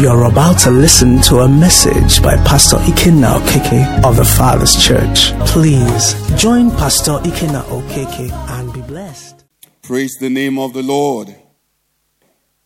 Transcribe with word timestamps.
You're 0.00 0.24
about 0.24 0.58
to 0.60 0.70
listen 0.70 1.20
to 1.28 1.40
a 1.40 1.48
message 1.48 2.22
by 2.22 2.34
Pastor 2.36 2.78
Ikenna 2.78 3.38
Okeke 3.38 4.02
of 4.02 4.16
the 4.16 4.24
Father's 4.24 4.74
Church. 4.82 5.32
Please 5.46 6.14
join 6.40 6.70
Pastor 6.70 7.18
Ikenna 7.22 7.62
Okeke 7.64 8.32
and 8.32 8.72
be 8.72 8.80
blessed. 8.80 9.44
Praise 9.82 10.16
the 10.18 10.30
name 10.30 10.58
of 10.58 10.72
the 10.72 10.82
Lord. 10.82 11.36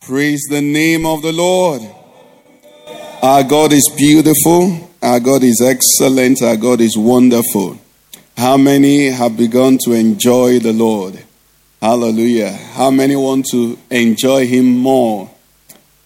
Praise 0.00 0.46
the 0.48 0.60
name 0.60 1.04
of 1.04 1.22
the 1.22 1.32
Lord. 1.32 1.82
Our 3.20 3.42
God 3.42 3.72
is 3.72 3.90
beautiful. 3.96 4.88
Our 5.02 5.18
God 5.18 5.42
is 5.42 5.60
excellent. 5.60 6.40
Our 6.40 6.56
God 6.56 6.80
is 6.80 6.96
wonderful. 6.96 7.76
How 8.36 8.56
many 8.56 9.06
have 9.06 9.36
begun 9.36 9.78
to 9.86 9.92
enjoy 9.92 10.60
the 10.60 10.72
Lord? 10.72 11.20
Hallelujah. 11.82 12.52
How 12.52 12.92
many 12.92 13.16
want 13.16 13.46
to 13.50 13.76
enjoy 13.90 14.46
Him 14.46 14.66
more? 14.78 15.33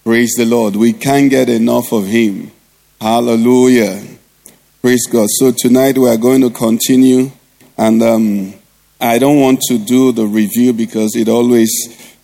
Praise 0.09 0.32
the 0.38 0.46
Lord. 0.46 0.75
We 0.75 0.95
can't 0.95 1.29
get 1.29 1.50
enough 1.50 1.93
of 1.93 2.06
Him. 2.06 2.50
Hallelujah. 2.98 4.03
Praise 4.80 5.07
God. 5.07 5.29
So 5.29 5.53
tonight 5.53 5.99
we 5.99 6.08
are 6.08 6.16
going 6.16 6.40
to 6.40 6.49
continue, 6.49 7.30
and 7.76 8.03
um, 8.03 8.54
I 8.99 9.18
don't 9.18 9.39
want 9.39 9.61
to 9.68 9.76
do 9.76 10.13
the 10.13 10.26
review 10.26 10.72
because 10.72 11.14
it 11.14 11.29
always 11.29 11.71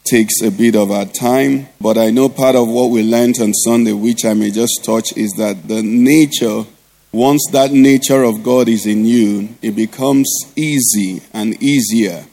takes 0.03 0.41
a 0.41 0.51
bit 0.51 0.77
of 0.77 0.91
our 0.91 1.05
time. 1.05 1.69
But 1.79 1.99
I 1.99 2.09
know 2.09 2.31
part 2.31 2.57
of 2.57 2.69
what 2.69 2.89
we 2.89 3.03
learned 3.03 3.35
on 3.39 3.53
Sunday, 3.53 3.93
which 3.93 4.25
I 4.25 4.33
may 4.33 4.51
just 4.51 4.83
touch, 4.83 5.15
is 5.15 5.33
that 5.33 5.69
the 5.69 5.83
nature, 5.83 6.65
once 7.13 7.47
that 7.53 7.71
nature 7.73 8.23
of 8.23 8.43
God 8.43 8.67
is 8.67 8.87
in 8.87 9.05
you, 9.05 9.51
it 9.61 9.73
becomes 9.73 10.33
easy 10.57 11.21
and 11.35 11.63
easier, 11.63 12.25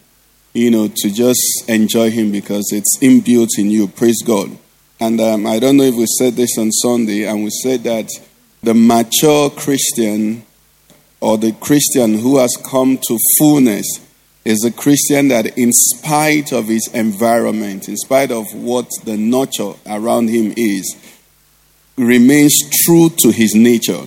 you 0.53 0.71
know, 0.71 0.87
to 0.87 1.13
just 1.13 1.65
enjoy 1.67 2.09
Him 2.09 2.31
because 2.31 2.71
it's 2.71 2.97
inbuilt 3.01 3.59
in 3.59 3.69
you. 3.69 3.89
Praise 3.89 4.21
God. 4.25 4.57
And 5.01 5.19
um, 5.19 5.47
I 5.47 5.57
don't 5.57 5.77
know 5.77 5.83
if 5.83 5.95
we 5.95 6.05
said 6.05 6.35
this 6.35 6.59
on 6.59 6.71
Sunday, 6.71 7.25
and 7.25 7.43
we 7.43 7.49
said 7.49 7.83
that 7.85 8.07
the 8.61 8.75
mature 8.75 9.49
Christian 9.49 10.45
or 11.19 11.39
the 11.39 11.53
Christian 11.53 12.19
who 12.19 12.37
has 12.37 12.55
come 12.63 12.99
to 13.07 13.17
fullness 13.39 13.87
is 14.45 14.63
a 14.63 14.71
Christian 14.71 15.29
that, 15.29 15.57
in 15.57 15.71
spite 15.73 16.53
of 16.53 16.67
his 16.67 16.87
environment, 16.93 17.89
in 17.89 17.97
spite 17.97 18.29
of 18.29 18.45
what 18.53 18.91
the 19.03 19.17
nurture 19.17 19.73
around 19.87 20.29
him 20.29 20.53
is, 20.55 20.95
remains 21.97 22.55
true 22.85 23.09
to 23.09 23.31
his 23.31 23.55
nature. 23.55 24.03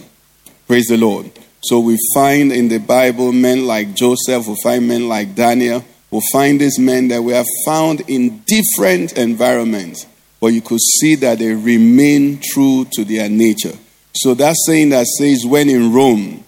Praise 0.68 0.86
the 0.86 0.96
Lord. 0.96 1.28
So 1.64 1.80
we 1.80 1.98
find 2.14 2.52
in 2.52 2.68
the 2.68 2.78
Bible 2.78 3.32
men 3.32 3.66
like 3.66 3.94
Joseph, 3.96 4.46
we 4.46 4.56
find 4.62 4.86
men 4.86 5.08
like 5.08 5.34
Daniel, 5.34 5.84
we 6.12 6.20
find 6.30 6.60
these 6.60 6.78
men 6.78 7.08
that 7.08 7.24
we 7.24 7.32
have 7.32 7.46
found 7.66 8.02
in 8.08 8.44
different 8.46 9.18
environments 9.18 10.06
but 10.44 10.52
you 10.52 10.60
could 10.60 10.78
see 11.00 11.14
that 11.14 11.38
they 11.38 11.54
remain 11.54 12.38
true 12.38 12.86
to 12.92 13.02
their 13.02 13.30
nature. 13.30 13.72
So 14.14 14.34
that 14.34 14.54
saying 14.66 14.90
that 14.90 15.06
says, 15.06 15.46
when 15.46 15.70
in 15.70 15.90
Rome, 15.90 16.44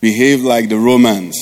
behave 0.00 0.42
like 0.42 0.68
the 0.68 0.78
Romans, 0.78 1.36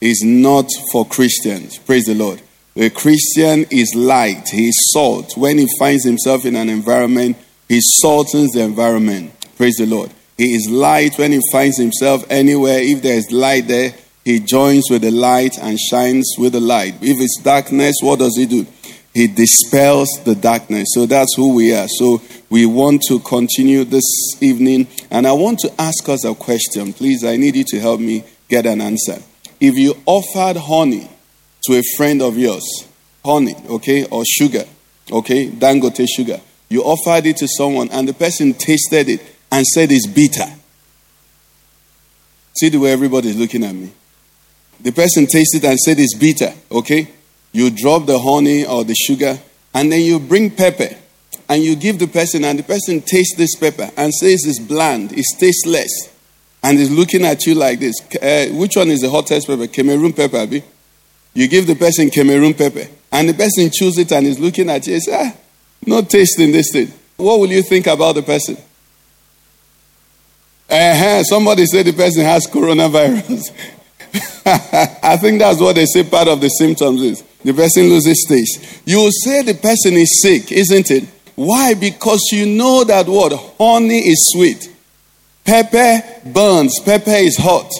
is 0.00 0.20
not 0.26 0.68
for 0.90 1.06
Christians. 1.06 1.78
Praise 1.78 2.06
the 2.06 2.16
Lord. 2.16 2.42
The 2.74 2.90
Christian 2.90 3.66
is 3.70 3.94
light, 3.94 4.48
he 4.48 4.66
is 4.66 4.90
salt. 4.92 5.36
When 5.36 5.58
he 5.58 5.68
finds 5.78 6.04
himself 6.04 6.44
in 6.44 6.56
an 6.56 6.68
environment, 6.68 7.36
he 7.68 7.80
saltens 8.02 8.48
the 8.54 8.62
environment. 8.62 9.32
Praise 9.56 9.76
the 9.76 9.86
Lord. 9.86 10.10
He 10.36 10.56
is 10.56 10.68
light 10.68 11.18
when 11.18 11.30
he 11.30 11.40
finds 11.52 11.78
himself 11.78 12.24
anywhere. 12.28 12.80
If 12.80 13.02
there 13.02 13.16
is 13.16 13.30
light 13.30 13.68
there, 13.68 13.94
he 14.24 14.40
joins 14.40 14.90
with 14.90 15.02
the 15.02 15.12
light 15.12 15.56
and 15.56 15.78
shines 15.78 16.34
with 16.36 16.54
the 16.54 16.60
light. 16.60 16.94
If 17.00 17.20
it's 17.20 17.40
darkness, 17.40 17.94
what 18.02 18.18
does 18.18 18.36
he 18.36 18.46
do? 18.46 18.66
He 19.18 19.26
dispels 19.26 20.08
the 20.24 20.36
darkness. 20.36 20.90
So 20.92 21.04
that's 21.04 21.34
who 21.34 21.52
we 21.52 21.74
are. 21.74 21.88
So 21.88 22.22
we 22.50 22.66
want 22.66 23.02
to 23.08 23.18
continue 23.18 23.82
this 23.82 24.04
evening. 24.40 24.86
And 25.10 25.26
I 25.26 25.32
want 25.32 25.58
to 25.62 25.72
ask 25.76 26.08
us 26.08 26.24
a 26.24 26.36
question. 26.36 26.92
Please, 26.92 27.24
I 27.24 27.36
need 27.36 27.56
you 27.56 27.64
to 27.64 27.80
help 27.80 27.98
me 27.98 28.22
get 28.48 28.64
an 28.64 28.80
answer. 28.80 29.20
If 29.60 29.74
you 29.74 29.96
offered 30.06 30.56
honey 30.56 31.10
to 31.64 31.72
a 31.76 31.82
friend 31.96 32.22
of 32.22 32.38
yours, 32.38 32.62
honey, 33.24 33.56
okay, 33.68 34.04
or 34.04 34.22
sugar, 34.24 34.62
okay, 35.10 35.48
dangote 35.48 36.06
sugar, 36.08 36.40
you 36.68 36.84
offered 36.84 37.26
it 37.26 37.38
to 37.38 37.48
someone 37.48 37.90
and 37.90 38.06
the 38.06 38.14
person 38.14 38.54
tasted 38.54 39.08
it 39.08 39.20
and 39.50 39.66
said 39.66 39.90
it's 39.90 40.06
bitter. 40.06 40.46
See 42.60 42.68
the 42.68 42.78
way 42.78 42.92
everybody 42.92 43.30
is 43.30 43.36
looking 43.36 43.64
at 43.64 43.74
me. 43.74 43.90
The 44.80 44.92
person 44.92 45.26
tasted 45.26 45.64
and 45.64 45.76
said 45.76 45.98
it's 45.98 46.16
bitter, 46.16 46.54
okay? 46.70 47.17
You 47.52 47.70
drop 47.70 48.06
the 48.06 48.18
honey 48.18 48.64
or 48.66 48.84
the 48.84 48.94
sugar, 48.94 49.38
and 49.74 49.90
then 49.90 50.02
you 50.02 50.18
bring 50.18 50.50
pepper, 50.50 50.90
and 51.48 51.62
you 51.62 51.76
give 51.76 51.98
the 51.98 52.06
person, 52.06 52.44
and 52.44 52.58
the 52.58 52.62
person 52.62 53.00
tastes 53.00 53.36
this 53.36 53.54
pepper 53.56 53.90
and 53.96 54.12
says 54.12 54.44
it's 54.46 54.58
bland, 54.58 55.12
it's 55.12 55.34
tasteless, 55.36 56.14
and 56.62 56.78
is 56.78 56.90
looking 56.90 57.24
at 57.24 57.46
you 57.46 57.54
like 57.54 57.80
this. 57.80 57.94
Uh, 58.16 58.48
which 58.52 58.76
one 58.76 58.88
is 58.88 59.00
the 59.00 59.10
hottest 59.10 59.46
pepper? 59.46 59.66
Cameroon 59.66 60.12
pepper, 60.12 60.38
Abi? 60.38 60.62
You 61.34 61.48
give 61.48 61.66
the 61.66 61.76
person 61.76 62.10
Cameroon 62.10 62.54
pepper, 62.54 62.86
and 63.12 63.28
the 63.28 63.34
person 63.34 63.70
chooses 63.70 63.98
it 63.98 64.12
and 64.12 64.26
is 64.26 64.38
looking 64.38 64.68
at 64.68 64.86
you 64.86 65.00
says, 65.00 65.08
ah, 65.12 65.36
no 65.86 66.02
taste 66.02 66.38
in 66.40 66.52
this 66.52 66.70
thing. 66.72 66.92
What 67.16 67.40
will 67.40 67.50
you 67.50 67.62
think 67.62 67.86
about 67.86 68.14
the 68.14 68.22
person? 68.22 68.56
Uh-huh. 70.70 71.22
Somebody 71.24 71.64
said 71.66 71.86
the 71.86 71.92
person 71.92 72.24
has 72.24 72.46
coronavirus. 72.46 73.74
I 74.46 75.16
think 75.20 75.38
that's 75.38 75.60
what 75.60 75.76
they 75.76 75.86
say 75.86 76.04
part 76.04 76.28
of 76.28 76.40
the 76.40 76.48
symptoms 76.48 77.02
is. 77.02 77.22
The 77.44 77.52
person 77.52 77.84
loses 77.84 78.24
taste. 78.28 78.82
You 78.84 79.10
say 79.24 79.42
the 79.42 79.54
person 79.54 79.94
is 79.94 80.22
sick, 80.22 80.50
isn't 80.52 80.90
it? 80.90 81.04
Why? 81.34 81.74
Because 81.74 82.20
you 82.32 82.46
know 82.46 82.84
that 82.84 83.06
what? 83.06 83.32
Honey 83.58 83.98
is 83.98 84.18
sweet. 84.32 84.74
Pepper 85.44 86.02
burns. 86.26 86.80
Pepper 86.80 87.10
is 87.10 87.36
hot. 87.36 87.70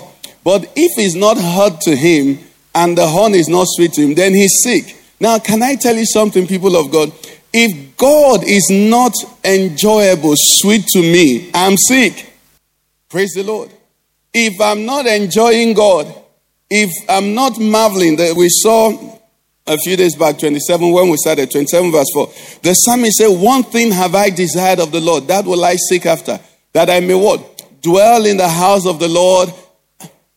But 0.45 0.65
if 0.77 0.99
it's 0.99 1.15
not 1.15 1.37
hot 1.39 1.81
to 1.83 1.97
him 1.97 2.39
and 2.75 2.97
the 2.97 3.07
honey 3.07 3.39
is 3.39 3.49
not 3.49 3.67
sweet 3.69 3.93
to 3.95 4.03
him, 4.03 4.15
then 4.15 4.35
he's 4.35 4.63
sick. 4.63 4.97
Now, 5.21 5.39
can 5.39 5.63
I 5.63 5.75
tell 5.75 5.97
you 5.97 6.07
something, 6.07 6.47
people 6.47 6.77
of 6.77 6.93
God? 6.93 7.13
If 7.53 7.97
God 7.97 8.45
is 8.45 8.69
not 8.71 9.13
enjoyable, 9.45 10.35
sweet 10.37 10.87
to 10.93 11.01
me, 11.01 11.51
I'm 11.53 11.77
sick. 11.77 12.33
Praise 13.09 13.33
the 13.35 13.43
Lord. 13.43 13.71
If 14.33 14.61
I'm 14.61 14.87
not 14.87 15.07
enjoying 15.07 15.75
God, 15.75 16.15
if 16.71 16.91
I'm 17.09 17.35
not 17.35 17.59
marveling 17.59 18.17
that 18.17 18.35
we 18.37 18.49
saw 18.49 19.19
a 19.67 19.77
few 19.79 19.97
days 19.97 20.17
back, 20.17 20.39
27, 20.39 20.93
when 20.93 21.11
we 21.11 21.17
started, 21.17 21.51
27 21.51 21.93
verse 21.93 22.07
4. 22.15 22.27
The 22.63 22.75
psalmist 22.75 23.17
said, 23.17 23.29
One 23.29 23.63
thing 23.63 23.93
have 23.93 24.15
I 24.15 24.31
desired 24.31 24.81
of 24.81 24.93
the 24.93 25.01
Lord, 25.01 25.29
that 25.29 25.45
will 25.45 25.65
I 25.65 25.77
seek 25.77 26.07
after, 26.07 26.41
that 26.73 26.89
I 26.89 27.01
may 27.01 27.15
what? 27.15 27.63
Dwell 27.83 28.27
in 28.27 28.37
the 28.37 28.49
house 28.49 28.87
of 28.87 28.99
the 28.99 29.09
Lord 29.09 29.51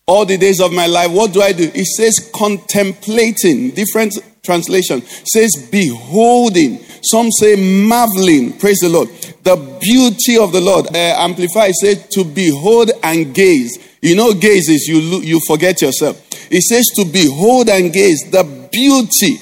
all 0.06 0.26
the 0.26 0.38
days 0.38 0.60
of 0.60 0.74
my 0.74 0.86
life. 0.86 1.12
What 1.12 1.34
do 1.34 1.42
I 1.42 1.54
do? 1.54 1.72
It 1.74 1.86
says 1.86 2.32
contemplating, 2.34 3.72
different 3.72 4.18
translation 4.44 5.02
says 5.02 5.52
beholding. 5.72 6.84
Some 7.04 7.32
say 7.32 7.56
marveling. 7.56 8.58
Praise 8.58 8.80
the 8.80 8.90
Lord. 8.90 9.10
The 9.44 9.56
beauty 9.82 10.38
of 10.38 10.52
the 10.52 10.62
Lord. 10.62 10.88
Uh, 10.88 11.16
Amplify 11.18 11.72
says 11.72 12.08
to 12.10 12.24
behold 12.24 12.92
and 13.04 13.34
gaze. 13.34 13.78
You 14.02 14.16
know, 14.16 14.34
gaze 14.34 14.68
is 14.68 14.88
you, 14.88 15.22
you 15.22 15.40
forget 15.48 15.82
yourself. 15.82 16.20
It 16.52 16.64
says 16.64 16.86
to 16.96 17.06
behold 17.06 17.70
and 17.70 17.94
gaze 17.94 18.30
the 18.32 18.44
beauty 18.72 19.40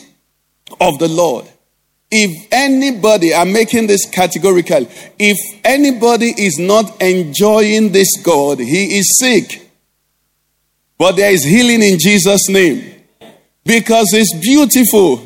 of 0.81 0.99
the 0.99 1.07
Lord. 1.07 1.45
If 2.11 2.47
anybody, 2.51 3.33
I'm 3.33 3.53
making 3.53 3.87
this 3.87 4.09
categorical, 4.09 4.87
if 5.19 5.37
anybody 5.63 6.33
is 6.37 6.57
not 6.57 7.01
enjoying 7.01 7.91
this 7.91 8.09
God, 8.23 8.59
he 8.59 8.97
is 8.97 9.17
sick. 9.17 9.69
But 10.97 11.15
there 11.15 11.31
is 11.31 11.43
healing 11.45 11.81
in 11.81 11.97
Jesus' 11.97 12.49
name 12.49 13.03
because 13.63 14.07
it's 14.11 14.35
beautiful. 14.41 15.23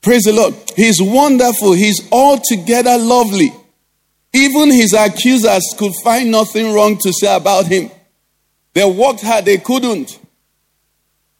Praise 0.00 0.24
the 0.24 0.32
Lord. 0.32 0.54
He's 0.74 1.00
wonderful. 1.00 1.72
He's 1.72 2.10
altogether 2.10 2.96
lovely. 2.98 3.52
Even 4.32 4.70
his 4.70 4.94
accusers 4.94 5.62
could 5.78 5.92
find 6.02 6.30
nothing 6.30 6.72
wrong 6.74 6.96
to 6.98 7.12
say 7.12 7.34
about 7.34 7.66
him. 7.66 7.90
They 8.78 8.88
worked 8.88 9.22
hard, 9.22 9.44
they 9.44 9.56
couldn't. 9.58 10.20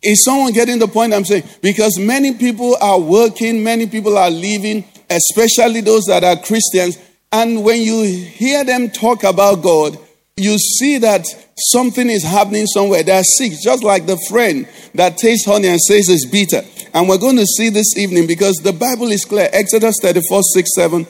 Is 0.03 0.25
someone 0.25 0.53
getting 0.53 0.81
the 0.81 0.89
point 0.89 1.15
I'm 1.15 1.25
saying? 1.25 1.45
Because 1.63 1.97
many 1.97 2.35
people 2.35 2.77
are 2.81 2.99
working, 2.99 3.63
many 3.63 3.87
people 3.87 4.19
are 4.19 4.29
living, 4.29 4.85
especially 5.09 5.81
those 5.83 6.03
that 6.07 6.25
are 6.25 6.35
Christians. 6.35 6.99
And 7.31 7.63
when 7.63 7.81
you 7.81 8.03
hear 8.03 8.65
them 8.65 8.91
talk 8.91 9.23
about 9.23 9.63
God, 9.63 9.97
you 10.37 10.59
see 10.59 10.99
that 10.99 11.27
something 11.57 12.11
is 12.11 12.25
happening 12.25 12.67
somewhere. 12.67 13.05
They 13.05 13.17
are 13.17 13.23
sick, 13.23 13.53
just 13.63 13.85
like 13.85 14.07
the 14.07 14.19
friend 14.29 14.67
that 14.97 15.17
tastes 15.17 15.47
honey 15.47 15.69
and 15.69 15.81
says 15.81 16.09
it's 16.09 16.27
bitter. 16.27 16.67
And 16.93 17.09
we're 17.09 17.19
going 17.19 17.37
to 17.37 17.47
see 17.47 17.69
this 17.69 17.97
evening 17.97 18.27
because 18.27 18.57
the 18.57 18.73
Bible 18.73 19.13
is 19.13 19.25
clear. 19.25 19.49
Exodus 19.53 19.95
34 20.03 20.43
6 20.43 20.75
7. 20.75 21.07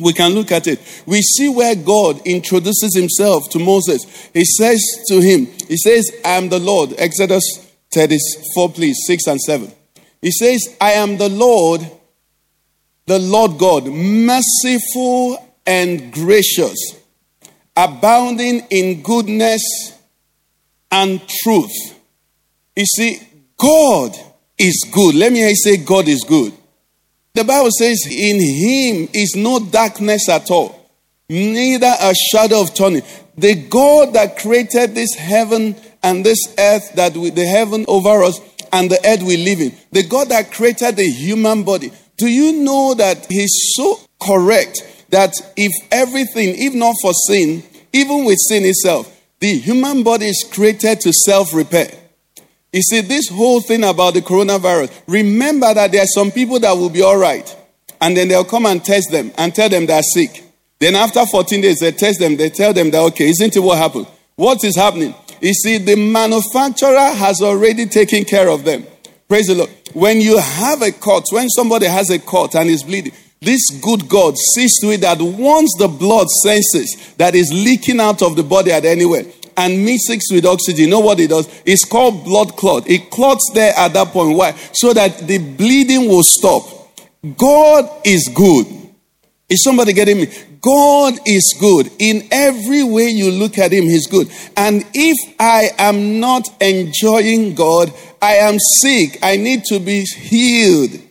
We 0.00 0.12
can 0.12 0.32
look 0.32 0.52
at 0.52 0.66
it. 0.66 0.80
We 1.06 1.20
see 1.22 1.48
where 1.48 1.74
God 1.74 2.20
introduces 2.26 2.94
himself 2.96 3.42
to 3.50 3.58
Moses. 3.58 4.04
He 4.32 4.44
says 4.44 4.80
to 5.08 5.20
him, 5.20 5.46
He 5.68 5.76
says, 5.76 6.10
I 6.24 6.30
am 6.30 6.48
the 6.48 6.58
Lord. 6.58 6.94
Exodus 6.98 7.44
34, 7.92 8.70
please, 8.70 8.98
6 9.06 9.26
and 9.26 9.40
7. 9.40 9.72
He 10.22 10.30
says, 10.30 10.76
I 10.80 10.92
am 10.92 11.16
the 11.16 11.28
Lord, 11.28 11.80
the 13.06 13.18
Lord 13.18 13.58
God, 13.58 13.86
merciful 13.86 15.54
and 15.66 16.12
gracious, 16.12 16.78
abounding 17.76 18.66
in 18.70 19.02
goodness 19.02 19.62
and 20.90 21.20
truth. 21.28 21.98
You 22.76 22.86
see, 22.86 23.20
God 23.56 24.16
is 24.58 24.86
good. 24.92 25.14
Let 25.14 25.32
me 25.32 25.52
say, 25.54 25.78
God 25.78 26.08
is 26.08 26.24
good. 26.24 26.52
The 27.34 27.44
Bible 27.44 27.70
says, 27.70 28.06
In 28.10 28.40
him 28.40 29.08
is 29.14 29.34
no 29.36 29.60
darkness 29.60 30.28
at 30.28 30.50
all, 30.50 30.90
neither 31.28 31.94
a 32.00 32.14
shadow 32.14 32.60
of 32.60 32.74
turning. 32.74 33.02
The 33.38 33.54
God 33.54 34.14
that 34.14 34.38
created 34.38 34.94
this 34.94 35.14
heaven 35.14 35.76
and 36.02 36.24
this 36.24 36.54
earth, 36.58 36.92
that 36.94 37.16
we, 37.16 37.30
the 37.30 37.46
heaven 37.46 37.84
over 37.88 38.22
us 38.24 38.40
and 38.72 38.90
the 38.90 38.98
earth 39.06 39.22
we 39.22 39.36
live 39.36 39.60
in, 39.60 39.72
the 39.92 40.02
God 40.02 40.28
that 40.30 40.52
created 40.52 40.96
the 40.96 41.08
human 41.08 41.62
body, 41.62 41.92
do 42.16 42.26
you 42.26 42.64
know 42.64 42.94
that 42.94 43.26
He's 43.30 43.72
so 43.74 43.98
correct 44.20 45.06
that 45.10 45.32
if 45.56 45.72
everything, 45.90 46.54
if 46.58 46.74
not 46.74 46.96
for 47.00 47.12
sin, 47.12 47.62
even 47.92 48.24
with 48.24 48.38
sin 48.48 48.64
itself, 48.64 49.16
the 49.38 49.58
human 49.58 50.02
body 50.02 50.26
is 50.26 50.44
created 50.52 51.00
to 51.00 51.12
self 51.12 51.54
repair? 51.54 51.99
You 52.72 52.82
see, 52.82 53.00
this 53.00 53.28
whole 53.28 53.60
thing 53.60 53.82
about 53.82 54.14
the 54.14 54.20
coronavirus, 54.20 54.92
remember 55.08 55.74
that 55.74 55.90
there 55.90 56.02
are 56.02 56.06
some 56.06 56.30
people 56.30 56.60
that 56.60 56.72
will 56.72 56.90
be 56.90 57.02
all 57.02 57.16
right, 57.16 57.56
and 58.00 58.16
then 58.16 58.28
they'll 58.28 58.44
come 58.44 58.66
and 58.66 58.84
test 58.84 59.10
them 59.10 59.32
and 59.36 59.54
tell 59.54 59.68
them 59.68 59.86
they're 59.86 60.02
sick. 60.02 60.44
Then 60.78 60.94
after 60.94 61.26
14 61.26 61.60
days, 61.60 61.80
they 61.80 61.92
test 61.92 62.20
them, 62.20 62.36
they 62.36 62.48
tell 62.48 62.72
them 62.72 62.90
that, 62.92 63.00
okay, 63.08 63.28
isn't 63.28 63.56
it 63.56 63.60
what 63.60 63.78
happened? 63.78 64.06
What 64.36 64.62
is 64.64 64.76
happening? 64.76 65.14
You 65.40 65.52
see, 65.52 65.78
the 65.78 65.96
manufacturer 65.96 67.10
has 67.14 67.42
already 67.42 67.86
taken 67.86 68.24
care 68.24 68.48
of 68.48 68.64
them. 68.64 68.86
Praise 69.28 69.48
the 69.48 69.56
Lord. 69.56 69.70
When 69.92 70.20
you 70.20 70.38
have 70.38 70.82
a 70.82 70.92
cut, 70.92 71.24
when 71.30 71.48
somebody 71.48 71.86
has 71.86 72.10
a 72.10 72.18
cut 72.18 72.54
and 72.54 72.70
is 72.70 72.82
bleeding, 72.82 73.12
this 73.40 73.70
good 73.82 74.08
God 74.08 74.36
sees 74.36 74.78
to 74.80 74.90
it 74.90 75.00
that 75.00 75.18
once 75.20 75.74
the 75.78 75.88
blood 75.88 76.28
senses 76.44 77.14
that 77.16 77.34
is 77.34 77.50
leaking 77.52 77.98
out 77.98 78.22
of 78.22 78.36
the 78.36 78.42
body 78.42 78.70
at 78.70 78.84
anywhere, 78.84 79.24
and 79.60 79.84
mixes 79.84 80.30
with 80.32 80.46
oxygen. 80.46 80.86
You 80.86 80.90
know 80.90 81.00
what 81.00 81.20
it 81.20 81.28
does? 81.28 81.46
It's 81.66 81.84
called 81.84 82.24
blood 82.24 82.56
clot. 82.56 82.88
It 82.88 83.10
clots 83.10 83.50
there 83.52 83.74
at 83.76 83.92
that 83.92 84.08
point. 84.08 84.36
Why? 84.36 84.52
So 84.72 84.94
that 84.94 85.18
the 85.18 85.36
bleeding 85.38 86.08
will 86.08 86.22
stop. 86.24 86.64
God 87.36 87.88
is 88.04 88.30
good. 88.34 88.66
Is 89.50 89.62
somebody 89.62 89.92
getting 89.92 90.16
me? 90.16 90.32
God 90.62 91.14
is 91.26 91.54
good. 91.60 91.90
In 91.98 92.26
every 92.30 92.82
way 92.84 93.08
you 93.08 93.30
look 93.30 93.58
at 93.58 93.72
Him, 93.72 93.84
He's 93.84 94.06
good. 94.06 94.30
And 94.56 94.84
if 94.94 95.34
I 95.38 95.70
am 95.76 96.20
not 96.20 96.48
enjoying 96.62 97.54
God, 97.54 97.92
I 98.22 98.36
am 98.36 98.58
sick. 98.80 99.18
I 99.22 99.36
need 99.36 99.64
to 99.64 99.78
be 99.78 100.04
healed. 100.04 101.09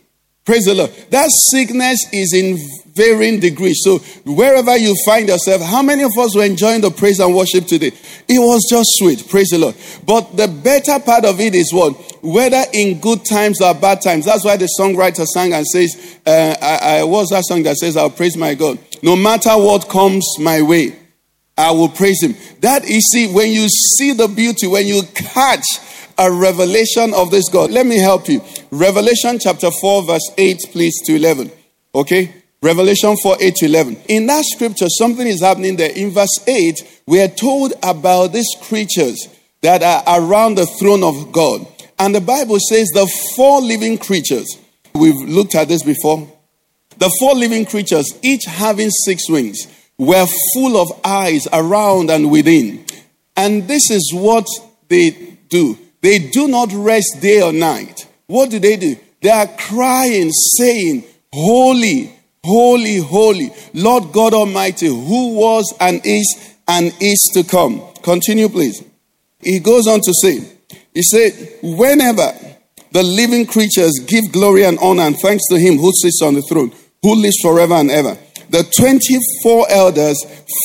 Praise 0.50 0.64
the 0.64 0.74
Lord. 0.74 0.90
That 1.10 1.30
sickness 1.30 2.12
is 2.12 2.34
in 2.34 2.58
varying 2.92 3.38
degrees. 3.38 3.78
So 3.84 3.98
wherever 4.26 4.76
you 4.76 4.96
find 5.06 5.28
yourself, 5.28 5.62
how 5.62 5.80
many 5.80 6.02
of 6.02 6.10
us 6.18 6.34
were 6.34 6.42
enjoying 6.42 6.80
the 6.80 6.90
praise 6.90 7.20
and 7.20 7.36
worship 7.36 7.66
today? 7.66 7.92
It 8.26 8.40
was 8.40 8.66
just 8.68 8.88
sweet. 8.94 9.28
Praise 9.28 9.50
the 9.50 9.58
Lord. 9.58 9.76
But 10.04 10.36
the 10.36 10.48
better 10.48 10.98
part 10.98 11.24
of 11.24 11.38
it 11.38 11.54
is 11.54 11.72
what? 11.72 11.92
Whether 12.24 12.64
in 12.72 12.98
good 12.98 13.24
times 13.24 13.60
or 13.60 13.74
bad 13.74 14.00
times. 14.02 14.24
That's 14.24 14.44
why 14.44 14.56
the 14.56 14.68
songwriter 14.76 15.24
sang 15.24 15.52
and 15.52 15.64
says, 15.64 16.18
uh, 16.26 16.56
I, 16.60 16.98
I 16.98 17.04
was 17.04 17.28
that 17.28 17.44
song 17.44 17.62
that 17.62 17.76
says, 17.76 17.96
I'll 17.96 18.10
praise 18.10 18.36
my 18.36 18.54
God. 18.54 18.80
No 19.04 19.14
matter 19.14 19.50
what 19.50 19.88
comes 19.88 20.26
my 20.40 20.62
way, 20.62 20.98
I 21.56 21.70
will 21.70 21.90
praise 21.90 22.24
him. 22.24 22.34
That 22.58 22.84
is, 22.84 23.08
see, 23.12 23.32
when 23.32 23.52
you 23.52 23.68
see 23.68 24.14
the 24.14 24.26
beauty, 24.26 24.66
when 24.66 24.88
you 24.88 25.02
catch 25.14 25.64
a 26.20 26.30
revelation 26.30 27.14
of 27.14 27.30
this 27.30 27.48
God, 27.48 27.70
let 27.70 27.86
me 27.86 27.98
help 27.98 28.28
you. 28.28 28.42
Revelation 28.70 29.38
chapter 29.40 29.70
4, 29.70 30.04
verse 30.04 30.30
8, 30.36 30.58
please, 30.70 31.00
to 31.06 31.16
11. 31.16 31.50
Okay? 31.94 32.34
Revelation 32.62 33.16
4 33.22 33.38
8 33.40 33.54
to 33.56 33.66
11. 33.66 33.96
In 34.08 34.26
that 34.26 34.44
scripture, 34.44 34.88
something 34.90 35.26
is 35.26 35.40
happening 35.40 35.76
there. 35.76 35.90
In 35.90 36.10
verse 36.10 36.46
8, 36.46 37.02
we 37.06 37.22
are 37.22 37.28
told 37.28 37.72
about 37.82 38.34
these 38.34 38.54
creatures 38.60 39.28
that 39.62 39.82
are 39.82 40.20
around 40.20 40.56
the 40.56 40.66
throne 40.66 41.02
of 41.02 41.32
God. 41.32 41.66
And 41.98 42.14
the 42.14 42.20
Bible 42.20 42.58
says 42.60 42.88
the 42.88 43.10
four 43.34 43.62
living 43.62 43.96
creatures, 43.96 44.58
we've 44.94 45.26
looked 45.26 45.54
at 45.54 45.68
this 45.68 45.82
before. 45.82 46.30
The 46.98 47.10
four 47.18 47.34
living 47.34 47.64
creatures, 47.64 48.12
each 48.22 48.44
having 48.44 48.90
six 48.90 49.28
wings, 49.30 49.66
were 49.96 50.26
full 50.52 50.76
of 50.76 51.00
eyes 51.02 51.48
around 51.50 52.10
and 52.10 52.30
within. 52.30 52.84
And 53.38 53.66
this 53.66 53.90
is 53.90 54.12
what 54.12 54.46
they 54.88 55.38
do. 55.48 55.78
They 56.00 56.18
do 56.18 56.48
not 56.48 56.72
rest 56.72 57.18
day 57.20 57.42
or 57.42 57.52
night. 57.52 58.06
What 58.26 58.50
do 58.50 58.58
they 58.58 58.76
do? 58.76 58.96
They 59.20 59.30
are 59.30 59.46
crying, 59.46 60.30
saying, 60.30 61.04
Holy, 61.32 62.12
Holy, 62.44 62.96
holy, 62.96 63.50
Lord 63.74 64.12
God 64.12 64.32
Almighty, 64.32 64.86
who 64.86 65.34
was 65.34 65.74
and 65.78 66.00
is 66.04 66.54
and 66.66 66.94
is 67.00 67.30
to 67.34 67.44
come. 67.44 67.82
Continue, 68.02 68.48
please. 68.48 68.82
He 69.40 69.60
goes 69.60 69.86
on 69.86 70.00
to 70.00 70.14
say, 70.22 70.40
He 70.94 71.02
said, 71.02 71.58
Whenever 71.62 72.32
the 72.92 73.02
living 73.02 73.46
creatures 73.46 73.92
give 74.06 74.32
glory 74.32 74.64
and 74.64 74.78
honor 74.80 75.02
and 75.02 75.18
thanks 75.18 75.44
to 75.50 75.58
Him 75.58 75.76
who 75.76 75.92
sits 76.00 76.22
on 76.22 76.34
the 76.34 76.42
throne, 76.42 76.72
who 77.02 77.14
lives 77.14 77.36
forever 77.42 77.74
and 77.74 77.90
ever, 77.90 78.16
the 78.48 78.64
24 78.78 79.66
elders 79.70 80.24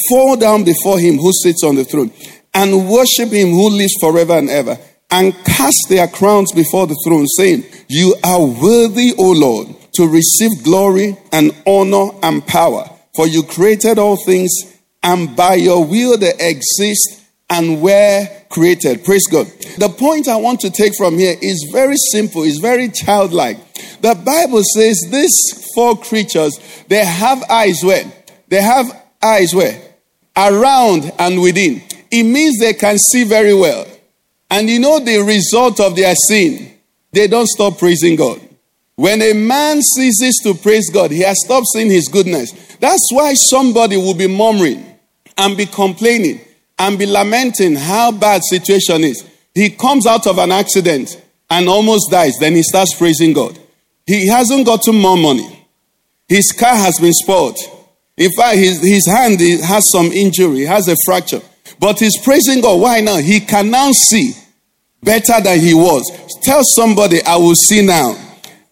fall 0.10 0.38
down 0.38 0.64
before 0.64 0.98
Him 0.98 1.18
who 1.18 1.32
sits 1.34 1.64
on 1.64 1.76
the 1.76 1.84
throne 1.84 2.12
and 2.54 2.90
worship 2.90 3.30
Him 3.32 3.50
who 3.50 3.70
lives 3.70 3.94
forever 4.00 4.38
and 4.38 4.50
ever 4.50 4.78
and 5.12 5.34
cast 5.46 5.86
their 5.90 6.08
crowns 6.08 6.52
before 6.52 6.88
the 6.88 7.00
throne, 7.06 7.28
saying, 7.38 7.64
You 7.88 8.16
are 8.24 8.46
worthy, 8.46 9.14
O 9.18 9.32
Lord 9.32 9.76
to 9.96 10.08
receive 10.08 10.64
glory 10.64 11.18
and 11.32 11.52
honor 11.66 12.12
and 12.22 12.46
power. 12.46 12.90
For 13.16 13.28
you 13.28 13.44
created 13.44 13.98
all 13.98 14.18
things, 14.26 14.52
and 15.02 15.36
by 15.36 15.56
your 15.56 15.86
will 15.86 16.18
they 16.18 16.34
exist 16.38 17.22
and 17.50 17.82
were 17.82 18.28
created. 18.50 19.06
Praise 19.06 19.26
God. 19.28 19.48
The 19.78 19.94
point 19.98 20.28
I 20.28 20.36
want 20.36 20.60
to 20.62 20.70
take 20.70 20.94
from 20.98 21.18
here 21.18 21.36
is 21.42 21.70
very 21.72 21.96
simple, 22.12 22.44
it's 22.44 22.60
very 22.60 22.90
childlike. 22.90 23.58
The 24.02 24.16
Bible 24.16 24.64
says 24.64 25.00
these 25.10 25.72
four 25.74 25.98
creatures, 25.98 26.60
they 26.90 27.06
have 27.06 27.44
eyes 27.50 27.82
where? 27.84 28.12
They 28.50 28.62
have 28.62 28.86
eyes 29.24 29.54
where? 29.56 29.82
Around 30.36 31.14
and 31.18 31.42
within. 31.42 31.82
It 32.12 32.24
means 32.24 32.60
they 32.60 32.74
can 32.74 32.98
see 32.98 33.24
very 33.24 33.54
well. 33.54 33.88
And 34.56 34.70
you 34.70 34.80
know 34.80 35.00
the 35.00 35.18
result 35.18 35.82
of 35.82 35.98
their 35.98 36.16
sin? 36.16 36.72
They 37.12 37.28
don't 37.28 37.46
stop 37.46 37.78
praising 37.78 38.16
God. 38.16 38.40
When 38.96 39.22
a 39.22 39.34
man 39.34 39.82
ceases 39.82 40.40
to 40.44 40.54
praise 40.54 40.90
God, 40.90 41.12
he 41.12 41.24
has 41.24 41.44
stopped 41.44 41.68
seeing 41.74 41.92
his 41.92 42.08
goodness. 42.08 42.54
That's 42.80 43.06
why 43.12 43.34
somebody 43.34 43.98
will 43.98 44.14
be 44.14 44.30
murmuring 44.30 44.98
and 45.38 45.58
be 45.58 45.66
complaining 45.66 46.40
and 46.80 46.98
be 46.98 47.06
lamenting 47.06 47.76
how 47.76 48.14
bad 48.14 48.44
situation 48.46 49.04
is. 49.04 49.26
He 49.54 49.72
comes 49.72 50.08
out 50.08 50.26
of 50.26 50.38
an 50.38 50.54
accident 50.54 51.22
and 51.50 51.68
almost 51.68 52.10
dies. 52.10 52.38
Then 52.40 52.54
he 52.54 52.64
starts 52.64 52.96
praising 52.98 53.34
God. 53.34 53.60
He 54.08 54.30
hasn't 54.30 54.66
gotten 54.66 54.96
more 54.96 55.18
money. 55.18 55.68
His 56.30 56.54
car 56.54 56.78
has 56.78 56.98
been 56.98 57.12
spoiled. 57.12 57.58
In 58.16 58.32
fact, 58.32 58.56
his, 58.56 58.82
his 58.82 59.06
hand 59.06 59.38
has 59.66 59.92
some 59.92 60.14
injury, 60.14 60.62
has 60.62 60.88
a 60.88 60.96
fracture. 61.06 61.42
But 61.78 62.00
he's 62.00 62.18
praising 62.24 62.62
God. 62.62 62.80
Why 62.80 63.02
now? 63.02 63.18
He 63.18 63.42
can 63.42 63.70
now 63.70 63.92
see 63.92 64.34
better 65.04 65.42
than 65.42 65.60
he 65.60 65.74
was. 65.74 66.04
Tell 66.44 66.64
somebody, 66.64 67.22
I 67.24 67.38
will 67.38 67.56
see 67.56 67.86
now. 67.86 68.16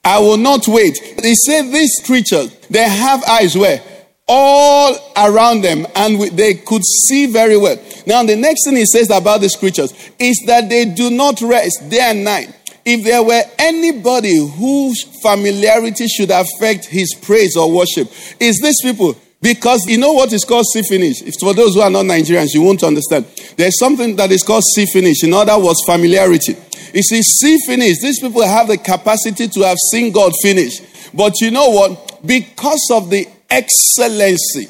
I 0.04 0.20
will 0.20 0.38
not 0.38 0.68
wait. 0.68 1.16
They 1.22 1.34
say 1.34 1.70
these 1.72 2.02
creatures, 2.06 2.56
they 2.70 2.88
have 2.88 3.24
eyes 3.24 3.56
where? 3.56 3.82
All 4.28 4.96
around 5.16 5.62
them, 5.62 5.86
and 5.96 6.22
they 6.38 6.56
could 6.56 6.84
see 6.84 7.26
very 7.28 7.58
well. 7.58 7.78
Now, 8.06 8.24
the 8.24 8.36
next 8.36 8.66
thing 8.66 8.76
he 8.76 8.86
says 8.86 9.10
about 9.10 9.42
these 9.42 9.56
creatures 9.56 9.94
is 10.20 10.44
that 10.48 10.70
they 10.70 10.86
do 10.86 11.10
not 11.10 11.42
rest 11.42 11.90
day 11.90 12.02
and 12.02 12.24
night. 12.24 12.54
If 12.86 13.06
there 13.06 13.24
were 13.24 13.44
anybody 13.58 14.36
whose 14.36 15.04
familiarity 15.22 16.08
should 16.08 16.32
affect 16.32 16.86
his 16.86 17.14
praise 17.14 17.56
or 17.56 17.72
worship, 17.72 18.10
is 18.40 18.60
these 18.62 18.82
people. 18.82 19.16
Because 19.44 19.86
you 19.88 19.98
know 19.98 20.14
what 20.14 20.32
is 20.32 20.46
called 20.46 20.66
see 20.72 20.82
finish. 20.84 21.22
If 21.22 21.34
for 21.38 21.54
those 21.54 21.76
who 21.76 21.82
are 21.82 21.90
not 21.90 22.06
Nigerians, 22.06 22.54
you 22.54 22.62
won't 22.62 22.82
understand. 22.82 23.26
There's 23.58 23.78
something 23.78 24.16
that 24.16 24.32
is 24.32 24.42
called 24.42 24.64
see 24.64 24.86
finish. 24.86 25.22
In 25.22 25.34
other 25.34 25.60
words, 25.60 25.84
familiarity. 25.86 26.56
You 26.94 27.02
see, 27.04 27.22
see 27.22 27.58
finish. 27.68 28.00
These 28.02 28.22
people 28.22 28.42
have 28.48 28.70
the 28.70 28.78
capacity 28.78 29.50
to 29.50 29.60
have 29.64 29.78
seen 29.92 30.14
God 30.14 30.32
finish. 30.42 30.80
But 31.14 31.42
you 31.42 31.52
know 31.52 31.70
what? 31.72 32.26
Because 32.26 32.88
of 32.94 33.10
the 33.10 33.28
excellency 33.50 34.68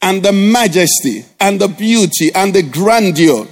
and 0.00 0.22
the 0.22 0.32
majesty 0.32 1.26
and 1.38 1.60
the 1.60 1.68
beauty 1.68 2.32
and 2.34 2.54
the 2.54 2.62
grandeur, 2.62 3.46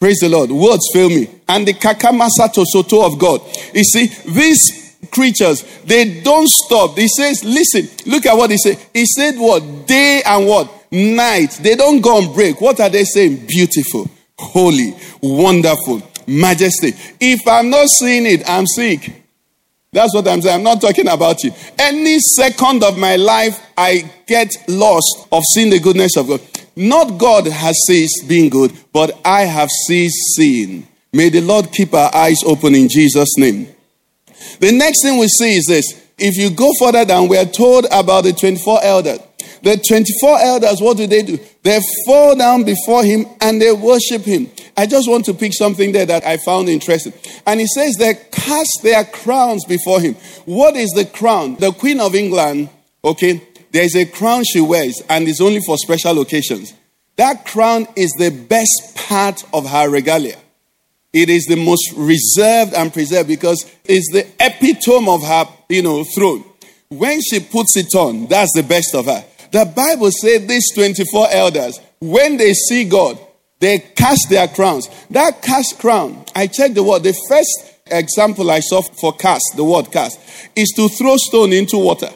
praise 0.00 0.18
the 0.18 0.28
Lord, 0.28 0.50
words 0.50 0.82
fail 0.92 1.10
me, 1.10 1.28
and 1.48 1.64
the 1.68 1.74
kakamasa 1.74 2.52
tosoto 2.52 3.06
of 3.06 3.20
God. 3.20 3.40
You 3.72 3.84
see, 3.84 4.06
these 4.32 4.81
creatures, 5.12 5.62
they 5.84 6.20
don't 6.22 6.48
stop. 6.48 6.98
He 6.98 7.06
says, 7.06 7.44
listen, 7.44 7.88
look 8.10 8.26
at 8.26 8.36
what 8.36 8.50
he 8.50 8.58
said. 8.58 8.78
He 8.92 9.06
said 9.06 9.36
what? 9.36 9.86
Day 9.86 10.22
and 10.26 10.46
what? 10.46 10.90
Night. 10.90 11.58
They 11.62 11.76
don't 11.76 12.00
go 12.00 12.16
on 12.16 12.34
break. 12.34 12.60
What 12.60 12.80
are 12.80 12.88
they 12.88 13.04
saying? 13.04 13.46
Beautiful, 13.46 14.10
holy, 14.38 14.96
wonderful 15.22 16.02
majesty. 16.26 16.92
If 17.20 17.46
I'm 17.46 17.70
not 17.70 17.88
seeing 17.88 18.26
it, 18.26 18.42
I'm 18.48 18.66
sick. 18.66 19.22
That's 19.92 20.14
what 20.14 20.26
I'm 20.26 20.40
saying. 20.40 20.56
I'm 20.56 20.62
not 20.62 20.80
talking 20.80 21.08
about 21.08 21.42
you. 21.44 21.52
Any 21.78 22.18
second 22.18 22.82
of 22.82 22.96
my 22.96 23.16
life, 23.16 23.60
I 23.76 24.10
get 24.26 24.50
lost 24.66 25.28
of 25.30 25.42
seeing 25.52 25.70
the 25.70 25.78
goodness 25.78 26.16
of 26.16 26.28
God. 26.28 26.40
Not 26.74 27.18
God 27.18 27.46
has 27.46 27.76
ceased 27.86 28.26
being 28.26 28.48
good, 28.48 28.72
but 28.92 29.18
I 29.24 29.42
have 29.42 29.68
ceased 29.86 30.34
seeing. 30.34 30.88
May 31.12 31.28
the 31.28 31.42
Lord 31.42 31.70
keep 31.70 31.92
our 31.92 32.14
eyes 32.14 32.38
open 32.46 32.74
in 32.74 32.88
Jesus' 32.88 33.36
name. 33.36 33.68
The 34.60 34.72
next 34.72 35.02
thing 35.02 35.18
we 35.18 35.28
see 35.28 35.56
is 35.56 35.66
this. 35.66 35.84
If 36.18 36.36
you 36.36 36.50
go 36.50 36.70
further 36.78 37.04
down, 37.04 37.28
we 37.28 37.36
are 37.36 37.44
told 37.44 37.86
about 37.90 38.24
the 38.24 38.32
24 38.32 38.80
elders. 38.82 39.20
The 39.62 39.76
24 39.76 40.40
elders, 40.40 40.80
what 40.80 40.96
do 40.96 41.06
they 41.06 41.22
do? 41.22 41.38
They 41.62 41.80
fall 42.06 42.36
down 42.36 42.64
before 42.64 43.04
him 43.04 43.26
and 43.40 43.60
they 43.60 43.72
worship 43.72 44.22
him. 44.22 44.50
I 44.76 44.86
just 44.86 45.08
want 45.08 45.24
to 45.26 45.34
pick 45.34 45.52
something 45.52 45.92
there 45.92 46.06
that 46.06 46.24
I 46.24 46.36
found 46.38 46.68
interesting. 46.68 47.12
And 47.46 47.60
he 47.60 47.66
says 47.66 47.94
they 47.98 48.14
cast 48.32 48.80
their 48.82 49.04
crowns 49.04 49.64
before 49.64 50.00
him. 50.00 50.14
What 50.46 50.76
is 50.76 50.90
the 50.90 51.04
crown? 51.04 51.56
The 51.56 51.72
Queen 51.72 52.00
of 52.00 52.14
England, 52.14 52.70
okay, 53.04 53.40
there's 53.70 53.94
a 53.94 54.04
crown 54.04 54.44
she 54.44 54.60
wears 54.60 55.00
and 55.08 55.28
it's 55.28 55.40
only 55.40 55.60
for 55.60 55.76
special 55.78 56.20
occasions. 56.20 56.74
That 57.16 57.46
crown 57.46 57.86
is 57.94 58.10
the 58.18 58.30
best 58.30 58.96
part 58.96 59.44
of 59.52 59.68
her 59.68 59.88
regalia. 59.88 60.36
It 61.12 61.28
is 61.28 61.44
the 61.44 61.56
most 61.56 61.92
reserved 61.96 62.72
and 62.72 62.92
preserved 62.92 63.28
because 63.28 63.70
it's 63.84 64.10
the 64.12 64.26
epitome 64.40 65.08
of 65.08 65.22
her, 65.22 65.44
you 65.68 65.82
know, 65.82 66.04
throne. 66.04 66.44
When 66.88 67.20
she 67.20 67.40
puts 67.40 67.76
it 67.76 67.94
on, 67.94 68.26
that's 68.26 68.52
the 68.54 68.62
best 68.62 68.94
of 68.94 69.06
her. 69.06 69.24
The 69.50 69.66
Bible 69.66 70.10
said 70.10 70.48
these 70.48 70.72
24 70.74 71.28
elders, 71.30 71.78
when 72.00 72.38
they 72.38 72.54
see 72.54 72.84
God, 72.84 73.18
they 73.60 73.78
cast 73.78 74.28
their 74.30 74.48
crowns. 74.48 74.88
That 75.10 75.42
cast 75.42 75.78
crown, 75.78 76.24
I 76.34 76.46
checked 76.46 76.74
the 76.74 76.82
word. 76.82 77.02
The 77.02 77.16
first 77.28 77.72
example 77.86 78.50
I 78.50 78.60
saw 78.60 78.80
for 78.82 79.12
cast, 79.12 79.44
the 79.54 79.64
word 79.64 79.92
cast, 79.92 80.18
is 80.56 80.72
to 80.76 80.88
throw 80.88 81.16
stone 81.16 81.52
into 81.52 81.76
water. 81.76 82.10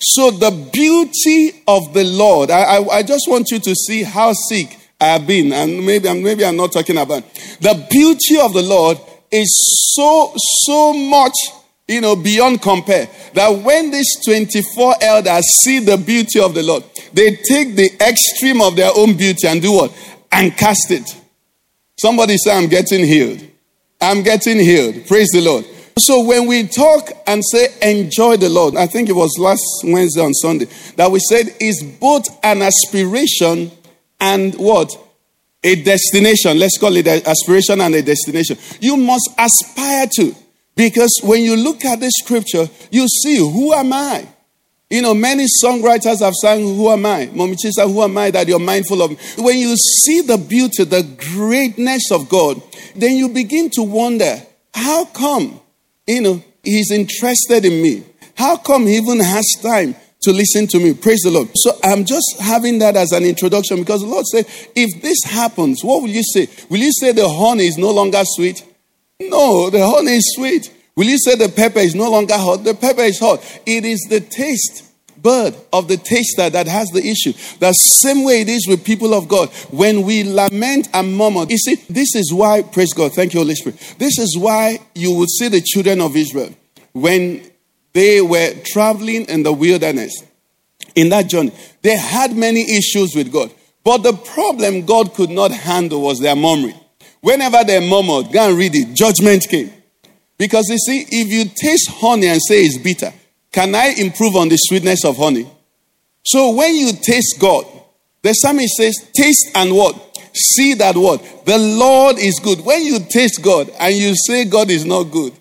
So 0.00 0.30
the 0.30 0.50
beauty 0.72 1.62
of 1.66 1.94
the 1.94 2.04
Lord, 2.04 2.50
I, 2.50 2.62
I, 2.62 2.88
I 2.98 3.02
just 3.02 3.28
want 3.28 3.50
you 3.50 3.58
to 3.60 3.74
see 3.74 4.02
how 4.02 4.32
sick 4.32 4.76
I 5.00 5.06
have 5.06 5.26
been, 5.26 5.52
and 5.52 5.84
maybe 5.86 6.08
I'm 6.08 6.22
maybe 6.22 6.44
I'm 6.44 6.56
not 6.56 6.72
talking 6.72 6.98
about 6.98 7.22
the 7.60 7.86
beauty 7.88 8.40
of 8.40 8.52
the 8.52 8.62
Lord 8.62 8.98
is 9.30 9.94
so 9.94 10.32
so 10.36 10.92
much 10.92 11.34
you 11.86 12.00
know 12.00 12.16
beyond 12.16 12.60
compare 12.62 13.08
that 13.34 13.48
when 13.62 13.92
these 13.92 14.08
24 14.24 14.96
elders 15.00 15.44
see 15.62 15.78
the 15.78 15.96
beauty 15.96 16.40
of 16.40 16.54
the 16.54 16.62
Lord, 16.62 16.82
they 17.12 17.36
take 17.36 17.76
the 17.76 17.90
extreme 18.00 18.60
of 18.60 18.74
their 18.74 18.90
own 18.96 19.16
beauty 19.16 19.46
and 19.46 19.62
do 19.62 19.72
what? 19.72 20.16
And 20.32 20.56
cast 20.56 20.90
it. 20.90 21.16
Somebody 21.96 22.36
say, 22.36 22.56
I'm 22.56 22.68
getting 22.68 23.04
healed. 23.04 23.42
I'm 24.00 24.22
getting 24.22 24.58
healed. 24.58 25.06
Praise 25.06 25.28
the 25.32 25.40
Lord. 25.40 25.64
So 25.98 26.24
when 26.24 26.46
we 26.46 26.66
talk 26.68 27.10
and 27.26 27.42
say 27.44 27.68
enjoy 27.82 28.36
the 28.36 28.48
Lord, 28.48 28.76
I 28.76 28.86
think 28.86 29.08
it 29.08 29.14
was 29.14 29.36
last 29.38 29.62
Wednesday 29.82 30.22
on 30.22 30.32
Sunday 30.34 30.66
that 30.94 31.10
we 31.10 31.18
said 31.18 31.46
is 31.60 31.82
both 32.00 32.28
an 32.44 32.62
aspiration 32.62 33.72
and 34.20 34.54
what? 34.54 34.90
A 35.62 35.82
destination. 35.82 36.58
Let's 36.58 36.78
call 36.78 36.96
it 36.96 37.06
an 37.06 37.22
aspiration 37.26 37.80
and 37.80 37.94
a 37.94 38.02
destination. 38.02 38.56
You 38.80 38.96
must 38.96 39.30
aspire 39.38 40.06
to. 40.16 40.34
Because 40.74 41.20
when 41.24 41.42
you 41.42 41.56
look 41.56 41.84
at 41.84 41.98
the 41.98 42.10
scripture, 42.22 42.68
you 42.92 43.08
see, 43.08 43.38
who 43.38 43.72
am 43.72 43.92
I? 43.92 44.28
You 44.90 45.02
know, 45.02 45.12
many 45.12 45.44
songwriters 45.62 46.20
have 46.20 46.34
sung, 46.40 46.60
Who 46.60 46.88
am 46.88 47.04
I? 47.04 47.26
Momichisa, 47.26 47.92
who 47.92 48.02
am 48.02 48.16
I 48.16 48.30
that 48.30 48.48
you're 48.48 48.58
mindful 48.58 49.02
of? 49.02 49.10
When 49.36 49.58
you 49.58 49.76
see 49.76 50.22
the 50.22 50.38
beauty, 50.38 50.84
the 50.84 51.02
greatness 51.34 52.10
of 52.10 52.28
God, 52.28 52.62
then 52.96 53.16
you 53.16 53.28
begin 53.28 53.68
to 53.70 53.82
wonder, 53.82 54.40
how 54.72 55.04
come, 55.06 55.60
you 56.06 56.22
know, 56.22 56.42
he's 56.62 56.90
interested 56.90 57.64
in 57.64 57.82
me? 57.82 58.04
How 58.34 58.56
come 58.56 58.86
he 58.86 58.96
even 58.96 59.18
has 59.20 59.44
time 59.60 59.94
to 60.28 60.34
listen 60.34 60.66
to 60.66 60.78
me. 60.78 60.92
Praise 60.92 61.20
the 61.22 61.30
Lord. 61.30 61.48
So 61.54 61.72
I'm 61.82 62.04
just 62.04 62.38
having 62.38 62.78
that 62.80 62.96
as 62.96 63.12
an 63.12 63.24
introduction 63.24 63.78
because 63.78 64.02
the 64.02 64.06
Lord 64.06 64.26
said, 64.26 64.44
if 64.76 65.00
this 65.00 65.24
happens, 65.24 65.82
what 65.82 66.02
will 66.02 66.10
you 66.10 66.22
say? 66.22 66.48
Will 66.68 66.80
you 66.80 66.92
say 66.92 67.12
the 67.12 67.28
honey 67.28 67.66
is 67.66 67.78
no 67.78 67.90
longer 67.90 68.20
sweet? 68.24 68.64
No, 69.20 69.70
the 69.70 69.86
honey 69.86 70.16
is 70.16 70.34
sweet. 70.36 70.72
Will 70.94 71.06
you 71.06 71.18
say 71.18 71.34
the 71.34 71.48
pepper 71.48 71.78
is 71.78 71.94
no 71.94 72.10
longer 72.10 72.36
hot? 72.36 72.64
The 72.64 72.74
pepper 72.74 73.02
is 73.02 73.18
hot. 73.18 73.40
It 73.64 73.84
is 73.84 74.06
the 74.10 74.20
taste 74.20 74.84
bud 75.22 75.56
of 75.72 75.88
the 75.88 75.96
taster 75.96 76.50
that 76.50 76.66
has 76.66 76.88
the 76.90 77.00
issue. 77.00 77.32
The 77.58 77.72
same 77.72 78.24
way 78.24 78.42
it 78.42 78.48
is 78.48 78.68
with 78.68 78.84
people 78.84 79.14
of 79.14 79.28
God. 79.28 79.48
When 79.70 80.02
we 80.02 80.24
lament 80.24 80.88
and 80.92 81.16
murmur, 81.16 81.46
you 81.48 81.56
see, 81.56 81.76
this 81.88 82.14
is 82.14 82.32
why, 82.34 82.62
praise 82.62 82.92
God, 82.92 83.14
thank 83.14 83.32
you, 83.32 83.40
Holy 83.40 83.54
Spirit. 83.54 83.78
This 83.98 84.18
is 84.18 84.36
why 84.36 84.78
you 84.94 85.14
would 85.14 85.30
see 85.30 85.48
the 85.48 85.60
children 85.60 86.00
of 86.00 86.16
Israel 86.16 86.54
when 86.92 87.47
they 87.92 88.20
were 88.20 88.54
traveling 88.64 89.24
in 89.26 89.42
the 89.42 89.52
wilderness 89.52 90.22
in 90.94 91.08
that 91.10 91.28
journey. 91.28 91.52
They 91.82 91.96
had 91.96 92.36
many 92.36 92.62
issues 92.62 93.14
with 93.14 93.32
God. 93.32 93.52
But 93.84 93.98
the 93.98 94.12
problem 94.12 94.84
God 94.84 95.14
could 95.14 95.30
not 95.30 95.50
handle 95.50 96.02
was 96.02 96.20
their 96.20 96.36
murmuring. 96.36 96.78
Whenever 97.20 97.64
they 97.64 97.80
murmured, 97.80 98.32
go 98.32 98.48
and 98.48 98.58
read 98.58 98.74
it, 98.74 98.94
judgment 98.94 99.46
came. 99.48 99.72
Because 100.36 100.68
you 100.68 100.78
see, 100.78 101.06
if 101.10 101.28
you 101.28 101.44
taste 101.46 101.90
honey 101.90 102.28
and 102.28 102.40
say 102.40 102.62
it's 102.62 102.78
bitter, 102.78 103.12
can 103.50 103.74
I 103.74 103.94
improve 103.98 104.36
on 104.36 104.48
the 104.48 104.56
sweetness 104.56 105.04
of 105.04 105.16
honey? 105.16 105.50
So 106.24 106.50
when 106.50 106.74
you 106.74 106.92
taste 106.92 107.36
God, 107.40 107.64
the 108.22 108.32
psalmist 108.32 108.76
says, 108.76 109.10
taste 109.14 109.50
and 109.54 109.74
what? 109.74 109.96
See 110.34 110.74
that 110.74 110.96
what? 110.96 111.46
The 111.46 111.58
Lord 111.58 112.18
is 112.18 112.38
good. 112.38 112.60
When 112.64 112.82
you 112.82 112.98
taste 113.00 113.42
God 113.42 113.70
and 113.80 113.94
you 113.94 114.14
say 114.14 114.44
God 114.44 114.70
is 114.70 114.84
not 114.84 115.04
good, 115.04 115.32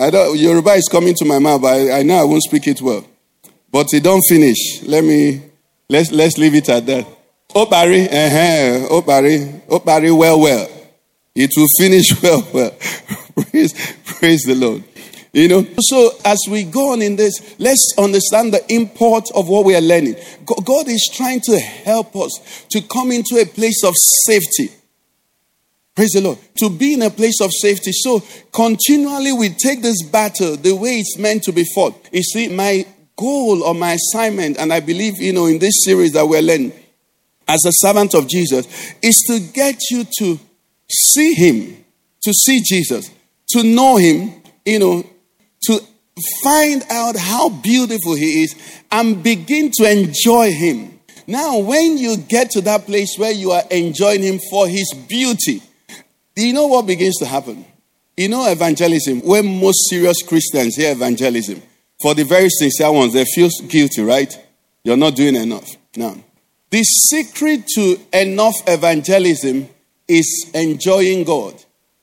I 0.00 0.08
don't, 0.08 0.38
Yoruba 0.38 0.70
is 0.70 0.88
coming 0.90 1.14
to 1.16 1.26
my 1.26 1.38
mouth, 1.38 1.60
but 1.60 1.74
I, 1.74 1.98
I 1.98 2.02
know 2.02 2.16
I 2.16 2.24
won't 2.24 2.42
speak 2.42 2.66
it 2.66 2.80
well. 2.80 3.04
But 3.70 3.92
it 3.92 4.02
don't 4.02 4.22
finish. 4.26 4.82
Let 4.84 5.04
me, 5.04 5.42
let's, 5.90 6.10
let's 6.10 6.38
leave 6.38 6.54
it 6.54 6.70
at 6.70 6.86
that. 6.86 7.06
Opari, 7.50 8.06
uh-huh, 8.06 8.88
Opari, 8.88 9.60
Opari, 9.68 10.16
well, 10.16 10.40
well. 10.40 10.68
It 11.34 11.50
will 11.54 11.66
finish 11.78 12.06
well, 12.22 12.48
well. 12.50 12.70
praise, 13.50 13.74
praise 14.04 14.42
the 14.44 14.54
Lord. 14.54 14.84
You 15.34 15.48
know, 15.48 15.66
so 15.78 16.12
as 16.24 16.38
we 16.48 16.64
go 16.64 16.92
on 16.92 17.02
in 17.02 17.16
this, 17.16 17.34
let's 17.58 17.94
understand 17.98 18.54
the 18.54 18.64
import 18.72 19.26
of 19.34 19.48
what 19.50 19.66
we 19.66 19.76
are 19.76 19.82
learning. 19.82 20.16
God 20.46 20.88
is 20.88 21.08
trying 21.12 21.40
to 21.42 21.58
help 21.58 22.16
us 22.16 22.64
to 22.70 22.80
come 22.80 23.12
into 23.12 23.36
a 23.36 23.44
place 23.44 23.84
of 23.84 23.92
safety. 24.24 24.70
Praise 25.94 26.10
the 26.12 26.20
Lord. 26.20 26.38
To 26.58 26.70
be 26.70 26.94
in 26.94 27.02
a 27.02 27.10
place 27.10 27.40
of 27.40 27.50
safety. 27.52 27.90
So 27.92 28.22
continually 28.52 29.32
we 29.32 29.50
take 29.50 29.82
this 29.82 30.02
battle 30.04 30.56
the 30.56 30.74
way 30.74 30.90
it's 30.90 31.18
meant 31.18 31.42
to 31.44 31.52
be 31.52 31.64
fought. 31.74 32.08
You 32.12 32.22
see, 32.22 32.48
my 32.48 32.86
goal 33.16 33.62
or 33.62 33.74
my 33.74 33.92
assignment, 33.92 34.58
and 34.58 34.72
I 34.72 34.80
believe, 34.80 35.20
you 35.20 35.32
know, 35.32 35.46
in 35.46 35.58
this 35.58 35.84
series 35.84 36.12
that 36.12 36.26
we're 36.26 36.42
learning 36.42 36.72
as 37.46 37.64
a 37.66 37.72
servant 37.72 38.14
of 38.14 38.28
Jesus, 38.28 38.66
is 39.02 39.22
to 39.28 39.40
get 39.52 39.78
you 39.90 40.04
to 40.18 40.38
see 40.88 41.34
Him, 41.34 41.84
to 42.22 42.32
see 42.32 42.62
Jesus, 42.64 43.10
to 43.50 43.62
know 43.62 43.96
Him, 43.96 44.42
you 44.64 44.78
know, 44.78 45.04
to 45.64 45.80
find 46.42 46.84
out 46.88 47.16
how 47.16 47.48
beautiful 47.48 48.14
He 48.14 48.44
is 48.44 48.54
and 48.90 49.22
begin 49.22 49.70
to 49.74 49.90
enjoy 49.90 50.52
Him. 50.52 51.00
Now, 51.26 51.58
when 51.58 51.98
you 51.98 52.16
get 52.16 52.50
to 52.52 52.60
that 52.62 52.86
place 52.86 53.16
where 53.18 53.32
you 53.32 53.50
are 53.50 53.64
enjoying 53.70 54.22
Him 54.22 54.38
for 54.50 54.66
His 54.66 54.94
beauty, 55.08 55.62
you 56.42 56.52
know 56.52 56.66
what 56.66 56.86
begins 56.86 57.16
to 57.18 57.26
happen? 57.26 57.64
You 58.16 58.28
know, 58.28 58.50
evangelism, 58.50 59.20
when 59.20 59.60
most 59.60 59.88
serious 59.88 60.22
Christians 60.22 60.76
hear 60.76 60.92
evangelism, 60.92 61.62
for 62.00 62.14
the 62.14 62.24
very 62.24 62.48
sincere 62.48 62.92
ones, 62.92 63.12
they 63.12 63.24
feel 63.24 63.48
guilty, 63.68 64.02
right? 64.02 64.36
You're 64.84 64.96
not 64.96 65.16
doing 65.16 65.36
enough. 65.36 65.68
Now, 65.96 66.16
the 66.70 66.82
secret 66.82 67.66
to 67.74 67.98
enough 68.12 68.54
evangelism 68.66 69.68
is 70.08 70.50
enjoying 70.54 71.24
God. 71.24 71.54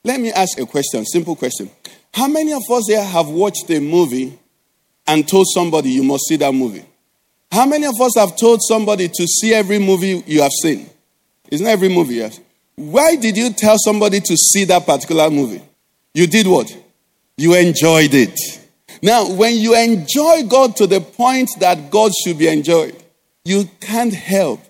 Let 0.03 0.19
me 0.19 0.31
ask 0.31 0.59
a 0.59 0.65
question, 0.65 1.05
simple 1.05 1.35
question. 1.35 1.69
How 2.13 2.27
many 2.27 2.53
of 2.53 2.63
us 2.71 2.87
here 2.87 3.03
have 3.03 3.27
watched 3.27 3.69
a 3.69 3.79
movie 3.79 4.37
and 5.05 5.27
told 5.27 5.47
somebody 5.53 5.89
you 5.89 6.03
must 6.03 6.25
see 6.27 6.35
that 6.37 6.53
movie? 6.53 6.85
How 7.51 7.65
many 7.65 7.85
of 7.85 7.99
us 8.01 8.15
have 8.17 8.35
told 8.37 8.59
somebody 8.61 9.07
to 9.07 9.27
see 9.27 9.53
every 9.53 9.79
movie 9.79 10.23
you 10.25 10.41
have 10.41 10.51
seen? 10.51 10.89
Isn't 11.49 11.67
every 11.67 11.89
movie 11.89 12.15
yes? 12.15 12.39
Why 12.77 13.15
did 13.15 13.35
you 13.35 13.51
tell 13.53 13.75
somebody 13.79 14.19
to 14.19 14.37
see 14.37 14.63
that 14.65 14.85
particular 14.85 15.31
movie? 15.31 15.63
You 16.13 16.27
did 16.27 16.45
what? 16.45 16.75
You 17.35 17.55
enjoyed 17.55 18.13
it. 18.13 18.39
Now, 19.01 19.29
when 19.29 19.55
you 19.55 19.75
enjoy 19.75 20.43
God 20.43 20.75
to 20.77 20.87
the 20.87 21.01
point 21.01 21.49
that 21.59 21.89
God 21.89 22.11
should 22.23 22.37
be 22.37 22.47
enjoyed, 22.47 22.95
you 23.43 23.67
can't 23.81 24.13
help 24.13 24.61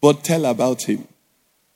but 0.00 0.22
tell 0.22 0.44
about 0.46 0.82
Him. 0.82 1.06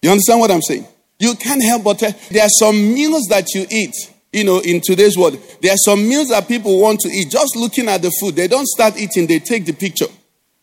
You 0.01 0.11
understand 0.11 0.39
what 0.39 0.53
I'm 0.53 0.63
saying? 0.63 0.87
You 1.19 1.35
can't 1.35 1.63
help 1.63 1.83
but 1.83 1.99
tell. 1.99 2.15
There 2.31 2.45
are 2.45 2.49
some 2.59 2.95
meals 2.95 3.27
that 3.31 3.53
you 3.53 3.67
eat, 3.69 3.95
you 4.33 4.45
know, 4.45 4.61
in 4.61 4.81
today's 4.81 5.19
world. 5.19 5.39
There 5.61 5.73
are 5.73 5.83
some 5.85 6.09
meals 6.09 6.29
that 6.29 6.47
people 6.47 6.81
want 6.81 7.01
to 7.01 7.09
eat. 7.09 7.29
Just 7.29 7.57
looking 7.57 7.89
at 7.89 8.03
the 8.03 8.11
food, 8.21 8.37
they 8.37 8.47
don't 8.47 8.67
start 8.67 8.97
eating, 8.97 9.27
they 9.27 9.41
take 9.41 9.65
the 9.65 9.73
picture 9.73 10.07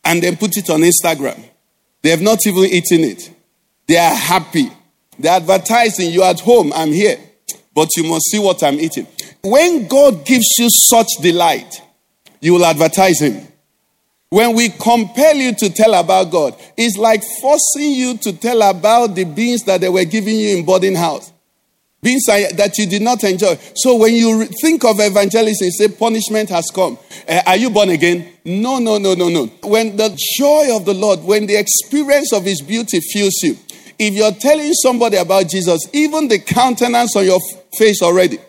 and 0.06 0.24
then 0.24 0.38
put 0.38 0.56
it 0.56 0.70
on 0.70 0.82
Instagram. 0.82 1.44
They 2.02 2.10
have 2.10 2.22
not 2.22 2.40
even 2.48 2.64
eaten 2.64 3.02
it. 3.02 3.32
They 3.86 3.98
are 3.98 4.16
happy. 4.16 4.70
They're 5.20 5.34
advertising, 5.34 6.12
you're 6.12 6.26
at 6.26 6.40
home, 6.40 6.72
I'm 6.74 6.92
here. 6.92 7.18
But 7.76 7.90
you 7.98 8.04
must 8.04 8.26
see 8.32 8.40
what 8.40 8.64
I'm 8.64 8.80
eating. 8.80 9.08
when 9.44 9.88
God 9.88 10.26
gives 10.26 10.48
you 10.58 10.68
such 10.70 11.08
delight, 11.22 11.82
you 12.40 12.54
will 12.54 12.66
advertise 12.66 13.22
Him. 13.22 13.48
When 14.30 14.56
we 14.56 14.70
compel 14.70 15.36
you 15.36 15.54
to 15.56 15.70
tell 15.72 15.94
about 15.96 16.32
God, 16.32 16.56
it's 16.78 16.98
like 16.98 17.24
forcing 17.42 17.92
you 17.92 18.18
to 18.18 18.34
tell 18.34 18.62
about 18.62 19.16
the 19.16 19.24
beans 19.24 19.64
that 19.64 19.82
they 19.82 19.90
were 19.90 20.06
giving 20.06 20.36
you 20.38 20.58
in 20.58 20.66
boarding 20.66 20.96
house. 20.96 21.34
Beans 22.02 22.26
that 22.28 22.78
you 22.78 22.86
did 22.86 23.02
not 23.02 23.24
enjoy. 23.26 23.58
So 23.76 23.98
when 23.98 24.16
you 24.16 24.46
think 24.62 24.86
of 24.86 25.00
evangelism, 25.00 25.66
you 25.66 25.72
say 25.72 25.88
punishment 25.90 26.50
has 26.50 26.72
come. 26.74 26.98
Uh, 27.28 27.42
are 27.46 27.58
you 27.58 27.70
born 27.72 27.90
again? 27.90 28.32
No, 28.46 28.80
no, 28.80 28.98
no, 28.98 29.16
no, 29.16 29.28
no. 29.28 29.48
When 29.64 29.98
the 29.98 30.18
joy 30.38 30.74
of 30.76 30.86
the 30.86 30.94
Lord, 30.94 31.24
when 31.24 31.46
the 31.46 31.58
experience 31.58 32.32
of 32.32 32.46
His 32.46 32.62
beauty 32.62 33.00
fills 33.02 33.34
you, 33.44 33.58
if 34.00 34.13
you're 34.13 34.32
telling 34.32 34.74
somebody 34.74 35.18
about 35.18 35.50
Jesus, 35.50 35.88
even 35.94 36.29
the 36.29 36.39
countenance 36.39 37.15
on 37.15 37.25
your 37.25 37.39
face 37.77 38.01
already 38.01 38.39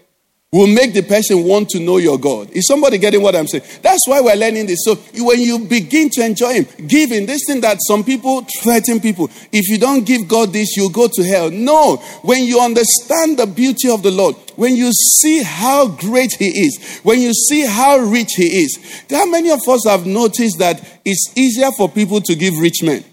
will 0.52 0.66
make 0.66 0.92
the 0.92 1.02
person 1.02 1.44
want 1.44 1.68
to 1.68 1.78
know 1.78 1.98
your 1.98 2.18
God. 2.18 2.50
Is 2.50 2.66
somebody 2.66 2.98
getting 2.98 3.22
what 3.22 3.36
I'm 3.36 3.46
saying? 3.46 3.62
That's 3.82 4.06
why 4.08 4.20
we're 4.20 4.34
learning 4.34 4.66
this. 4.66 4.80
So 4.84 4.96
when 4.96 5.40
you 5.40 5.60
begin 5.60 6.10
to 6.10 6.24
enjoy 6.24 6.54
Him, 6.54 6.66
giving 6.88 7.26
this 7.26 7.42
thing 7.46 7.60
that 7.60 7.78
some 7.82 8.02
people 8.02 8.44
threaten 8.60 8.98
people, 8.98 9.30
if 9.52 9.68
you 9.68 9.78
don't 9.78 10.04
give 10.04 10.26
God 10.26 10.52
this, 10.52 10.76
you'll 10.76 10.90
go 10.90 11.06
to 11.06 11.22
hell. 11.22 11.50
No, 11.52 11.98
when 12.22 12.44
you 12.44 12.60
understand 12.60 13.38
the 13.38 13.46
beauty 13.46 13.88
of 13.88 14.02
the 14.02 14.10
Lord, 14.10 14.34
when 14.56 14.74
you 14.74 14.90
see 14.92 15.42
how 15.44 15.86
great 15.86 16.32
He 16.32 16.46
is, 16.46 17.00
when 17.04 17.20
you 17.20 17.32
see 17.32 17.64
how 17.64 17.98
rich 17.98 18.32
He 18.36 18.62
is, 18.62 19.04
how 19.08 19.26
many 19.26 19.50
of 19.50 19.60
us 19.68 19.84
have 19.86 20.04
noticed 20.04 20.58
that 20.58 20.80
it's 21.04 21.32
easier 21.36 21.70
for 21.76 21.88
people 21.88 22.20
to 22.22 22.34
give 22.34 22.58
rich 22.58 22.82
men? 22.82 23.04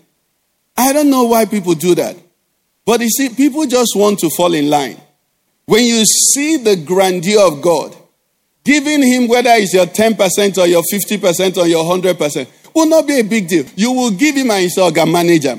I 0.76 0.92
don't 0.92 1.12
know 1.12 1.26
why 1.26 1.46
people 1.46 1.74
do 1.76 1.94
that. 1.96 2.16
But 2.88 3.02
you 3.02 3.10
see, 3.10 3.28
people 3.28 3.66
just 3.66 3.98
want 3.98 4.18
to 4.20 4.30
fall 4.30 4.54
in 4.54 4.70
line. 4.70 4.96
When 5.66 5.84
you 5.84 6.06
see 6.06 6.56
the 6.56 6.78
grandeur 6.78 7.46
of 7.46 7.62
God, 7.62 7.94
giving 8.64 9.04
Him 9.04 9.28
whether 9.28 9.50
it's 9.56 9.74
your 9.74 9.88
10% 9.88 10.58
or 10.58 10.68
your 10.68 10.82
50% 10.82 11.58
or 11.58 11.68
your 11.68 11.84
100% 11.84 12.48
will 12.74 12.86
not 12.86 13.06
be 13.06 13.20
a 13.20 13.26
big 13.26 13.50
deal. 13.50 13.66
You 13.76 13.92
will 13.92 14.12
give 14.12 14.36
Him 14.38 14.52
and 14.52 14.62
He's 14.62 14.78
a 14.78 15.06
manager. 15.06 15.58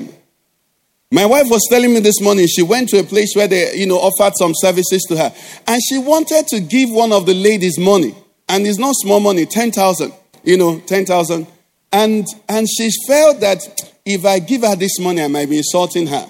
My 1.11 1.27
wife 1.27 1.45
was 1.51 1.67
telling 1.69 1.93
me 1.93 1.99
this 1.99 2.19
morning 2.19 2.47
she 2.47 2.63
went 2.63 2.89
to 2.89 2.99
a 2.99 3.03
place 3.03 3.35
where 3.35 3.47
they, 3.47 3.75
you 3.75 3.85
know, 3.85 3.97
offered 3.97 4.33
some 4.35 4.53
services 4.55 5.05
to 5.09 5.17
her, 5.17 5.31
and 5.67 5.79
she 5.87 5.99
wanted 5.99 6.47
to 6.47 6.59
give 6.59 6.89
one 6.89 7.11
of 7.11 7.27
the 7.27 7.35
ladies 7.35 7.77
money, 7.77 8.15
and 8.47 8.65
it's 8.65 8.79
not 8.79 8.95
small 8.95 9.19
money, 9.19 9.45
ten 9.45 9.71
thousand, 9.71 10.13
you 10.43 10.57
know, 10.57 10.79
ten 10.79 11.05
thousand, 11.05 11.45
and 11.91 12.25
and 12.47 12.67
she 12.67 12.89
felt 13.07 13.39
that 13.39 13.61
if 14.05 14.25
I 14.25 14.39
give 14.39 14.61
her 14.61 14.75
this 14.75 14.99
money, 14.99 15.23
I 15.23 15.27
might 15.27 15.49
be 15.49 15.57
insulting 15.57 16.07
her. 16.07 16.27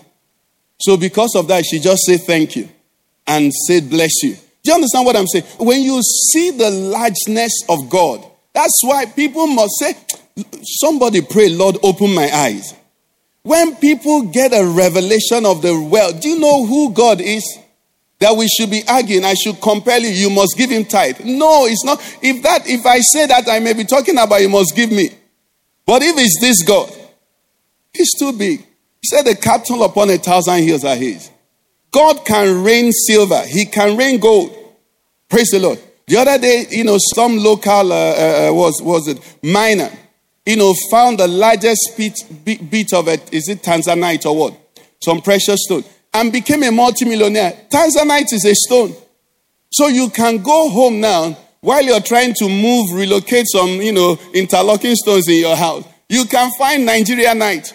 So 0.79 0.97
because 0.97 1.35
of 1.35 1.47
that, 1.49 1.65
she 1.65 1.79
just 1.79 2.03
said 2.03 2.21
thank 2.21 2.55
you 2.55 2.69
and 3.27 3.53
said, 3.53 3.89
Bless 3.89 4.23
you. 4.23 4.35
Do 4.63 4.71
you 4.71 4.75
understand 4.75 5.05
what 5.05 5.15
I'm 5.15 5.27
saying? 5.27 5.45
When 5.57 5.81
you 5.81 6.01
see 6.01 6.51
the 6.51 6.69
largeness 6.69 7.53
of 7.69 7.89
God, 7.89 8.25
that's 8.53 8.81
why 8.83 9.05
people 9.05 9.47
must 9.47 9.73
say, 9.79 9.93
Somebody 10.63 11.21
pray, 11.21 11.49
Lord, 11.49 11.77
open 11.83 12.13
my 12.13 12.29
eyes. 12.31 12.73
When 13.43 13.75
people 13.75 14.23
get 14.23 14.53
a 14.53 14.65
revelation 14.65 15.45
of 15.45 15.61
the 15.61 15.79
wealth, 15.79 16.21
do 16.21 16.29
you 16.29 16.39
know 16.39 16.65
who 16.65 16.93
God 16.93 17.21
is? 17.21 17.43
That 18.19 18.35
we 18.35 18.47
should 18.47 18.69
be 18.69 18.83
arguing, 18.87 19.23
I 19.23 19.33
should 19.33 19.61
compel 19.61 20.01
you, 20.01 20.09
you 20.09 20.29
must 20.29 20.55
give 20.57 20.69
him 20.69 20.83
tithe. 20.83 21.21
No, 21.23 21.65
it's 21.65 21.85
not. 21.85 21.99
If 22.21 22.43
that, 22.43 22.67
if 22.67 22.85
I 22.85 22.99
say 22.99 23.27
that, 23.27 23.47
I 23.49 23.59
may 23.59 23.71
be 23.73 23.85
talking 23.85 24.17
about 24.17 24.41
you 24.41 24.49
must 24.49 24.75
give 24.75 24.91
me. 24.91 25.09
But 25.85 26.03
if 26.03 26.15
it's 26.17 26.37
this 26.41 26.61
God, 26.63 26.93
he's 27.93 28.13
too 28.19 28.33
big. 28.33 28.65
He 29.01 29.07
said, 29.07 29.23
The 29.23 29.35
cattle 29.35 29.83
upon 29.83 30.09
a 30.09 30.17
thousand 30.17 30.63
hills 30.63 30.83
are 30.83 30.95
his. 30.95 31.31
God 31.91 32.25
can 32.25 32.63
rain 32.63 32.91
silver, 32.91 33.41
He 33.47 33.65
can 33.65 33.97
rain 33.97 34.19
gold. 34.19 34.55
Praise 35.29 35.49
the 35.49 35.59
Lord. 35.59 35.79
The 36.07 36.17
other 36.17 36.39
day, 36.39 36.65
you 36.71 36.83
know, 36.83 36.97
some 37.13 37.37
local, 37.37 37.93
uh, 37.93 37.95
uh, 37.95 38.49
uh 38.49 38.53
was, 38.53 38.81
was 38.81 39.07
it, 39.07 39.37
miner, 39.43 39.91
you 40.45 40.55
know, 40.55 40.73
found 40.89 41.19
the 41.19 41.27
largest 41.27 41.93
bit, 41.95 42.19
bit, 42.43 42.69
bit 42.69 42.93
of 42.93 43.07
it, 43.07 43.31
is 43.31 43.47
it 43.47 43.61
Tanzanite 43.61 44.25
or 44.25 44.35
what? 44.35 44.81
Some 45.01 45.21
precious 45.21 45.63
stone, 45.65 45.83
and 46.13 46.31
became 46.31 46.63
a 46.63 46.71
multimillionaire. 46.71 47.53
Tanzanite 47.69 48.33
is 48.33 48.45
a 48.45 48.55
stone. 48.55 48.95
So 49.71 49.87
you 49.87 50.09
can 50.09 50.41
go 50.41 50.69
home 50.69 50.99
now 50.99 51.37
while 51.61 51.83
you're 51.83 52.01
trying 52.01 52.33
to 52.35 52.49
move, 52.49 52.91
relocate 52.93 53.45
some, 53.47 53.69
you 53.81 53.91
know, 53.91 54.17
interlocking 54.33 54.95
stones 54.95 55.27
in 55.27 55.35
your 55.35 55.55
house. 55.55 55.83
You 56.07 56.25
can 56.25 56.51
find 56.57 56.87
Nigerianite. 56.87 57.73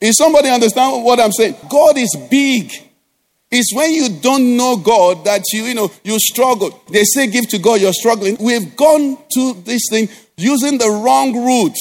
Is 0.00 0.16
somebody 0.16 0.48
understand 0.48 1.04
what 1.04 1.20
I'm 1.20 1.32
saying? 1.32 1.56
God 1.68 1.98
is 1.98 2.16
big. 2.30 2.72
It's 3.50 3.74
when 3.74 3.92
you 3.92 4.20
don't 4.20 4.56
know 4.56 4.76
God 4.76 5.24
that 5.24 5.42
you, 5.52 5.62
you 5.62 5.74
know, 5.74 5.90
you 6.04 6.18
struggle. 6.18 6.82
They 6.90 7.02
say 7.04 7.26
give 7.28 7.48
to 7.48 7.58
God, 7.58 7.80
you're 7.80 7.92
struggling. 7.92 8.36
We've 8.38 8.76
gone 8.76 9.16
to 9.34 9.54
this 9.64 9.82
thing 9.90 10.08
using 10.36 10.78
the 10.78 10.88
wrong 10.88 11.34
route. 11.34 11.78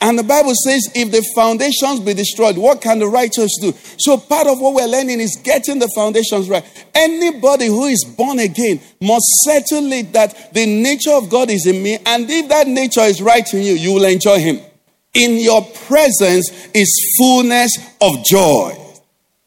And 0.00 0.18
the 0.18 0.22
Bible 0.22 0.52
says, 0.54 0.90
if 0.94 1.10
the 1.10 1.24
foundations 1.34 2.00
be 2.00 2.14
destroyed, 2.14 2.58
what 2.58 2.80
can 2.82 2.98
the 2.98 3.08
righteous 3.08 3.50
do? 3.60 3.72
So 3.98 4.18
part 4.18 4.46
of 4.46 4.60
what 4.60 4.74
we're 4.74 4.86
learning 4.86 5.20
is 5.20 5.40
getting 5.42 5.78
the 5.78 5.90
foundations 5.94 6.48
right. 6.48 6.64
Anybody 6.94 7.66
who 7.66 7.86
is 7.86 8.04
born 8.04 8.38
again 8.38 8.80
must 9.00 9.24
settle 9.44 9.90
it 9.92 10.12
that 10.12 10.52
the 10.52 10.66
nature 10.66 11.12
of 11.12 11.30
God 11.30 11.50
is 11.50 11.66
in 11.66 11.82
me. 11.82 11.98
And 12.04 12.28
if 12.30 12.48
that 12.48 12.68
nature 12.68 13.00
is 13.00 13.22
right 13.22 13.52
in 13.54 13.62
you, 13.62 13.72
you 13.72 13.94
will 13.94 14.04
enjoy 14.04 14.38
him. 14.40 14.60
In 15.14 15.38
your 15.38 15.62
presence 15.62 16.50
is 16.74 17.16
fullness 17.18 17.70
of 18.00 18.24
joy. 18.24 18.76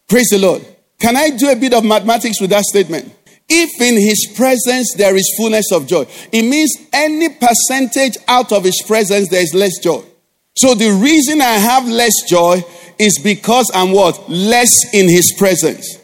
Praise 0.07 0.29
the 0.31 0.39
Lord. 0.39 0.65
Can 0.99 1.15
I 1.15 1.29
do 1.29 1.51
a 1.51 1.55
bit 1.55 1.73
of 1.73 1.83
mathematics 1.83 2.41
with 2.41 2.49
that 2.51 2.63
statement? 2.63 3.13
If 3.49 3.81
in 3.81 3.95
his 3.95 4.33
presence 4.35 4.93
there 4.97 5.15
is 5.15 5.33
fullness 5.37 5.71
of 5.71 5.87
joy, 5.87 6.05
it 6.31 6.43
means 6.43 6.73
any 6.91 7.29
percentage 7.29 8.17
out 8.27 8.51
of 8.51 8.63
his 8.63 8.81
presence 8.85 9.29
there 9.29 9.41
is 9.41 9.53
less 9.53 9.77
joy. 9.79 10.03
So 10.55 10.73
the 10.73 10.91
reason 10.91 11.39
I 11.39 11.53
have 11.53 11.87
less 11.87 12.13
joy 12.27 12.63
is 12.97 13.19
because 13.23 13.69
I'm 13.73 13.91
what? 13.91 14.29
Less 14.29 14.93
in 14.93 15.07
his 15.07 15.33
presence. 15.37 15.97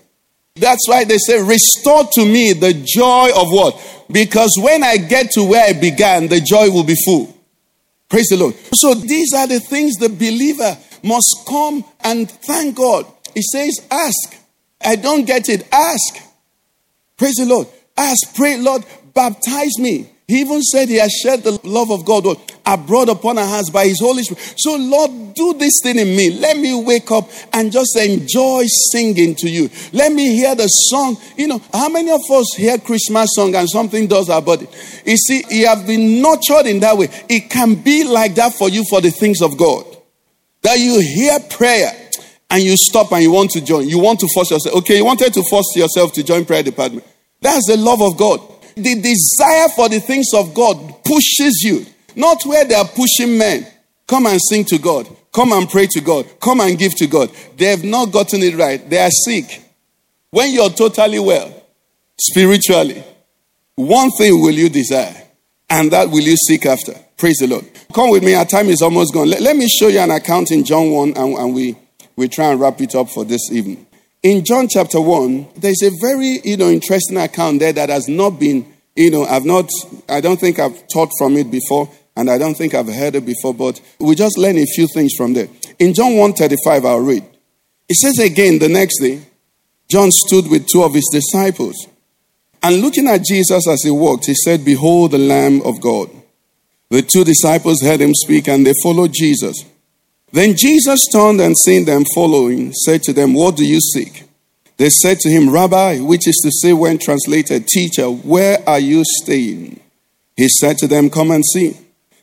That's 0.55 0.87
why 0.87 1.03
they 1.03 1.17
say, 1.17 1.41
restore 1.41 2.05
to 2.13 2.25
me 2.25 2.53
the 2.53 2.73
joy 2.73 3.29
of 3.35 3.47
what? 3.51 4.05
Because 4.11 4.51
when 4.61 4.83
I 4.83 4.97
get 4.97 5.31
to 5.31 5.43
where 5.43 5.65
I 5.67 5.73
began, 5.73 6.27
the 6.27 6.39
joy 6.39 6.69
will 6.69 6.83
be 6.83 6.95
full. 7.03 7.32
Praise 8.13 8.27
the 8.27 8.37
Lord. 8.37 8.53
So 8.75 8.93
these 8.93 9.33
are 9.33 9.47
the 9.47 9.59
things 9.59 9.95
the 9.95 10.07
believer 10.07 10.77
must 11.01 11.45
come 11.47 11.83
and 12.03 12.29
thank 12.29 12.75
God. 12.75 13.07
He 13.33 13.41
says, 13.41 13.87
ask. 13.89 14.39
I 14.85 14.97
don't 14.97 15.25
get 15.25 15.49
it. 15.49 15.67
Ask. 15.73 16.21
Praise 17.17 17.33
the 17.37 17.47
Lord. 17.47 17.67
Ask. 17.97 18.35
Pray, 18.35 18.59
Lord, 18.59 18.85
baptize 19.15 19.79
me. 19.79 20.11
He 20.27 20.39
even 20.39 20.61
said 20.61 20.87
he 20.87 20.95
has 20.99 21.11
shared 21.11 21.43
the 21.43 21.59
love 21.63 21.91
of 21.91 22.05
God 22.05 22.25
abroad 22.65 23.09
upon 23.09 23.37
our 23.37 23.45
hearts 23.45 23.69
by 23.69 23.87
his 23.87 23.99
Holy 23.99 24.23
Spirit. 24.23 24.53
So, 24.57 24.77
Lord, 24.77 25.33
do 25.33 25.53
this 25.55 25.81
thing 25.83 25.99
in 25.99 26.15
me. 26.15 26.31
Let 26.31 26.57
me 26.57 26.81
wake 26.81 27.11
up 27.11 27.29
and 27.51 27.71
just 27.71 27.97
enjoy 27.97 28.63
singing 28.91 29.35
to 29.35 29.49
you. 29.49 29.69
Let 29.91 30.13
me 30.13 30.33
hear 30.33 30.55
the 30.55 30.67
song. 30.67 31.17
You 31.35 31.47
know, 31.47 31.61
how 31.73 31.89
many 31.89 32.09
of 32.09 32.21
us 32.31 32.53
hear 32.55 32.77
Christmas 32.77 33.31
song 33.33 33.53
and 33.55 33.69
something 33.69 34.07
does 34.07 34.29
our 34.29 34.41
body? 34.41 34.67
You 35.05 35.17
see, 35.17 35.43
you 35.49 35.67
have 35.67 35.85
been 35.85 36.21
nurtured 36.21 36.67
in 36.67 36.79
that 36.79 36.97
way. 36.97 37.09
It 37.27 37.49
can 37.49 37.75
be 37.75 38.05
like 38.05 38.35
that 38.35 38.53
for 38.53 38.69
you 38.69 38.85
for 38.89 39.01
the 39.01 39.11
things 39.11 39.41
of 39.41 39.57
God. 39.57 39.85
That 40.61 40.79
you 40.79 41.01
hear 41.01 41.37
prayer 41.49 41.91
and 42.49 42.63
you 42.63 42.77
stop 42.77 43.11
and 43.11 43.21
you 43.21 43.31
want 43.31 43.51
to 43.51 43.61
join. 43.61 43.89
You 43.89 43.99
want 43.99 44.21
to 44.21 44.29
force 44.33 44.51
yourself. 44.51 44.77
Okay, 44.77 44.97
you 44.97 45.05
wanted 45.05 45.33
to 45.33 45.43
force 45.49 45.75
yourself 45.75 46.13
to 46.13 46.23
join 46.23 46.45
prayer 46.45 46.63
department. 46.63 47.05
That's 47.41 47.67
the 47.67 47.75
love 47.75 48.01
of 48.01 48.15
God. 48.15 48.39
The 48.75 48.95
desire 48.95 49.69
for 49.69 49.89
the 49.89 49.99
things 49.99 50.27
of 50.33 50.53
God 50.53 51.03
pushes 51.03 51.61
you, 51.63 51.85
not 52.15 52.43
where 52.45 52.65
they 52.65 52.75
are 52.75 52.87
pushing 52.87 53.37
men. 53.37 53.67
Come 54.07 54.27
and 54.27 54.39
sing 54.41 54.65
to 54.65 54.77
God. 54.77 55.07
Come 55.31 55.53
and 55.53 55.69
pray 55.69 55.87
to 55.91 56.01
God. 56.01 56.27
Come 56.39 56.61
and 56.61 56.77
give 56.77 56.95
to 56.95 57.07
God. 57.07 57.31
They 57.57 57.65
have 57.65 57.83
not 57.83 58.11
gotten 58.11 58.41
it 58.41 58.55
right. 58.55 58.87
They 58.89 58.99
are 58.99 59.09
sick. 59.09 59.63
When 60.29 60.53
you're 60.53 60.69
totally 60.69 61.19
well, 61.19 61.63
spiritually, 62.19 63.03
one 63.75 64.11
thing 64.11 64.41
will 64.41 64.53
you 64.53 64.69
desire, 64.69 65.15
and 65.69 65.91
that 65.91 66.09
will 66.09 66.21
you 66.21 66.35
seek 66.35 66.65
after. 66.65 66.93
Praise 67.17 67.37
the 67.37 67.47
Lord. 67.47 67.65
Come 67.93 68.11
with 68.11 68.23
me. 68.23 68.35
Our 68.35 68.45
time 68.45 68.67
is 68.67 68.81
almost 68.81 69.13
gone. 69.13 69.29
Let, 69.29 69.41
let 69.41 69.55
me 69.55 69.67
show 69.67 69.87
you 69.87 69.99
an 69.99 70.11
account 70.11 70.51
in 70.51 70.63
John 70.63 70.91
1, 70.91 71.17
and, 71.17 71.37
and 71.37 71.55
we 71.55 71.77
we 72.15 72.27
try 72.27 72.51
and 72.51 72.59
wrap 72.59 72.79
it 72.81 72.95
up 72.95 73.09
for 73.09 73.25
this 73.25 73.51
evening. 73.51 73.87
In 74.23 74.45
John 74.45 74.69
chapter 74.69 75.01
1, 75.01 75.47
there's 75.57 75.83
a 75.83 75.91
very, 75.99 76.39
you 76.45 76.55
know, 76.55 76.69
interesting 76.69 77.17
account 77.17 77.59
there 77.59 77.73
that 77.73 77.89
has 77.89 78.07
not 78.07 78.39
been, 78.39 78.65
you 78.95 79.11
know, 79.11 79.25
I've 79.25 79.43
not, 79.43 79.69
I 80.07 80.21
don't 80.21 80.39
think 80.39 80.59
I've 80.59 80.87
taught 80.87 81.09
from 81.17 81.35
it 81.35 81.51
before, 81.51 81.89
and 82.15 82.29
I 82.29 82.37
don't 82.37 82.55
think 82.55 82.73
I've 82.73 82.87
heard 82.87 83.15
it 83.15 83.25
before, 83.25 83.53
but 83.53 83.81
we 83.99 84.15
just 84.15 84.37
learn 84.37 84.57
a 84.57 84.65
few 84.65 84.87
things 84.87 85.11
from 85.17 85.33
there. 85.33 85.49
In 85.77 85.93
John 85.93 86.13
1:35, 86.13 86.85
I'll 86.85 86.99
read. 87.01 87.25
It 87.89 87.95
says 87.95 88.17
again 88.19 88.59
the 88.59 88.69
next 88.69 88.99
day, 89.01 89.23
John 89.89 90.09
stood 90.09 90.49
with 90.49 90.67
two 90.67 90.83
of 90.83 90.93
his 90.93 91.09
disciples. 91.11 91.75
And 92.61 92.81
looking 92.81 93.09
at 93.09 93.25
Jesus 93.25 93.67
as 93.67 93.83
he 93.83 93.91
walked, 93.91 94.27
he 94.27 94.35
said, 94.35 94.63
Behold 94.63 95.11
the 95.11 95.17
Lamb 95.17 95.61
of 95.63 95.81
God. 95.81 96.09
The 96.89 97.01
two 97.01 97.25
disciples 97.25 97.81
heard 97.81 97.99
him 97.99 98.13
speak 98.13 98.47
and 98.47 98.65
they 98.65 98.73
followed 98.81 99.11
Jesus. 99.13 99.65
Then 100.33 100.55
Jesus 100.57 101.05
turned 101.13 101.39
and 101.41 101.55
seeing 101.55 101.85
them 101.85 102.03
following, 102.15 102.73
said 102.73 103.03
to 103.03 103.13
them, 103.13 103.35
What 103.35 103.55
do 103.55 103.63
you 103.63 103.79
seek? 103.79 104.23
They 104.77 104.89
said 104.89 105.19
to 105.19 105.29
him, 105.29 105.51
Rabbi, 105.51 105.99
which 105.99 106.27
is 106.27 106.41
to 106.43 106.49
say, 106.51 106.73
when 106.73 106.97
translated, 106.97 107.67
Teacher, 107.67 108.07
where 108.07 108.57
are 108.67 108.79
you 108.79 109.03
staying? 109.21 109.79
He 110.35 110.49
said 110.49 110.79
to 110.79 110.87
them, 110.87 111.11
Come 111.11 111.29
and 111.29 111.45
see. 111.45 111.77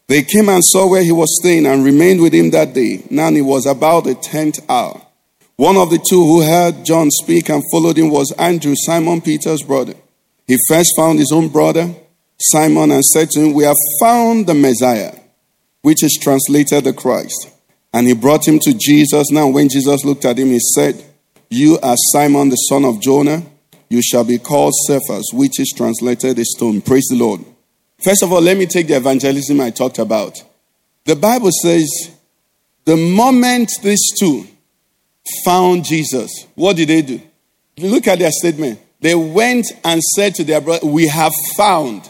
They 0.09 0.25
came 0.25 0.49
and 0.49 0.64
saw 0.64 0.90
where 0.90 1.05
he 1.05 1.12
was 1.12 1.38
staying 1.40 1.66
and 1.66 1.85
remained 1.85 2.20
with 2.20 2.35
him 2.35 2.51
that 2.51 2.75
day. 2.75 3.05
Now 3.11 3.29
it 3.29 3.42
was 3.42 3.64
about 3.64 4.03
the 4.03 4.16
tenth 4.16 4.59
hour. 4.68 5.01
One 5.55 5.77
of 5.77 5.90
the 5.90 6.05
two 6.05 6.25
who 6.25 6.42
heard 6.42 6.85
John 6.85 7.11
speak 7.12 7.49
and 7.49 7.62
followed 7.70 7.96
him 7.96 8.11
was 8.11 8.35
Andrew, 8.37 8.75
Simon 8.75 9.20
Peter's 9.20 9.62
brother. 9.62 9.94
He 10.49 10.57
first 10.68 10.90
found 10.96 11.20
his 11.20 11.31
own 11.31 11.49
brother, 11.49 11.94
Simon, 12.40 12.90
and 12.90 13.05
said 13.05 13.31
to 13.31 13.40
him, 13.40 13.53
We 13.53 13.62
have 13.62 13.77
found 14.01 14.49
the 14.49 14.55
Messiah, 14.55 15.14
which 15.83 16.03
is 16.03 16.18
translated 16.20 16.83
the 16.83 16.92
Christ. 16.92 17.51
And 17.92 18.07
he 18.07 18.14
brought 18.14 18.46
him 18.46 18.59
to 18.61 18.74
Jesus. 18.74 19.31
Now, 19.31 19.48
when 19.48 19.68
Jesus 19.68 20.05
looked 20.05 20.24
at 20.24 20.38
him, 20.38 20.48
he 20.48 20.61
said, 20.74 21.05
You 21.48 21.79
are 21.83 21.96
Simon, 22.12 22.48
the 22.48 22.57
son 22.57 22.85
of 22.85 23.00
Jonah. 23.00 23.42
You 23.88 24.00
shall 24.03 24.24
be 24.24 24.38
called 24.38 24.72
Cephas, 24.87 25.31
which 25.33 25.59
is 25.59 25.72
translated 25.76 26.38
a 26.38 26.44
stone. 26.44 26.81
Praise 26.81 27.07
the 27.11 27.16
Lord. 27.16 27.44
First 28.03 28.22
of 28.22 28.33
all, 28.33 28.40
let 28.40 28.57
me 28.57 28.66
take 28.66 28.87
the 28.87 28.96
evangelism 28.96 29.61
I 29.61 29.70
talked 29.70 29.98
about. 29.98 30.42
The 31.05 31.16
Bible 31.16 31.50
says, 31.50 32.11
the 32.85 32.96
moment 32.96 33.70
these 33.83 34.12
two 34.18 34.46
found 35.44 35.85
Jesus, 35.85 36.46
what 36.55 36.76
did 36.76 36.88
they 36.88 37.03
do? 37.03 37.20
Look 37.79 38.09
at 38.09 38.18
their 38.18 38.33
statement. 38.33 38.81
They 39.00 39.14
went 39.14 39.66
and 39.85 40.03
said 40.03 40.35
to 40.37 40.44
their 40.44 40.61
brother, 40.61 40.87
We 40.87 41.09
have 41.09 41.33
found. 41.57 42.09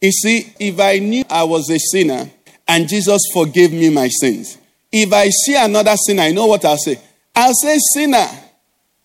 You 0.00 0.12
see, 0.12 0.52
if 0.58 0.80
I 0.80 0.98
knew 0.98 1.24
I 1.28 1.44
was 1.44 1.70
a 1.70 1.78
sinner 1.78 2.30
and 2.66 2.88
Jesus 2.88 3.22
forgave 3.32 3.72
me 3.72 3.90
my 3.90 4.08
sins, 4.08 4.58
if 4.92 5.12
I 5.12 5.28
see 5.28 5.56
another 5.56 5.96
sinner, 5.96 6.22
I 6.22 6.32
know 6.32 6.46
what 6.46 6.64
I'll 6.64 6.76
say. 6.76 6.98
I'll 7.34 7.54
say, 7.54 7.78
Sinner, 7.94 8.26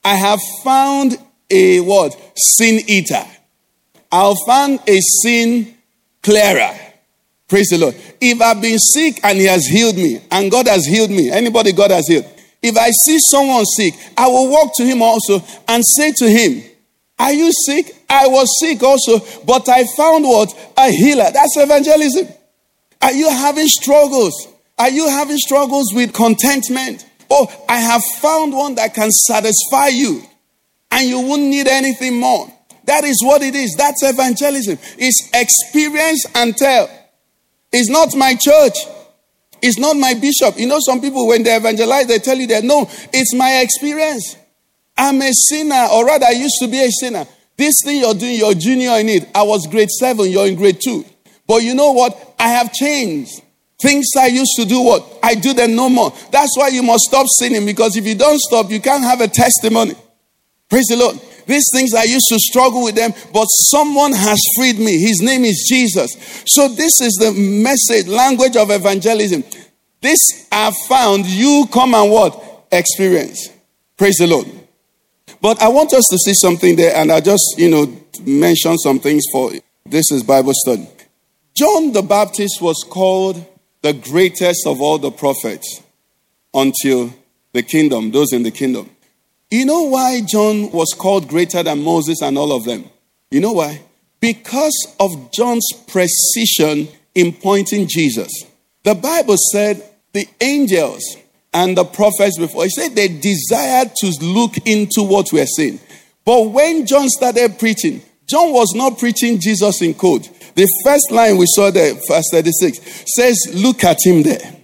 I 0.03 0.15
have 0.15 0.39
found 0.63 1.17
a 1.49 1.79
what? 1.79 2.19
Sin 2.35 2.81
eater. 2.87 3.23
I'll 4.11 4.35
find 4.45 4.79
a 4.87 4.99
sin 5.21 5.75
clearer. 6.23 6.73
Praise 7.47 7.69
the 7.69 7.77
Lord. 7.77 7.95
If 8.19 8.41
I've 8.41 8.61
been 8.61 8.79
sick 8.79 9.19
and 9.23 9.37
He 9.37 9.45
has 9.45 9.65
healed 9.67 9.95
me, 9.95 10.19
and 10.31 10.49
God 10.49 10.67
has 10.67 10.85
healed 10.85 11.11
me, 11.11 11.29
anybody 11.29 11.71
God 11.71 11.91
has 11.91 12.07
healed. 12.07 12.25
If 12.61 12.75
I 12.77 12.89
see 12.89 13.19
someone 13.29 13.63
sick, 13.65 13.93
I 14.17 14.27
will 14.27 14.49
walk 14.49 14.71
to 14.77 14.83
him 14.83 15.03
also 15.03 15.39
and 15.67 15.83
say 15.85 16.11
to 16.13 16.27
him, 16.27 16.63
Are 17.19 17.31
you 17.31 17.51
sick? 17.67 17.95
I 18.09 18.27
was 18.27 18.47
sick 18.59 18.81
also, 18.81 19.19
but 19.45 19.69
I 19.69 19.85
found 19.95 20.23
what? 20.23 20.51
A 20.75 20.89
healer. 20.89 21.29
That's 21.31 21.55
evangelism. 21.57 22.27
Are 23.03 23.11
you 23.11 23.29
having 23.29 23.67
struggles? 23.67 24.47
Are 24.77 24.89
you 24.89 25.09
having 25.09 25.37
struggles 25.37 25.93
with 25.93 26.13
contentment? 26.13 27.05
Oh, 27.29 27.47
I 27.67 27.79
have 27.79 28.03
found 28.21 28.53
one 28.53 28.75
that 28.75 28.93
can 28.93 29.11
satisfy 29.11 29.87
you 29.87 30.21
and 30.91 31.07
you 31.07 31.19
won't 31.21 31.43
need 31.43 31.67
anything 31.67 32.19
more. 32.19 32.51
That 32.85 33.03
is 33.03 33.21
what 33.23 33.41
it 33.41 33.55
is. 33.55 33.75
That's 33.77 34.03
evangelism. 34.03 34.77
It's 34.97 35.29
experience 35.33 36.25
and 36.35 36.55
tell. 36.55 36.89
It's 37.71 37.89
not 37.89 38.15
my 38.15 38.35
church. 38.35 38.77
It's 39.61 39.79
not 39.79 39.97
my 39.97 40.13
bishop. 40.13 40.59
You 40.59 40.67
know, 40.67 40.79
some 40.79 41.01
people, 41.01 41.27
when 41.27 41.43
they 41.43 41.55
evangelize, 41.55 42.07
they 42.07 42.19
tell 42.19 42.37
you 42.37 42.47
that 42.47 42.63
no, 42.63 42.87
it's 43.11 43.33
my 43.33 43.61
experience. 43.61 44.35
I'm 44.97 45.21
a 45.21 45.31
sinner, 45.33 45.87
or 45.91 46.05
rather, 46.05 46.27
I 46.27 46.31
used 46.31 46.55
to 46.59 46.67
be 46.67 46.79
a 46.79 46.89
sinner. 46.89 47.25
This 47.57 47.73
thing 47.83 48.01
you're 48.01 48.13
doing, 48.13 48.35
you're 48.35 48.53
junior 48.53 48.91
in 48.99 49.09
it. 49.09 49.29
I 49.33 49.43
was 49.43 49.67
grade 49.67 49.89
seven, 49.89 50.29
you're 50.29 50.47
in 50.47 50.55
grade 50.55 50.79
two. 50.83 51.03
But 51.47 51.63
you 51.63 51.73
know 51.73 51.91
what? 51.91 52.35
I 52.37 52.49
have 52.49 52.71
changed. 52.73 53.41
Things 53.81 54.07
I 54.17 54.27
used 54.27 54.53
to 54.57 54.65
do, 54.65 54.81
what? 54.81 55.19
I 55.21 55.35
do 55.35 55.53
them 55.53 55.75
no 55.75 55.89
more. 55.89 56.13
That's 56.31 56.57
why 56.57 56.69
you 56.69 56.81
must 56.81 57.03
stop 57.03 57.25
sinning 57.39 57.65
because 57.65 57.97
if 57.97 58.05
you 58.05 58.15
don't 58.15 58.39
stop, 58.39 58.71
you 58.71 58.79
can't 58.79 59.03
have 59.03 59.21
a 59.21 59.27
testimony. 59.27 59.95
Praise 60.69 60.85
the 60.87 60.95
Lord. 60.95 61.19
These 61.45 61.65
things 61.73 61.93
I 61.93 62.03
used 62.03 62.25
to 62.29 62.39
struggle 62.39 62.83
with 62.83 62.95
them, 62.95 63.13
but 63.31 63.45
someone 63.45 64.13
has 64.13 64.39
freed 64.55 64.79
me. 64.79 64.99
His 64.99 65.21
name 65.21 65.45
is 65.45 65.65
Jesus. 65.69 66.43
So, 66.47 66.67
this 66.69 66.99
is 67.01 67.13
the 67.19 67.31
message, 67.31 68.07
language 68.07 68.55
of 68.55 68.71
evangelism. 68.71 69.43
This 70.01 70.47
I 70.51 70.71
found, 70.87 71.25
you 71.27 71.67
come 71.71 71.93
and 71.93 72.11
what? 72.11 72.65
Experience. 72.71 73.49
Praise 73.97 74.15
the 74.17 74.27
Lord. 74.27 74.47
But 75.39 75.61
I 75.61 75.67
want 75.67 75.93
us 75.93 76.05
to 76.09 76.17
see 76.17 76.33
something 76.33 76.75
there, 76.75 76.95
and 76.95 77.11
I 77.11 77.19
just, 77.19 77.55
you 77.57 77.69
know, 77.69 77.95
mention 78.25 78.77
some 78.79 78.99
things 78.99 79.23
for 79.31 79.51
this 79.85 80.11
is 80.11 80.23
Bible 80.23 80.53
study. 80.55 80.87
John 81.53 81.93
the 81.93 82.01
Baptist 82.01 82.61
was 82.61 82.83
called 82.89 83.45
the 83.85 83.93
greatest 83.93 84.65
of 84.65 84.81
all 84.81 84.97
the 84.97 85.11
prophets 85.11 85.83
until 86.55 87.13
the 87.53 87.61
kingdom, 87.61 88.09
those 88.09 88.33
in 88.33 88.41
the 88.41 88.49
kingdom. 88.49 88.89
You 89.51 89.63
know 89.63 89.83
why 89.83 90.21
John 90.27 90.71
was 90.71 90.95
called 90.97 91.27
greater 91.27 91.61
than 91.61 91.83
Moses 91.83 92.19
and 92.23 92.35
all 92.35 92.51
of 92.51 92.63
them? 92.63 92.85
You 93.29 93.41
know 93.41 93.51
why? 93.51 93.83
Because 94.19 94.75
of 94.99 95.31
John's 95.31 95.67
precision 95.85 96.87
in 97.13 97.31
pointing 97.31 97.87
Jesus. 97.87 98.31
The 98.81 98.95
Bible 98.95 99.35
said 99.51 99.83
the 100.13 100.27
angels 100.41 101.03
and 101.53 101.77
the 101.77 101.85
prophets 101.85 102.39
before, 102.39 102.63
he 102.63 102.71
said 102.71 102.95
they 102.95 103.07
desired 103.07 103.91
to 103.97 104.07
look 104.19 104.57
into 104.65 105.03
what 105.03 105.31
we're 105.31 105.45
saying. 105.45 105.79
But 106.25 106.49
when 106.49 106.87
John 106.87 107.07
started 107.09 107.59
preaching, 107.59 108.01
John 108.27 108.51
was 108.53 108.73
not 108.75 108.97
preaching 108.97 109.39
Jesus 109.39 109.81
in 109.81 109.93
code. 109.93 110.27
The 110.55 110.67
first 110.83 111.11
line 111.11 111.37
we 111.37 111.45
saw 111.47 111.69
there, 111.69 111.93
verse 112.07 112.25
36, 112.31 113.03
says, 113.15 113.37
Look 113.53 113.83
at 113.83 113.97
him 114.03 114.23
there. 114.23 114.55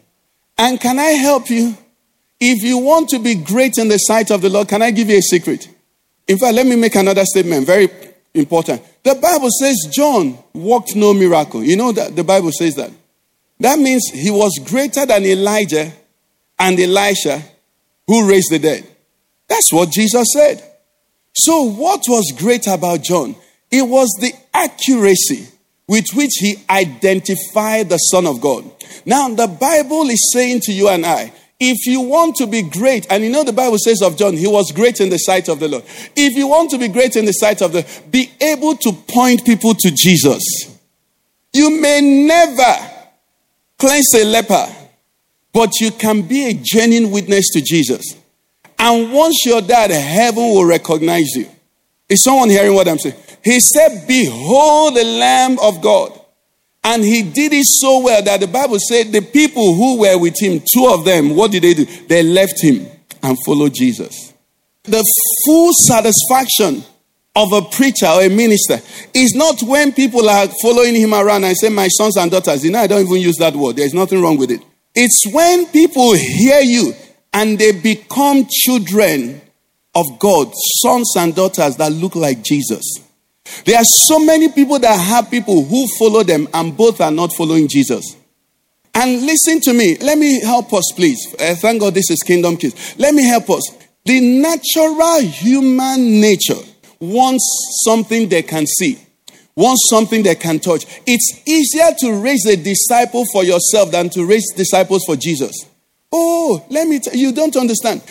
And 0.58 0.80
can 0.80 1.00
I 1.00 1.12
help 1.12 1.50
you? 1.50 1.78
If 2.40 2.64
you 2.64 2.80
want 2.80 3.10
to 3.10 3.20
be 3.20 3.36
great 3.36 3.78
in 3.78 3.88
the 3.88 3.98
sight 3.98 4.32
of 4.32 4.42
the 4.42 4.50
Lord, 4.50 4.68
can 4.68 4.82
I 4.82 4.92
give 4.92 5.10
you 5.10 5.18
a 5.18 5.22
secret? 5.22 5.70
In 6.28 6.38
fact, 6.38 6.56
let 6.56 6.66
me 6.66 6.76
make 6.76 6.96
another 6.96 7.26
statement, 7.26 7.68
very 7.68 7.90
important. 8.34 8.82
The 9.04 9.16
Bible 9.16 9.50
says 9.60 9.88
John 9.92 10.38
worked 10.54 10.96
no 10.96 11.14
miracle. 11.14 11.64
You 11.64 11.76
know 11.76 11.92
that 11.92 12.16
the 12.16 12.24
Bible 12.24 12.52
says 12.52 12.76
that. 12.76 12.92
That 13.60 13.78
means 13.78 14.10
he 14.12 14.32
was 14.32 14.60
greater 14.66 15.06
than 15.06 15.24
Elijah 15.24 15.92
and 16.58 16.80
Elisha 16.80 17.44
who 18.08 18.28
raised 18.28 18.52
the 18.52 18.60
dead. 18.60 18.88
That's 19.48 19.72
what 19.72 19.92
Jesus 19.92 20.28
said. 20.34 20.64
So, 21.34 21.64
what 21.64 22.02
was 22.08 22.34
great 22.38 22.68
about 22.68 23.04
John? 23.04 23.36
It 23.72 23.84
was 23.84 24.10
the 24.20 24.34
accuracy 24.54 25.48
with 25.88 26.06
which 26.14 26.34
he 26.40 26.56
identified 26.70 27.90
the 27.90 27.98
Son 27.98 28.28
of 28.28 28.42
God. 28.42 28.70
Now, 29.06 29.30
the 29.30 29.48
Bible 29.48 30.10
is 30.10 30.32
saying 30.34 30.62
to 30.62 30.74
you 30.74 30.90
and 30.90 31.06
I 31.06 31.34
if 31.64 31.86
you 31.86 32.02
want 32.02 32.38
to 32.38 32.48
be 32.48 32.64
great, 32.64 33.06
and 33.12 33.24
you 33.24 33.30
know 33.30 33.44
the 33.44 33.54
Bible 33.54 33.78
says 33.78 34.02
of 34.02 34.18
John, 34.18 34.36
he 34.36 34.48
was 34.48 34.72
great 34.72 35.00
in 35.00 35.10
the 35.10 35.20
sight 35.20 35.48
of 35.48 35.60
the 35.60 35.68
Lord. 35.68 35.84
If 36.16 36.36
you 36.36 36.48
want 36.48 36.72
to 36.72 36.80
be 36.80 36.88
great 36.88 37.16
in 37.16 37.26
the 37.26 37.34
sight 37.34 37.62
of 37.62 37.72
the, 37.72 37.88
be 38.10 38.32
able 38.42 38.76
to 38.78 38.92
point 38.92 39.46
people 39.46 39.76
to 39.76 39.92
Jesus. 39.92 40.42
You 41.54 41.80
may 41.80 42.02
never 42.02 42.76
cleanse 43.78 44.12
a 44.16 44.26
leper, 44.26 44.76
but 45.54 45.80
you 45.80 45.92
can 45.92 46.24
be 46.24 46.48
a 46.50 46.54
genuine 46.54 47.12
witness 47.12 47.52
to 47.54 47.62
Jesus. 47.62 48.16
And 48.80 49.14
once 49.14 49.46
you're 49.46 49.62
dead, 49.62 49.92
heaven 49.92 50.42
will 50.42 50.66
recognize 50.66 51.36
you. 51.36 51.48
Is 52.10 52.24
someone 52.24 52.50
hearing 52.50 52.74
what 52.74 52.88
I'm 52.88 52.98
saying? 52.98 53.18
He 53.44 53.60
said, 53.60 54.06
Behold 54.08 54.96
the 54.96 55.04
Lamb 55.04 55.58
of 55.60 55.82
God 55.82 56.22
and 56.84 57.04
he 57.04 57.22
did 57.22 57.54
it 57.54 57.66
so 57.66 58.00
well 58.04 58.24
that 58.24 58.40
the 58.40 58.48
Bible 58.48 58.78
said 58.80 59.12
the 59.12 59.22
people 59.22 59.76
who 59.76 60.00
were 60.00 60.18
with 60.18 60.40
him, 60.42 60.60
two 60.60 60.88
of 60.88 61.06
them, 61.06 61.36
what 61.36 61.52
did 61.52 61.64
they 61.64 61.74
do? 61.74 61.86
They 61.86 62.24
left 62.24 62.62
him 62.62 62.88
and 63.22 63.38
followed 63.46 63.74
Jesus. 63.74 64.34
The 64.84 65.04
full 65.46 65.72
satisfaction 65.74 66.84
of 67.36 67.54
a 67.54 67.62
preacher 67.62 68.08
or 68.08 68.24
a 68.24 68.30
minister 68.30 68.80
is 69.14 69.36
not 69.36 69.62
when 69.62 69.94
people 69.94 70.28
are 70.28 70.48
following 70.62 70.96
him 70.96 71.14
around 71.14 71.44
and 71.44 71.56
say, 71.56 71.70
My 71.70 71.88
sons 71.88 72.18
and 72.18 72.32
daughters. 72.32 72.66
You 72.66 72.72
know, 72.72 72.80
I 72.80 72.88
don't 72.88 73.06
even 73.06 73.22
use 73.22 73.38
that 73.38 73.56
word. 73.56 73.76
There's 73.76 73.94
nothing 73.94 74.22
wrong 74.22 74.38
with 74.38 74.50
it. 74.50 74.62
It's 74.96 75.24
when 75.32 75.68
people 75.68 76.14
hear 76.14 76.62
you 76.62 76.94
and 77.32 77.60
they 77.60 77.72
become 77.72 78.48
children 78.50 79.40
of 79.94 80.06
God, 80.20 80.52
sons 80.82 81.14
and 81.16 81.36
daughters 81.36 81.78
that 81.78 81.92
look 81.92 82.16
like 82.16 82.44
Jesus. 82.44 82.84
There 83.66 83.78
are 83.78 83.84
so 83.84 84.20
many 84.20 84.50
people 84.50 84.80
that 84.80 85.00
have 85.00 85.30
people 85.30 85.64
who 85.64 85.88
follow 86.00 86.24
them, 86.24 86.48
and 86.54 86.76
both 86.76 87.02
are 87.02 87.12
not 87.12 87.34
following 87.34 87.68
Jesus. 87.68 88.16
And 88.94 89.26
listen 89.26 89.62
to 89.62 89.74
me. 89.74 89.98
Let 89.98 90.18
me 90.18 90.42
help 90.42 90.74
us, 90.74 90.92
please. 90.96 91.34
Uh, 91.40 91.56
thank 91.56 91.80
God 91.80 91.94
this 91.94 92.10
is 92.12 92.22
Kingdom 92.24 92.58
Kids. 92.58 92.96
Let 92.98 93.14
me 93.14 93.24
help 93.24 93.50
us. 93.50 93.64
The 94.06 94.20
natural 94.20 95.22
human 95.22 96.20
nature 96.20 96.60
wants 97.00 97.82
something 97.86 98.30
they 98.30 98.44
can 98.44 98.66
see, 98.68 98.98
wants 99.56 99.88
something 99.90 100.24
they 100.24 100.36
can 100.36 100.60
touch. 100.60 100.86
It's 101.06 101.42
easier 101.48 101.92
to 102.00 102.22
raise 102.22 102.46
a 102.46 102.58
disciple 102.58 103.26
for 103.32 103.44
yourself 103.44 103.92
than 103.92 104.10
to 104.12 104.26
raise 104.26 104.52
disciples 104.54 105.04
for 105.06 105.16
Jesus. 105.16 105.66
Oh, 106.12 106.66
let 106.70 106.88
me 106.88 107.00
tell 107.00 107.16
you, 107.16 107.28
you 107.28 107.34
don't 107.34 107.56
understand. 107.56 108.04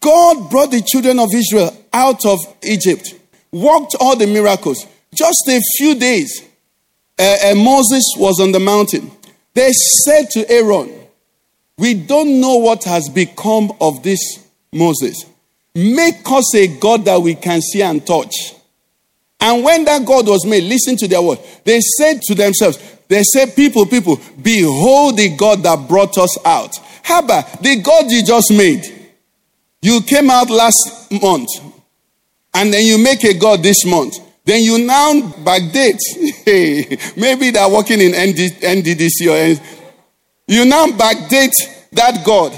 God 0.00 0.50
brought 0.50 0.70
the 0.70 0.82
children 0.82 1.18
of 1.18 1.28
Israel 1.34 1.76
out 1.92 2.24
of 2.26 2.38
Egypt 2.62 3.14
worked 3.52 3.94
all 4.00 4.16
the 4.16 4.26
miracles. 4.26 4.86
Just 5.14 5.48
a 5.48 5.60
few 5.76 5.94
days, 5.94 6.42
uh, 7.18 7.36
uh, 7.46 7.54
Moses 7.54 8.04
was 8.16 8.40
on 8.40 8.52
the 8.52 8.60
mountain. 8.60 9.10
They 9.54 9.70
said 9.72 10.30
to 10.30 10.50
Aaron, 10.50 10.92
We 11.78 11.94
don't 11.94 12.40
know 12.40 12.56
what 12.56 12.84
has 12.84 13.08
become 13.08 13.72
of 13.80 14.02
this 14.02 14.20
Moses. 14.72 15.24
Make 15.74 16.20
us 16.26 16.54
a 16.54 16.78
God 16.78 17.04
that 17.04 17.20
we 17.20 17.34
can 17.34 17.60
see 17.60 17.82
and 17.82 18.06
touch. 18.06 18.34
And 19.40 19.64
when 19.64 19.84
that 19.84 20.04
God 20.04 20.26
was 20.26 20.44
made, 20.44 20.64
listen 20.64 20.96
to 20.96 21.08
their 21.08 21.22
word. 21.22 21.38
They 21.64 21.80
said 21.80 22.20
to 22.22 22.34
themselves, 22.34 22.78
they 23.08 23.22
said, 23.22 23.56
People, 23.56 23.86
people, 23.86 24.20
behold 24.42 25.16
the 25.16 25.34
God 25.36 25.62
that 25.62 25.88
brought 25.88 26.18
us 26.18 26.36
out. 26.44 26.72
Haba, 27.04 27.60
the 27.60 27.80
God 27.80 28.10
you 28.10 28.22
just 28.22 28.52
made. 28.52 29.10
You 29.80 30.00
came 30.02 30.28
out 30.30 30.50
last 30.50 31.10
month, 31.10 31.48
and 32.58 32.74
then 32.74 32.84
you 32.84 32.98
make 32.98 33.22
a 33.22 33.34
God 33.34 33.62
this 33.62 33.84
month. 33.86 34.18
Then 34.44 34.62
you 34.62 34.84
now 34.84 35.12
backdate. 35.44 36.00
Hey, 36.44 36.96
maybe 37.14 37.50
they're 37.50 37.68
working 37.68 38.00
in 38.00 38.12
ND, 38.12 38.56
NDDC 38.62 39.28
or 39.28 39.60
you 40.46 40.64
now 40.64 40.86
backdate 40.86 41.52
that 41.92 42.24
God 42.24 42.52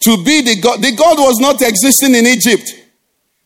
to 0.00 0.24
be 0.24 0.40
the 0.40 0.58
God. 0.60 0.80
The 0.80 0.92
God 0.92 1.18
was 1.18 1.38
not 1.40 1.60
existing 1.60 2.14
in 2.14 2.26
Egypt. 2.26 2.74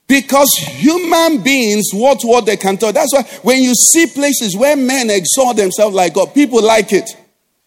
Because 0.06 0.48
human 0.60 1.42
beings, 1.42 1.90
what 1.92 2.20
what 2.22 2.46
they 2.46 2.56
can 2.56 2.76
tell. 2.76 2.92
That's 2.92 3.12
why 3.12 3.22
when 3.42 3.60
you 3.62 3.74
see 3.74 4.06
places 4.06 4.56
where 4.56 4.76
men 4.76 5.10
exalt 5.10 5.56
themselves 5.56 5.96
like 5.96 6.14
God, 6.14 6.32
people 6.32 6.62
like 6.62 6.92
it. 6.92 7.10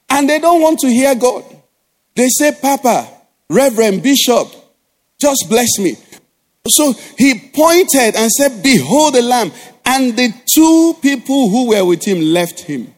And 0.09 0.29
they 0.29 0.39
don't 0.39 0.61
want 0.61 0.79
to 0.79 0.87
hear 0.87 1.15
God. 1.15 1.43
They 2.15 2.29
say, 2.29 2.53
Papa, 2.61 3.07
Reverend, 3.49 4.01
Bishop, 4.01 4.47
just 5.19 5.45
bless 5.49 5.77
me. 5.79 5.97
So 6.67 6.93
he 7.17 7.51
pointed 7.53 8.15
and 8.15 8.31
said, 8.31 8.63
Behold 8.63 9.15
the 9.15 9.21
Lamb. 9.21 9.51
And 9.85 10.17
the 10.17 10.33
two 10.51 10.95
people 11.01 11.49
who 11.49 11.69
were 11.69 11.85
with 11.85 12.03
him 12.03 12.19
left 12.19 12.61
him. 12.61 12.93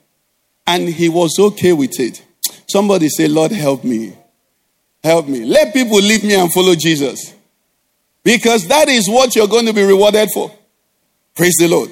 And 0.66 0.88
he 0.88 1.10
was 1.10 1.38
okay 1.38 1.74
with 1.74 2.00
it. 2.00 2.24
Somebody 2.68 3.10
say, 3.10 3.28
Lord, 3.28 3.52
help 3.52 3.84
me. 3.84 4.14
Help 5.04 5.28
me. 5.28 5.44
Let 5.46 5.74
people 5.74 5.98
leave 5.98 6.24
me 6.24 6.36
and 6.36 6.52
follow 6.52 6.76
Jesus. 6.76 7.34
Because 8.24 8.68
that 8.68 8.90
is 8.90 9.10
what 9.10 9.36
you're 9.36 9.48
going 9.48 9.66
to 9.66 9.74
be 9.74 9.84
rewarded 9.84 10.30
for. 10.34 10.52
Praise 11.36 11.56
the 11.60 11.68
Lord. 11.68 11.92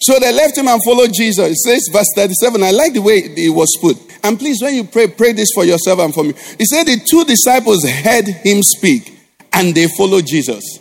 So 0.00 0.18
they 0.18 0.32
left 0.32 0.58
him 0.58 0.68
and 0.68 0.80
followed 0.84 1.12
Jesus. 1.12 1.50
It 1.50 1.56
says, 1.56 1.88
verse 1.92 2.08
37. 2.14 2.62
I 2.62 2.70
like 2.70 2.92
the 2.92 3.02
way 3.02 3.18
it 3.18 3.54
was 3.54 3.76
put. 3.80 3.96
And 4.22 4.38
please, 4.38 4.60
when 4.60 4.74
you 4.74 4.84
pray, 4.84 5.08
pray 5.08 5.32
this 5.32 5.48
for 5.54 5.64
yourself 5.64 6.00
and 6.00 6.12
for 6.12 6.24
me. 6.24 6.34
He 6.58 6.64
said, 6.66 6.84
The 6.84 7.00
two 7.08 7.24
disciples 7.24 7.84
heard 7.84 8.26
him 8.26 8.62
speak 8.62 9.12
and 9.52 9.74
they 9.74 9.86
followed 9.88 10.26
Jesus. 10.26 10.80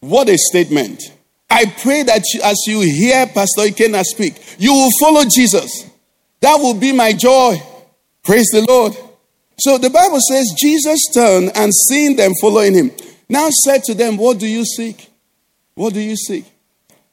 What 0.00 0.28
a 0.28 0.38
statement. 0.38 1.02
I 1.50 1.64
pray 1.82 2.02
that 2.02 2.22
as 2.44 2.56
you 2.66 2.80
hear 2.80 3.26
Pastor 3.26 3.62
Ikenna 3.62 4.04
speak, 4.04 4.56
you 4.58 4.72
will 4.72 4.90
follow 5.00 5.24
Jesus. 5.24 5.88
That 6.40 6.56
will 6.58 6.74
be 6.74 6.92
my 6.92 7.12
joy. 7.12 7.60
Praise 8.22 8.46
the 8.52 8.64
Lord. 8.68 8.96
So 9.58 9.78
the 9.78 9.90
Bible 9.90 10.20
says 10.20 10.54
Jesus 10.56 11.00
turned 11.12 11.50
and 11.56 11.72
seeing 11.74 12.16
them 12.16 12.32
following 12.40 12.74
him, 12.74 12.90
now 13.28 13.48
said 13.64 13.82
to 13.84 13.94
them, 13.94 14.16
What 14.16 14.38
do 14.38 14.46
you 14.46 14.64
seek? 14.64 15.08
What 15.74 15.94
do 15.94 16.00
you 16.00 16.16
seek? 16.16 16.44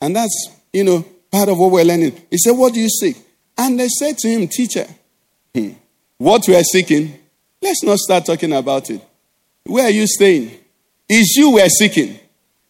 And 0.02 0.16
that's, 0.16 0.50
you 0.72 0.84
know, 0.84 1.06
part 1.32 1.50
of 1.50 1.58
what 1.58 1.72
we're 1.72 1.86
learning. 1.86 2.22
He 2.30 2.38
said, 2.38 2.52
What 2.52 2.74
do 2.74 2.80
you 2.80 2.90
seek? 2.90 3.18
And 3.58 3.80
they 3.80 3.88
said 3.88 4.18
to 4.20 4.28
him, 4.28 4.48
Teacher, 4.48 4.86
what 6.18 6.44
we 6.48 6.56
are 6.56 6.64
seeking, 6.64 7.18
let's 7.62 7.84
not 7.84 7.98
start 7.98 8.26
talking 8.26 8.54
about 8.54 8.90
it. 8.90 9.02
Where 9.64 9.86
are 9.86 9.92
you 9.92 10.06
staying? 10.06 10.52
Is 11.10 11.36
you 11.38 11.52
we're 11.52 11.70
seeking? 11.70 12.20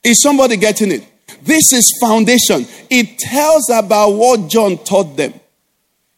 Is 0.06 0.22
somebody 0.22 0.56
getting 0.56 0.92
it? 0.92 1.08
This 1.42 1.74
is 1.74 1.98
foundation. 2.00 2.68
It 2.90 3.18
tells 3.18 3.70
about 3.70 4.12
what 4.12 4.50
John 4.50 4.78
taught 4.78 5.18
them. 5.18 5.34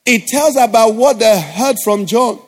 It 0.06 0.28
tells 0.28 0.56
about 0.58 0.96
what 0.96 1.20
they 1.20 1.42
heard 1.42 1.78
from 1.84 2.06
John. 2.06 2.40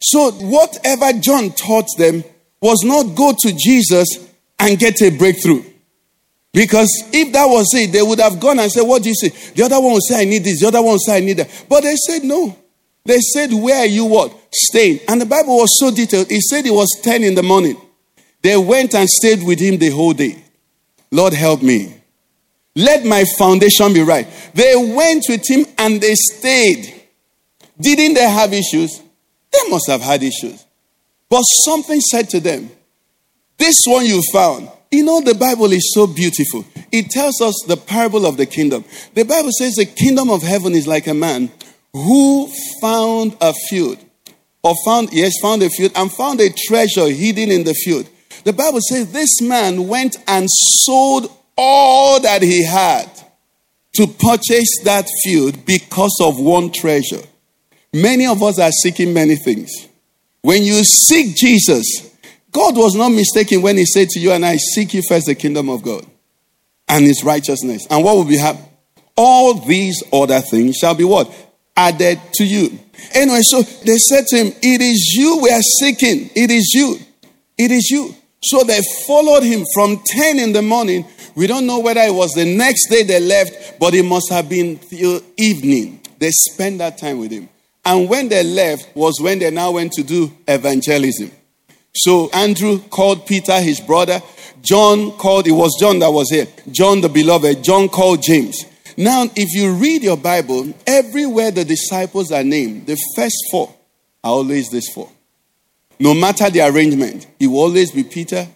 So 0.00 0.30
whatever 0.32 1.12
John 1.20 1.50
taught 1.50 1.86
them 1.98 2.24
was 2.60 2.82
not 2.84 3.14
go 3.14 3.34
to 3.38 3.52
Jesus 3.56 4.28
and 4.58 4.78
get 4.78 5.00
a 5.02 5.10
breakthrough. 5.10 5.62
Because 6.52 6.90
if 7.12 7.32
that 7.32 7.46
was 7.46 7.68
it, 7.74 7.92
they 7.92 8.02
would 8.02 8.20
have 8.20 8.38
gone 8.40 8.58
and 8.58 8.70
said, 8.70 8.82
What 8.82 9.02
do 9.02 9.08
you 9.08 9.14
say? 9.14 9.28
The 9.54 9.62
other 9.64 9.80
one 9.80 9.94
would 9.94 10.02
say, 10.02 10.20
I 10.20 10.24
need 10.24 10.44
this. 10.44 10.60
The 10.60 10.68
other 10.68 10.82
one 10.82 10.92
would 10.92 11.00
say, 11.00 11.16
I 11.16 11.20
need 11.20 11.38
that. 11.38 11.64
But 11.68 11.82
they 11.82 11.96
said, 11.96 12.24
No. 12.24 12.56
They 13.04 13.18
said, 13.18 13.52
Where 13.52 13.78
are 13.78 13.86
you 13.86 14.04
what? 14.04 14.34
Staying. 14.52 15.00
And 15.08 15.20
the 15.20 15.26
Bible 15.26 15.56
was 15.56 15.78
so 15.78 15.90
detailed. 15.90 16.30
It 16.30 16.42
said 16.42 16.66
it 16.66 16.72
was 16.72 16.88
10 17.02 17.22
in 17.22 17.34
the 17.34 17.42
morning. 17.42 17.76
They 18.42 18.56
went 18.56 18.94
and 18.94 19.08
stayed 19.08 19.42
with 19.44 19.60
him 19.60 19.78
the 19.78 19.90
whole 19.90 20.12
day. 20.12 20.42
Lord, 21.12 21.34
help 21.34 21.62
me. 21.62 21.94
Let 22.74 23.04
my 23.04 23.24
foundation 23.38 23.92
be 23.92 24.02
right. 24.02 24.26
They 24.54 24.74
went 24.74 25.26
with 25.28 25.48
him 25.48 25.66
and 25.78 26.00
they 26.00 26.14
stayed. 26.14 27.02
Didn't 27.78 28.14
they 28.14 28.28
have 28.28 28.52
issues? 28.52 29.00
They 29.52 29.68
must 29.68 29.88
have 29.88 30.00
had 30.00 30.22
issues. 30.22 30.64
But 31.28 31.42
something 31.42 32.00
said 32.00 32.30
to 32.30 32.40
them, 32.40 32.70
This 33.58 33.76
one 33.86 34.06
you 34.06 34.22
found. 34.32 34.70
You 34.90 35.04
know, 35.04 35.20
the 35.20 35.34
Bible 35.34 35.72
is 35.72 35.92
so 35.94 36.06
beautiful. 36.06 36.64
It 36.90 37.10
tells 37.10 37.40
us 37.40 37.54
the 37.66 37.76
parable 37.76 38.26
of 38.26 38.36
the 38.36 38.46
kingdom. 38.46 38.84
The 39.14 39.24
Bible 39.24 39.50
says 39.58 39.74
the 39.74 39.86
kingdom 39.86 40.30
of 40.30 40.42
heaven 40.42 40.72
is 40.74 40.86
like 40.86 41.06
a 41.06 41.14
man 41.14 41.50
who 41.92 42.50
found 42.80 43.36
a 43.40 43.52
field, 43.68 43.98
or 44.62 44.74
found, 44.84 45.10
yes, 45.12 45.32
found 45.40 45.62
a 45.62 45.68
field, 45.70 45.92
and 45.94 46.10
found 46.12 46.40
a 46.40 46.50
treasure 46.50 47.08
hidden 47.08 47.50
in 47.50 47.64
the 47.64 47.74
field. 47.74 48.08
The 48.44 48.52
Bible 48.52 48.80
says 48.80 49.12
this 49.12 49.40
man 49.40 49.88
went 49.88 50.16
and 50.26 50.48
sold 50.50 51.30
all 51.56 52.20
that 52.20 52.42
he 52.42 52.64
had 52.64 53.08
to 53.94 54.06
purchase 54.06 54.68
that 54.84 55.06
field 55.22 55.64
because 55.66 56.18
of 56.20 56.40
one 56.40 56.72
treasure. 56.72 57.22
Many 57.92 58.26
of 58.26 58.42
us 58.42 58.58
are 58.58 58.70
seeking 58.70 59.12
many 59.12 59.36
things. 59.36 59.70
When 60.40 60.62
you 60.62 60.82
seek 60.82 61.36
Jesus, 61.36 62.10
God 62.50 62.76
was 62.76 62.94
not 62.94 63.10
mistaken 63.10 63.62
when 63.62 63.76
he 63.76 63.84
said 63.84 64.08
to 64.10 64.20
you 64.20 64.32
and 64.32 64.44
I, 64.44 64.56
seek 64.56 64.94
you 64.94 65.02
first 65.08 65.26
the 65.26 65.34
kingdom 65.34 65.68
of 65.68 65.82
God 65.82 66.04
and 66.88 67.04
his 67.04 67.22
righteousness. 67.22 67.86
And 67.90 68.02
what 68.02 68.16
will 68.16 68.24
be 68.24 68.38
happening? 68.38 68.68
All 69.16 69.54
these 69.54 70.02
other 70.12 70.40
things 70.40 70.76
shall 70.76 70.94
be 70.94 71.04
what? 71.04 71.30
Added 71.76 72.18
to 72.34 72.44
you. 72.44 72.78
Anyway, 73.14 73.42
so 73.42 73.62
they 73.62 73.96
said 73.96 74.26
to 74.28 74.36
him, 74.36 74.46
It 74.62 74.80
is 74.80 75.14
you 75.16 75.38
we 75.42 75.50
are 75.50 75.60
seeking. 75.80 76.30
It 76.34 76.50
is 76.50 76.72
you. 76.74 76.98
It 77.58 77.70
is 77.70 77.90
you. 77.90 78.14
So 78.42 78.64
they 78.64 78.80
followed 79.06 79.42
him 79.42 79.64
from 79.74 80.00
10 80.04 80.38
in 80.38 80.52
the 80.52 80.62
morning. 80.62 81.06
We 81.34 81.46
don't 81.46 81.66
know 81.66 81.78
whether 81.78 82.00
it 82.00 82.14
was 82.14 82.32
the 82.32 82.44
next 82.44 82.88
day 82.88 83.02
they 83.04 83.20
left, 83.20 83.78
but 83.78 83.94
it 83.94 84.04
must 84.04 84.30
have 84.30 84.48
been 84.48 84.80
the 84.90 85.22
evening. 85.36 86.00
They 86.18 86.30
spent 86.30 86.78
that 86.78 86.98
time 86.98 87.18
with 87.18 87.30
him. 87.30 87.48
And 87.84 88.08
when 88.08 88.28
they 88.28 88.42
left 88.42 88.94
was 88.94 89.20
when 89.20 89.38
they 89.38 89.50
now 89.50 89.72
went 89.72 89.92
to 89.92 90.02
do 90.02 90.32
evangelism. 90.46 91.30
So 91.94 92.30
Andrew 92.30 92.78
called 92.78 93.26
Peter, 93.26 93.60
his 93.60 93.80
brother. 93.80 94.20
John 94.60 95.12
called, 95.12 95.46
it 95.46 95.52
was 95.52 95.76
John 95.80 95.98
that 95.98 96.10
was 96.10 96.30
here. 96.30 96.46
John 96.70 97.00
the 97.00 97.08
beloved. 97.08 97.62
John 97.62 97.88
called 97.88 98.22
James. 98.22 98.64
Now, 98.96 99.24
if 99.34 99.54
you 99.54 99.74
read 99.74 100.02
your 100.02 100.16
Bible, 100.16 100.72
everywhere 100.86 101.50
the 101.50 101.64
disciples 101.64 102.30
are 102.30 102.44
named, 102.44 102.86
the 102.86 102.96
first 103.16 103.36
four 103.50 103.74
are 104.22 104.30
always 104.30 104.70
these 104.70 104.88
four. 104.92 105.10
No 106.02 106.14
matter 106.14 106.50
the 106.50 106.62
arrangement, 106.62 107.28
it 107.38 107.46
will 107.46 107.60
always 107.60 107.92
be 107.92 108.02
Peter, 108.02 108.48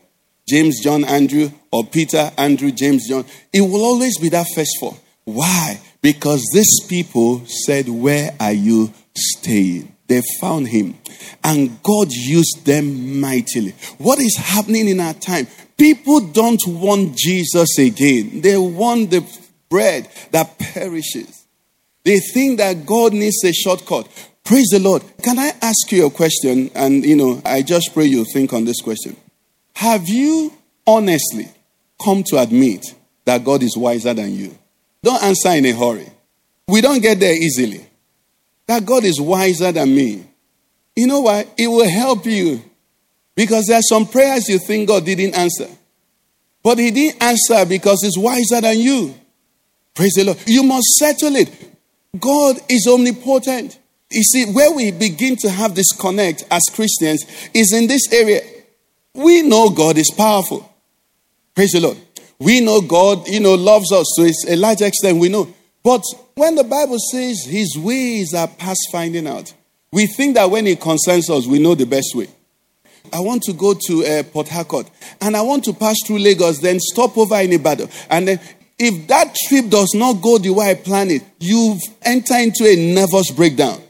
James, 0.48 0.80
John, 0.82 1.04
Andrew, 1.04 1.48
or 1.70 1.84
Peter, 1.86 2.32
Andrew, 2.36 2.72
James, 2.72 3.08
John. 3.08 3.24
It 3.52 3.60
will 3.60 3.84
always 3.84 4.18
be 4.18 4.28
that 4.30 4.48
first 4.52 4.72
four. 4.80 4.96
Why? 5.22 5.80
Because 6.02 6.44
these 6.52 6.84
people 6.88 7.46
said, 7.46 7.88
Where 7.88 8.34
are 8.40 8.52
you 8.52 8.92
staying? 9.14 9.94
They 10.08 10.22
found 10.40 10.66
him. 10.66 10.98
And 11.44 11.80
God 11.84 12.08
used 12.10 12.66
them 12.66 13.20
mightily. 13.20 13.76
What 13.98 14.18
is 14.18 14.36
happening 14.36 14.88
in 14.88 14.98
our 14.98 15.14
time? 15.14 15.46
People 15.76 16.22
don't 16.22 16.66
want 16.66 17.16
Jesus 17.16 17.78
again. 17.78 18.40
They 18.40 18.56
want 18.56 19.12
the 19.12 19.24
bread 19.68 20.08
that 20.32 20.58
perishes. 20.58 21.46
They 22.02 22.18
think 22.18 22.58
that 22.58 22.86
God 22.86 23.12
needs 23.12 23.44
a 23.44 23.52
shortcut. 23.52 24.08
Praise 24.46 24.68
the 24.70 24.78
Lord. 24.78 25.02
Can 25.24 25.40
I 25.40 25.50
ask 25.60 25.90
you 25.90 26.06
a 26.06 26.10
question? 26.10 26.70
And, 26.76 27.04
you 27.04 27.16
know, 27.16 27.42
I 27.44 27.62
just 27.62 27.92
pray 27.92 28.04
you 28.04 28.24
think 28.32 28.52
on 28.52 28.64
this 28.64 28.80
question. 28.80 29.16
Have 29.74 30.08
you 30.08 30.52
honestly 30.86 31.48
come 32.00 32.22
to 32.28 32.38
admit 32.38 32.86
that 33.24 33.42
God 33.42 33.64
is 33.64 33.76
wiser 33.76 34.14
than 34.14 34.32
you? 34.32 34.56
Don't 35.02 35.20
answer 35.20 35.48
in 35.48 35.66
a 35.66 35.72
hurry. 35.72 36.06
We 36.68 36.80
don't 36.80 37.02
get 37.02 37.18
there 37.18 37.34
easily. 37.34 37.88
That 38.68 38.86
God 38.86 39.02
is 39.02 39.20
wiser 39.20 39.72
than 39.72 39.92
me. 39.92 40.24
You 40.94 41.08
know 41.08 41.22
why? 41.22 41.46
It 41.58 41.66
will 41.66 41.90
help 41.90 42.24
you. 42.24 42.62
Because 43.34 43.66
there 43.66 43.80
are 43.80 43.82
some 43.82 44.06
prayers 44.06 44.48
you 44.48 44.60
think 44.60 44.86
God 44.86 45.04
didn't 45.04 45.34
answer. 45.34 45.68
But 46.62 46.78
He 46.78 46.92
didn't 46.92 47.20
answer 47.20 47.66
because 47.66 47.98
He's 48.00 48.16
wiser 48.16 48.60
than 48.60 48.78
you. 48.78 49.12
Praise 49.92 50.12
the 50.14 50.22
Lord. 50.22 50.38
You 50.46 50.62
must 50.62 50.86
settle 51.00 51.34
it. 51.34 51.50
God 52.16 52.60
is 52.68 52.86
omnipotent. 52.86 53.80
You 54.10 54.22
see, 54.22 54.52
where 54.52 54.72
we 54.72 54.92
begin 54.92 55.36
to 55.36 55.50
have 55.50 55.74
this 55.74 55.92
connect 55.92 56.44
as 56.50 56.62
Christians 56.72 57.24
is 57.52 57.72
in 57.72 57.86
this 57.86 58.12
area. 58.12 58.40
We 59.14 59.42
know 59.42 59.70
God 59.70 59.98
is 59.98 60.10
powerful. 60.16 60.72
Praise 61.54 61.72
the 61.72 61.80
Lord. 61.80 61.98
We 62.38 62.60
know 62.60 62.80
God, 62.82 63.26
you 63.28 63.40
know, 63.40 63.54
loves 63.54 63.90
us 63.92 64.06
to 64.16 64.52
a 64.52 64.56
large 64.56 64.82
extent. 64.82 65.18
We 65.18 65.28
know. 65.28 65.52
But 65.82 66.02
when 66.34 66.54
the 66.54 66.64
Bible 66.64 66.98
says 66.98 67.44
his 67.44 67.76
ways 67.78 68.34
are 68.34 68.48
past 68.48 68.88
finding 68.92 69.26
out, 69.26 69.54
we 69.90 70.06
think 70.06 70.34
that 70.34 70.50
when 70.50 70.66
he 70.66 70.76
concerns 70.76 71.30
us, 71.30 71.46
we 71.46 71.58
know 71.58 71.74
the 71.74 71.86
best 71.86 72.14
way. 72.14 72.28
I 73.12 73.20
want 73.20 73.42
to 73.44 73.52
go 73.52 73.72
to 73.72 74.04
uh, 74.04 74.22
Port 74.24 74.48
Harcourt 74.48 74.90
and 75.20 75.36
I 75.36 75.42
want 75.42 75.64
to 75.64 75.72
pass 75.72 75.96
through 76.04 76.18
Lagos, 76.18 76.58
then 76.58 76.78
stop 76.80 77.16
over 77.16 77.36
in 77.36 77.52
Ibadan. 77.52 77.88
And 78.10 78.28
then 78.28 78.40
if 78.78 79.06
that 79.08 79.34
trip 79.46 79.70
does 79.70 79.92
not 79.94 80.20
go 80.20 80.38
the 80.38 80.50
way 80.50 80.70
I 80.70 80.74
plan 80.74 81.10
it, 81.10 81.22
you 81.38 81.78
enter 82.02 82.34
into 82.34 82.64
a 82.68 82.94
nervous 82.94 83.30
breakdown. 83.30 83.80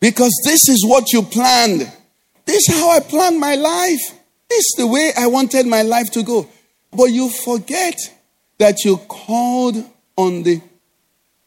Because 0.00 0.32
this 0.44 0.68
is 0.68 0.84
what 0.86 1.12
you 1.12 1.22
planned. 1.22 1.80
This 2.44 2.68
is 2.68 2.74
how 2.74 2.90
I 2.90 3.00
planned 3.00 3.38
my 3.38 3.56
life. 3.56 4.00
This 4.48 4.64
is 4.64 4.74
the 4.78 4.86
way 4.86 5.12
I 5.16 5.26
wanted 5.26 5.66
my 5.66 5.82
life 5.82 6.10
to 6.12 6.22
go. 6.22 6.48
But 6.92 7.06
you 7.06 7.28
forget 7.30 7.96
that 8.58 8.84
you 8.84 8.96
called 8.96 9.84
on 10.16 10.42
the 10.42 10.60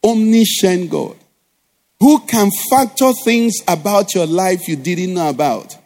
omniscient 0.04 0.90
God 0.90 1.18
who 2.00 2.20
can 2.22 2.50
factor 2.70 3.12
things 3.24 3.56
about 3.68 4.16
your 4.16 4.26
life 4.26 4.68
you 4.68 4.76
didn't 4.76 5.14
know 5.14 5.30
about 5.30 5.78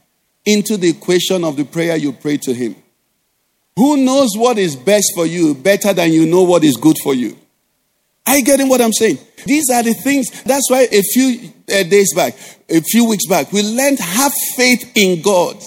into 0.45 0.77
the 0.77 0.89
equation 0.89 1.43
of 1.43 1.57
the 1.57 1.65
prayer 1.65 1.95
you 1.97 2.13
pray 2.13 2.37
to 2.37 2.53
Him. 2.53 2.75
Who 3.75 3.97
knows 3.97 4.29
what 4.35 4.57
is 4.57 4.75
best 4.75 5.11
for 5.13 5.25
you 5.25 5.53
better 5.53 5.93
than 5.93 6.13
you 6.13 6.25
know 6.25 6.43
what 6.43 6.63
is 6.63 6.77
good 6.77 6.97
for 7.03 7.13
you? 7.13 7.37
Are 8.27 8.37
you 8.37 8.43
getting 8.43 8.67
what 8.67 8.81
I'm 8.81 8.93
saying? 8.93 9.19
These 9.45 9.69
are 9.69 9.83
the 9.83 9.93
things. 9.93 10.43
That's 10.43 10.69
why 10.69 10.87
a 10.91 11.01
few 11.01 11.51
uh, 11.71 11.83
days 11.83 12.13
back, 12.13 12.35
a 12.69 12.81
few 12.81 13.05
weeks 13.07 13.27
back, 13.27 13.51
we 13.51 13.61
learned 13.61 13.99
have 13.99 14.33
faith 14.55 14.91
in 14.95 15.21
God. 15.21 15.57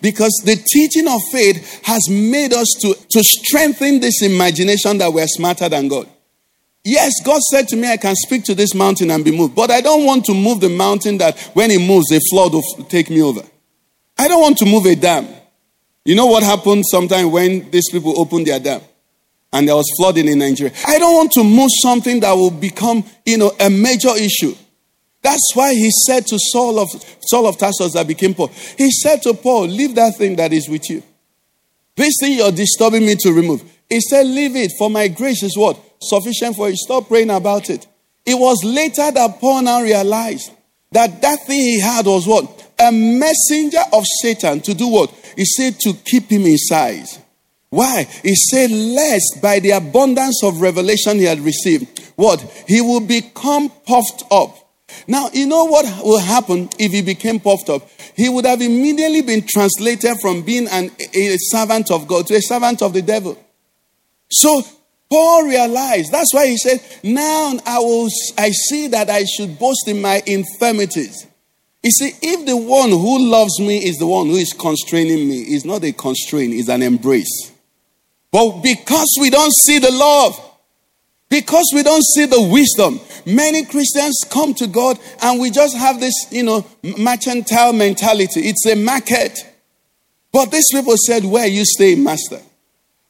Because 0.00 0.32
the 0.46 0.56
teaching 0.56 1.06
of 1.06 1.20
faith 1.30 1.84
has 1.84 2.08
made 2.08 2.54
us 2.54 2.68
to, 2.80 2.94
to 2.94 3.22
strengthen 3.22 4.00
this 4.00 4.22
imagination 4.22 4.96
that 4.98 5.12
we're 5.12 5.26
smarter 5.26 5.68
than 5.68 5.88
God. 5.88 6.08
Yes, 6.82 7.12
God 7.24 7.40
said 7.40 7.68
to 7.68 7.76
me, 7.76 7.90
I 7.90 7.96
can 7.96 8.14
speak 8.14 8.44
to 8.44 8.54
this 8.54 8.74
mountain 8.74 9.10
and 9.10 9.24
be 9.24 9.30
moved. 9.30 9.54
But 9.54 9.70
I 9.70 9.80
don't 9.80 10.04
want 10.04 10.24
to 10.26 10.34
move 10.34 10.60
the 10.60 10.68
mountain 10.68 11.18
that 11.18 11.38
when 11.54 11.70
it 11.70 11.80
moves, 11.80 12.10
a 12.12 12.20
flood 12.30 12.52
will 12.52 12.62
take 12.88 13.10
me 13.10 13.22
over. 13.22 13.42
I 14.18 14.28
don't 14.28 14.40
want 14.40 14.58
to 14.58 14.66
move 14.66 14.86
a 14.86 14.94
dam. 14.94 15.26
You 16.04 16.14
know 16.14 16.26
what 16.26 16.42
happened 16.42 16.84
sometime 16.90 17.30
when 17.30 17.70
these 17.70 17.90
people 17.90 18.18
opened 18.18 18.46
their 18.46 18.60
dam? 18.60 18.82
And 19.54 19.68
there 19.68 19.76
was 19.76 19.86
flooding 19.96 20.26
in 20.26 20.40
Nigeria. 20.40 20.74
I 20.84 20.98
don't 20.98 21.14
want 21.14 21.30
to 21.32 21.44
move 21.44 21.70
something 21.80 22.18
that 22.20 22.32
will 22.32 22.50
become, 22.50 23.04
you 23.24 23.38
know, 23.38 23.52
a 23.60 23.70
major 23.70 24.10
issue. 24.16 24.52
That's 25.22 25.52
why 25.54 25.72
he 25.72 25.90
said 26.06 26.26
to 26.26 26.38
Saul 26.38 26.78
of 26.80 26.88
Saul 27.20 27.46
of 27.46 27.56
Tarsus 27.56 27.92
that 27.94 28.08
became 28.08 28.34
Paul. 28.34 28.48
He 28.76 28.90
said 28.90 29.22
to 29.22 29.32
Paul, 29.32 29.66
Leave 29.66 29.94
that 29.94 30.16
thing 30.16 30.34
that 30.36 30.52
is 30.52 30.68
with 30.68 30.90
you. 30.90 31.04
This 31.94 32.14
thing 32.20 32.36
you're 32.36 32.50
disturbing 32.50 33.06
me 33.06 33.14
to 33.20 33.32
remove. 33.32 33.62
He 33.88 34.00
said, 34.00 34.26
Leave 34.26 34.56
it, 34.56 34.72
for 34.76 34.90
my 34.90 35.06
grace 35.06 35.44
is 35.44 35.56
what? 35.56 35.78
Sufficient 36.02 36.56
for 36.56 36.68
you. 36.68 36.74
Stop 36.76 37.06
praying 37.06 37.30
about 37.30 37.70
it. 37.70 37.86
It 38.26 38.34
was 38.34 38.64
later 38.64 39.08
that 39.12 39.38
Paul 39.38 39.62
now 39.62 39.82
realized 39.82 40.50
that 40.90 41.22
that 41.22 41.46
thing 41.46 41.60
he 41.60 41.80
had 41.80 42.06
was 42.06 42.26
what? 42.26 42.72
A 42.78 42.90
messenger 42.90 43.82
of 43.92 44.04
Satan 44.20 44.60
to 44.62 44.74
do 44.74 44.88
what? 44.88 45.10
He 45.36 45.44
said 45.44 45.78
to 45.80 45.94
keep 46.04 46.28
him 46.28 46.42
inside. 46.44 47.06
Why? 47.74 48.04
He 48.22 48.36
said, 48.36 48.70
lest 48.70 49.42
by 49.42 49.58
the 49.58 49.72
abundance 49.72 50.44
of 50.44 50.60
revelation 50.60 51.18
he 51.18 51.24
had 51.24 51.40
received, 51.40 52.12
what? 52.14 52.40
He 52.68 52.80
will 52.80 53.00
become 53.00 53.68
puffed 53.68 54.22
up. 54.30 54.56
Now, 55.08 55.28
you 55.32 55.46
know 55.46 55.64
what 55.64 55.84
will 56.04 56.20
happen 56.20 56.68
if 56.78 56.92
he 56.92 57.02
became 57.02 57.40
puffed 57.40 57.68
up? 57.68 57.82
He 58.14 58.28
would 58.28 58.46
have 58.46 58.62
immediately 58.62 59.22
been 59.22 59.44
translated 59.44 60.14
from 60.22 60.42
being 60.42 60.68
an, 60.68 60.92
a 61.14 61.36
servant 61.36 61.90
of 61.90 62.06
God 62.06 62.28
to 62.28 62.36
a 62.36 62.40
servant 62.40 62.80
of 62.80 62.92
the 62.92 63.02
devil. 63.02 63.36
So 64.30 64.62
Paul 65.10 65.48
realized, 65.48 66.12
that's 66.12 66.32
why 66.32 66.46
he 66.46 66.56
said, 66.56 66.80
Now 67.02 67.54
I 67.66 67.80
will 67.80 68.08
I 68.38 68.50
see 68.50 68.86
that 68.88 69.10
I 69.10 69.24
should 69.24 69.58
boast 69.58 69.88
in 69.88 70.00
my 70.00 70.22
infirmities. 70.24 71.26
You 71.82 71.90
see, 71.90 72.12
if 72.22 72.46
the 72.46 72.56
one 72.56 72.90
who 72.90 73.28
loves 73.28 73.58
me 73.58 73.78
is 73.78 73.96
the 73.96 74.06
one 74.06 74.28
who 74.28 74.36
is 74.36 74.52
constraining 74.52 75.28
me, 75.28 75.40
it's 75.40 75.64
not 75.64 75.82
a 75.82 75.90
constraint, 75.90 76.54
it's 76.54 76.68
an 76.68 76.82
embrace. 76.82 77.50
But 78.34 78.62
because 78.62 79.16
we 79.20 79.30
don't 79.30 79.54
see 79.54 79.78
the 79.78 79.92
love, 79.92 80.34
because 81.28 81.70
we 81.72 81.84
don't 81.84 82.02
see 82.02 82.26
the 82.26 82.42
wisdom, 82.42 82.98
many 83.24 83.64
Christians 83.64 84.22
come 84.28 84.54
to 84.54 84.66
God 84.66 84.98
and 85.22 85.40
we 85.40 85.52
just 85.52 85.76
have 85.76 86.00
this, 86.00 86.26
you 86.32 86.42
know, 86.42 86.66
mercantile 86.98 87.72
mentality. 87.72 88.40
It's 88.40 88.66
a 88.66 88.74
market. 88.74 89.38
But 90.32 90.50
these 90.50 90.66
people 90.72 90.96
said, 90.96 91.24
Where 91.24 91.46
you 91.46 91.64
stay, 91.64 91.94
Master? 91.94 92.40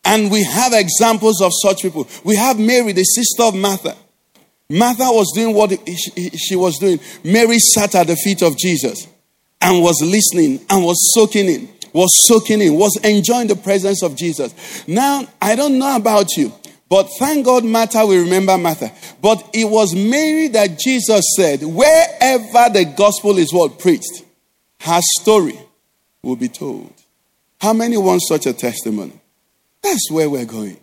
And 0.04 0.30
we 0.30 0.44
have 0.44 0.74
examples 0.74 1.40
of 1.40 1.52
such 1.62 1.80
people. 1.80 2.06
We 2.22 2.36
have 2.36 2.58
Mary, 2.58 2.92
the 2.92 3.04
sister 3.04 3.44
of 3.44 3.54
Martha. 3.54 3.96
Martha 4.68 5.04
was 5.04 5.32
doing 5.34 5.54
what 5.54 5.70
she 6.36 6.54
was 6.54 6.76
doing. 6.76 7.00
Mary 7.24 7.58
sat 7.58 7.94
at 7.94 8.08
the 8.08 8.16
feet 8.16 8.42
of 8.42 8.58
Jesus 8.58 9.06
and 9.62 9.82
was 9.82 10.02
listening 10.02 10.60
and 10.68 10.84
was 10.84 11.14
soaking 11.14 11.48
in, 11.48 11.68
was 11.94 12.10
soaking 12.26 12.60
in, 12.60 12.74
was 12.74 12.98
enjoying 13.02 13.46
the 13.46 13.56
presence 13.56 14.02
of 14.02 14.16
Jesus. 14.16 14.52
Now, 14.86 15.26
I 15.40 15.54
don't 15.54 15.78
know 15.78 15.96
about 15.96 16.36
you, 16.36 16.52
but 16.90 17.04
thank 17.18 17.46
God 17.46 17.64
Martha 17.64 18.04
will 18.04 18.22
remember 18.22 18.58
Martha. 18.58 18.92
But 19.22 19.48
it 19.54 19.64
was 19.64 19.94
Mary 19.94 20.48
that 20.48 20.78
Jesus 20.78 21.24
said, 21.36 21.62
wherever 21.62 22.68
the 22.68 22.92
gospel 22.96 23.38
is 23.38 23.52
what 23.52 23.78
preached, 23.78 24.24
her 24.80 25.00
story 25.20 25.58
will 26.22 26.36
be 26.36 26.48
told. 26.48 26.92
How 27.60 27.72
many 27.72 27.96
want 27.96 28.22
such 28.22 28.46
a 28.46 28.52
testimony? 28.52 29.18
That's 29.82 30.10
where 30.10 30.28
we're 30.28 30.44
going. 30.44 30.78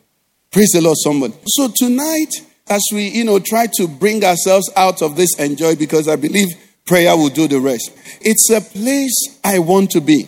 Praise 0.49 0.69
the 0.73 0.81
Lord, 0.81 0.97
somebody. 0.97 1.33
So 1.45 1.69
tonight, 1.75 2.31
as 2.67 2.81
we, 2.93 3.09
you 3.09 3.25
know, 3.25 3.39
try 3.39 3.67
to 3.73 3.87
bring 3.87 4.23
ourselves 4.23 4.71
out 4.75 5.01
of 5.01 5.15
this 5.15 5.37
enjoy, 5.39 5.75
because 5.75 6.07
I 6.07 6.15
believe 6.15 6.47
prayer 6.85 7.15
will 7.17 7.29
do 7.29 7.47
the 7.47 7.59
rest. 7.59 7.91
It's 8.21 8.49
a 8.49 8.61
place 8.61 9.39
I 9.43 9.59
want 9.59 9.91
to 9.91 10.01
be. 10.01 10.27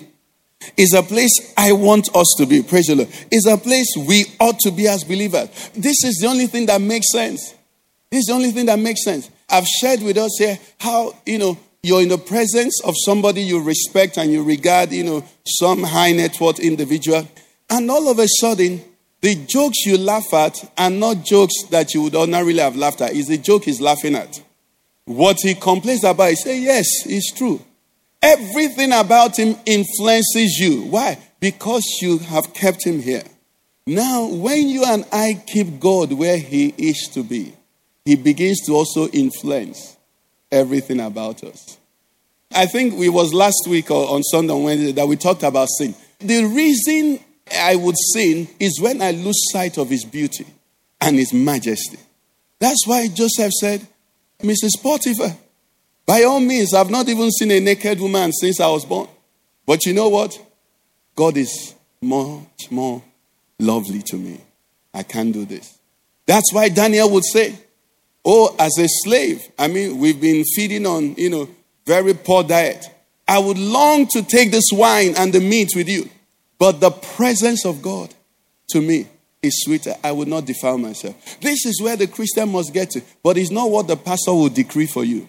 It's 0.78 0.94
a 0.94 1.04
place 1.04 1.54
I 1.58 1.74
want 1.74 2.16
us 2.16 2.34
to 2.38 2.46
be. 2.46 2.64
Praise 2.64 2.88
the 2.88 2.96
Lord. 2.96 3.10
It's 3.32 3.48
a 3.48 3.58
place 3.58 3.88
we 4.08 4.26
ought 4.40 4.60
to 4.60 4.72
be 4.72 4.88
as 4.88 5.04
believers. 5.04 5.50
This 5.76 6.04
is 6.04 6.20
the 6.22 6.28
only 6.28 6.48
thing 6.48 6.66
that 6.68 6.82
makes 6.82 7.12
sense. 7.12 7.54
This 8.10 8.20
is 8.20 8.26
the 8.26 8.34
only 8.34 8.52
thing 8.52 8.68
that 8.68 8.80
makes 8.80 9.04
sense. 9.04 9.30
I've 9.50 9.68
shared 9.68 10.02
with 10.02 10.18
us 10.18 10.32
here 10.38 10.58
how, 10.80 11.16
you 11.26 11.38
know, 11.38 11.58
you're 11.82 12.02
in 12.02 12.10
the 12.10 12.18
presence 12.18 12.82
of 12.86 12.96
somebody 13.06 13.42
you 13.42 13.62
respect 13.62 14.18
and 14.18 14.32
you 14.32 14.44
regard, 14.44 14.92
you 14.92 15.04
know, 15.04 15.24
some 15.46 15.84
high 15.84 16.12
net 16.14 16.40
worth 16.40 16.60
individual. 16.60 17.28
And 17.70 17.92
all 17.92 18.10
of 18.10 18.20
a 18.20 18.28
sudden, 18.40 18.82
the 19.22 19.36
jokes 19.36 19.86
you 19.86 19.98
laugh 19.98 20.34
at 20.34 20.72
are 20.78 20.90
not 20.90 21.26
jokes 21.26 21.64
that 21.72 21.94
you 21.94 22.04
would 22.04 22.16
ordinarily 22.16 22.60
have 22.60 22.76
laughed 22.76 23.02
at. 23.02 23.16
It's 23.16 23.28
the 23.28 23.38
joke 23.38 23.66
he's 23.66 23.82
laughing 23.82 24.16
at. 24.16 24.42
What 25.06 25.38
he 25.42 25.56
complains 25.56 26.04
about, 26.04 26.30
he 26.30 26.36
says, 26.36 26.60
Yes, 26.60 26.88
it's 27.06 27.32
true. 27.34 27.62
Everything 28.24 28.94
about 28.94 29.38
him 29.38 29.58
influences 29.66 30.58
you. 30.58 30.84
Why? 30.84 31.18
Because 31.42 31.84
you 32.02 32.20
have 32.20 32.54
kept 32.54 32.86
him 32.86 33.02
here. 33.02 33.24
Now, 33.86 34.28
when 34.28 34.70
you 34.70 34.86
and 34.86 35.06
I 35.12 35.44
keep 35.46 35.82
God 35.82 36.14
where 36.14 36.38
he 36.38 36.74
is 36.78 37.10
to 37.14 37.24
be, 37.24 37.54
he 38.06 38.16
begins 38.16 38.62
to 38.66 38.72
also 38.72 39.10
influence 39.10 39.98
everything 40.50 41.02
about 41.02 41.44
us. 41.44 41.78
I 42.56 42.66
think 42.66 42.94
it 42.94 43.10
was 43.10 43.34
last 43.34 43.68
week 43.68 43.92
or 43.92 44.16
on 44.16 44.24
Sunday 44.24 44.54
Wednesday 44.54 44.92
that 44.94 45.08
we 45.08 45.18
talked 45.18 45.44
about 45.44 45.68
sin. 45.78 45.94
The 46.20 46.46
reason 46.46 47.20
I 47.54 47.76
would 47.76 47.96
sin 48.14 48.48
is 48.58 48.80
when 48.80 49.02
I 49.02 49.12
lose 49.12 49.52
sight 49.52 49.78
of 49.78 49.90
his 49.90 50.06
beauty 50.06 50.46
and 51.02 51.18
his 51.18 51.34
majesty. 51.34 52.00
That's 52.60 52.88
why 52.88 53.10
Joseph 53.10 53.52
said, 53.60 53.86
Mrs. 54.40 54.82
Potiphar, 54.82 55.36
by 56.06 56.24
all 56.24 56.40
means, 56.40 56.74
I've 56.74 56.90
not 56.90 57.08
even 57.08 57.32
seen 57.32 57.52
a 57.52 57.60
naked 57.60 58.00
woman 58.00 58.32
since 58.34 58.60
I 58.60 58.68
was 58.68 58.86
born. 58.86 59.08
But 59.66 59.86
you 59.86 59.94
know 59.94 60.10
what? 60.10 60.38
God 61.16 61.38
is 61.38 61.74
much 62.02 62.70
more 62.70 63.02
lovely 63.60 64.02
to 64.02 64.18
me. 64.18 64.42
I 64.94 65.04
can't 65.04 65.34
do 65.34 65.46
this. 65.46 65.78
That's 66.26 66.52
why 66.54 66.70
Daniel 66.70 67.10
would 67.12 67.26
say, 67.26 67.56
Oh, 68.26 68.56
as 68.58 68.78
a 68.78 68.88
slave, 68.88 69.42
I 69.60 69.68
mean, 69.68 69.98
we've 69.98 70.20
been 70.20 70.44
feeding 70.56 70.86
on, 70.86 71.16
you 71.16 71.30
know, 71.30 71.50
very 71.86 72.14
poor 72.14 72.44
diet. 72.44 72.86
I 73.28 73.40
would 73.40 73.58
long 73.58 74.08
to 74.12 74.24
take 74.24 74.52
this 74.52 74.70
wine 74.72 75.14
and 75.18 75.34
the 75.34 75.42
meat 75.42 75.72
with 75.76 75.90
you. 75.90 76.10
But 76.58 76.80
the 76.80 76.92
presence 76.92 77.66
of 77.66 77.82
God 77.82 78.14
to 78.70 78.82
me 78.82 79.08
is 79.42 79.62
sweeter. 79.64 79.96
I 80.04 80.14
would 80.14 80.30
not 80.30 80.46
defile 80.46 80.78
myself. 80.78 81.40
This 81.42 81.66
is 81.66 81.82
where 81.82 81.98
the 81.98 82.08
Christian 82.08 82.50
must 82.50 82.74
get 82.74 82.92
to. 82.92 83.02
But 83.22 83.38
it's 83.38 83.52
not 83.52 83.70
what 83.70 83.88
the 83.88 83.98
pastor 83.98 84.34
will 84.34 84.50
decree 84.50 84.86
for 84.88 85.04
you. 85.04 85.28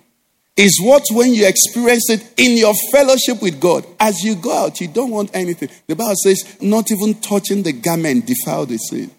It's 0.57 0.81
what 0.81 1.03
when 1.11 1.35
you 1.35 1.47
experience 1.47 2.09
it 2.11 2.33
in 2.37 2.57
your 2.57 2.75
fellowship 2.93 3.43
with 3.43 3.61
God. 3.61 3.85
As 3.99 4.23
you 4.23 4.37
go 4.37 4.67
out, 4.67 4.81
you 4.81 4.87
don't 4.87 5.11
want 5.11 5.31
anything. 5.35 5.69
The 5.89 5.97
Bible 5.97 6.15
says, 6.23 6.57
not 6.61 6.91
even 6.93 7.15
touching 7.15 7.63
the 7.63 7.73
garment 7.73 8.27
defile 8.27 8.65
the 8.65 8.77
sin. 8.77 9.11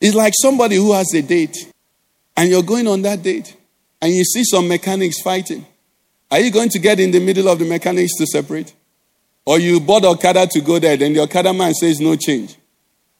It's 0.00 0.14
like 0.14 0.34
somebody 0.40 0.76
who 0.76 0.92
has 0.92 1.12
a 1.14 1.22
date 1.22 1.72
and 2.36 2.48
you're 2.48 2.62
going 2.62 2.86
on 2.86 3.02
that 3.02 3.22
date 3.22 3.56
and 4.00 4.12
you 4.12 4.22
see 4.24 4.44
some 4.44 4.68
mechanics 4.68 5.20
fighting. 5.20 5.66
Are 6.30 6.38
you 6.38 6.52
going 6.52 6.68
to 6.68 6.78
get 6.78 7.00
in 7.00 7.10
the 7.10 7.20
middle 7.20 7.48
of 7.48 7.58
the 7.58 7.64
mechanics 7.64 8.12
to 8.18 8.26
separate? 8.26 8.72
Or 9.44 9.58
you 9.58 9.80
bought 9.80 10.04
Okada 10.04 10.46
to 10.46 10.60
go 10.60 10.78
there, 10.78 10.96
then 10.96 11.14
the 11.14 11.20
Okada 11.20 11.52
man 11.52 11.74
says 11.74 11.98
no 12.00 12.14
change. 12.14 12.54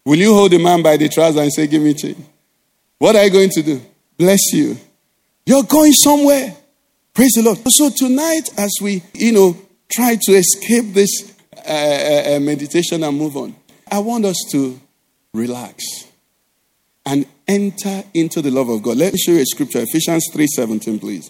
Will 0.04 0.18
you 0.18 0.32
hold 0.34 0.52
the 0.52 0.58
man 0.58 0.82
by 0.82 0.96
the 0.96 1.08
trousers 1.08 1.40
and 1.40 1.52
say, 1.52 1.66
Give 1.66 1.82
me 1.82 1.94
change? 1.94 2.18
What 2.98 3.16
are 3.16 3.24
you 3.24 3.30
going 3.30 3.50
to 3.50 3.62
do? 3.62 3.80
Bless 4.16 4.52
you. 4.52 4.76
You're 5.46 5.62
going 5.62 5.92
somewhere. 5.92 6.54
Praise 7.18 7.32
the 7.34 7.42
Lord. 7.42 7.58
So 7.70 7.90
tonight, 7.90 8.48
as 8.56 8.70
we, 8.80 9.02
you 9.12 9.32
know, 9.32 9.56
try 9.92 10.16
to 10.22 10.32
escape 10.34 10.94
this 10.94 11.34
uh, 11.68 12.36
uh, 12.36 12.38
meditation 12.38 13.02
and 13.02 13.18
move 13.18 13.36
on. 13.36 13.56
I 13.90 13.98
want 13.98 14.24
us 14.24 14.36
to 14.52 14.80
relax 15.34 15.82
and 17.04 17.26
enter 17.48 18.04
into 18.14 18.40
the 18.40 18.52
love 18.52 18.68
of 18.68 18.84
God. 18.84 18.98
Let 18.98 19.14
me 19.14 19.18
show 19.18 19.32
you 19.32 19.40
a 19.40 19.46
scripture, 19.46 19.80
Ephesians 19.80 20.30
3:17, 20.32 21.00
please. 21.00 21.28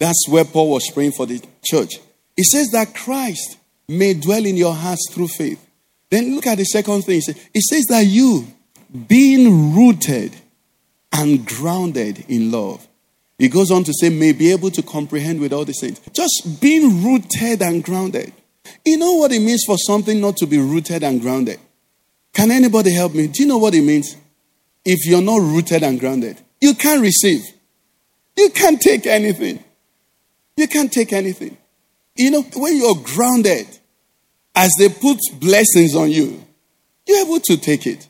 That's 0.00 0.26
where 0.28 0.44
Paul 0.44 0.70
was 0.70 0.90
praying 0.92 1.12
for 1.12 1.26
the 1.26 1.40
church. 1.64 2.00
He 2.36 2.42
says 2.42 2.70
that 2.72 2.92
Christ 2.92 3.58
may 3.86 4.14
dwell 4.14 4.44
in 4.44 4.56
your 4.56 4.74
hearts 4.74 5.08
through 5.12 5.28
faith. 5.28 5.64
Then 6.10 6.34
look 6.34 6.48
at 6.48 6.58
the 6.58 6.64
second 6.64 7.02
thing. 7.02 7.22
It 7.54 7.62
says 7.62 7.84
that 7.90 8.06
you, 8.06 8.48
being 9.06 9.72
rooted 9.72 10.34
and 11.12 11.46
grounded 11.46 12.24
in 12.26 12.50
love. 12.50 12.88
He 13.42 13.48
goes 13.48 13.72
on 13.72 13.82
to 13.82 13.92
say, 13.92 14.08
may 14.08 14.30
be 14.30 14.52
able 14.52 14.70
to 14.70 14.82
comprehend 14.84 15.40
with 15.40 15.52
all 15.52 15.64
the 15.64 15.72
saints. 15.72 16.00
Just 16.12 16.60
being 16.60 17.02
rooted 17.02 17.60
and 17.60 17.82
grounded. 17.82 18.32
You 18.84 18.98
know 18.98 19.14
what 19.14 19.32
it 19.32 19.40
means 19.40 19.64
for 19.66 19.76
something 19.76 20.20
not 20.20 20.36
to 20.36 20.46
be 20.46 20.58
rooted 20.58 21.02
and 21.02 21.20
grounded? 21.20 21.58
Can 22.32 22.52
anybody 22.52 22.94
help 22.94 23.14
me? 23.14 23.26
Do 23.26 23.42
you 23.42 23.48
know 23.48 23.58
what 23.58 23.74
it 23.74 23.82
means? 23.82 24.16
If 24.84 25.06
you're 25.06 25.22
not 25.22 25.40
rooted 25.40 25.82
and 25.82 25.98
grounded, 25.98 26.40
you 26.60 26.74
can't 26.74 27.00
receive. 27.02 27.42
You 28.36 28.50
can't 28.50 28.80
take 28.80 29.06
anything. 29.06 29.64
You 30.56 30.68
can't 30.68 30.92
take 30.92 31.12
anything. 31.12 31.56
You 32.14 32.30
know, 32.30 32.42
when 32.54 32.76
you're 32.76 32.94
grounded, 32.94 33.66
as 34.54 34.70
they 34.78 34.88
put 34.88 35.18
blessings 35.40 35.96
on 35.96 36.12
you, 36.12 36.44
you're 37.08 37.26
able 37.26 37.40
to 37.40 37.56
take 37.56 37.88
it. 37.88 38.06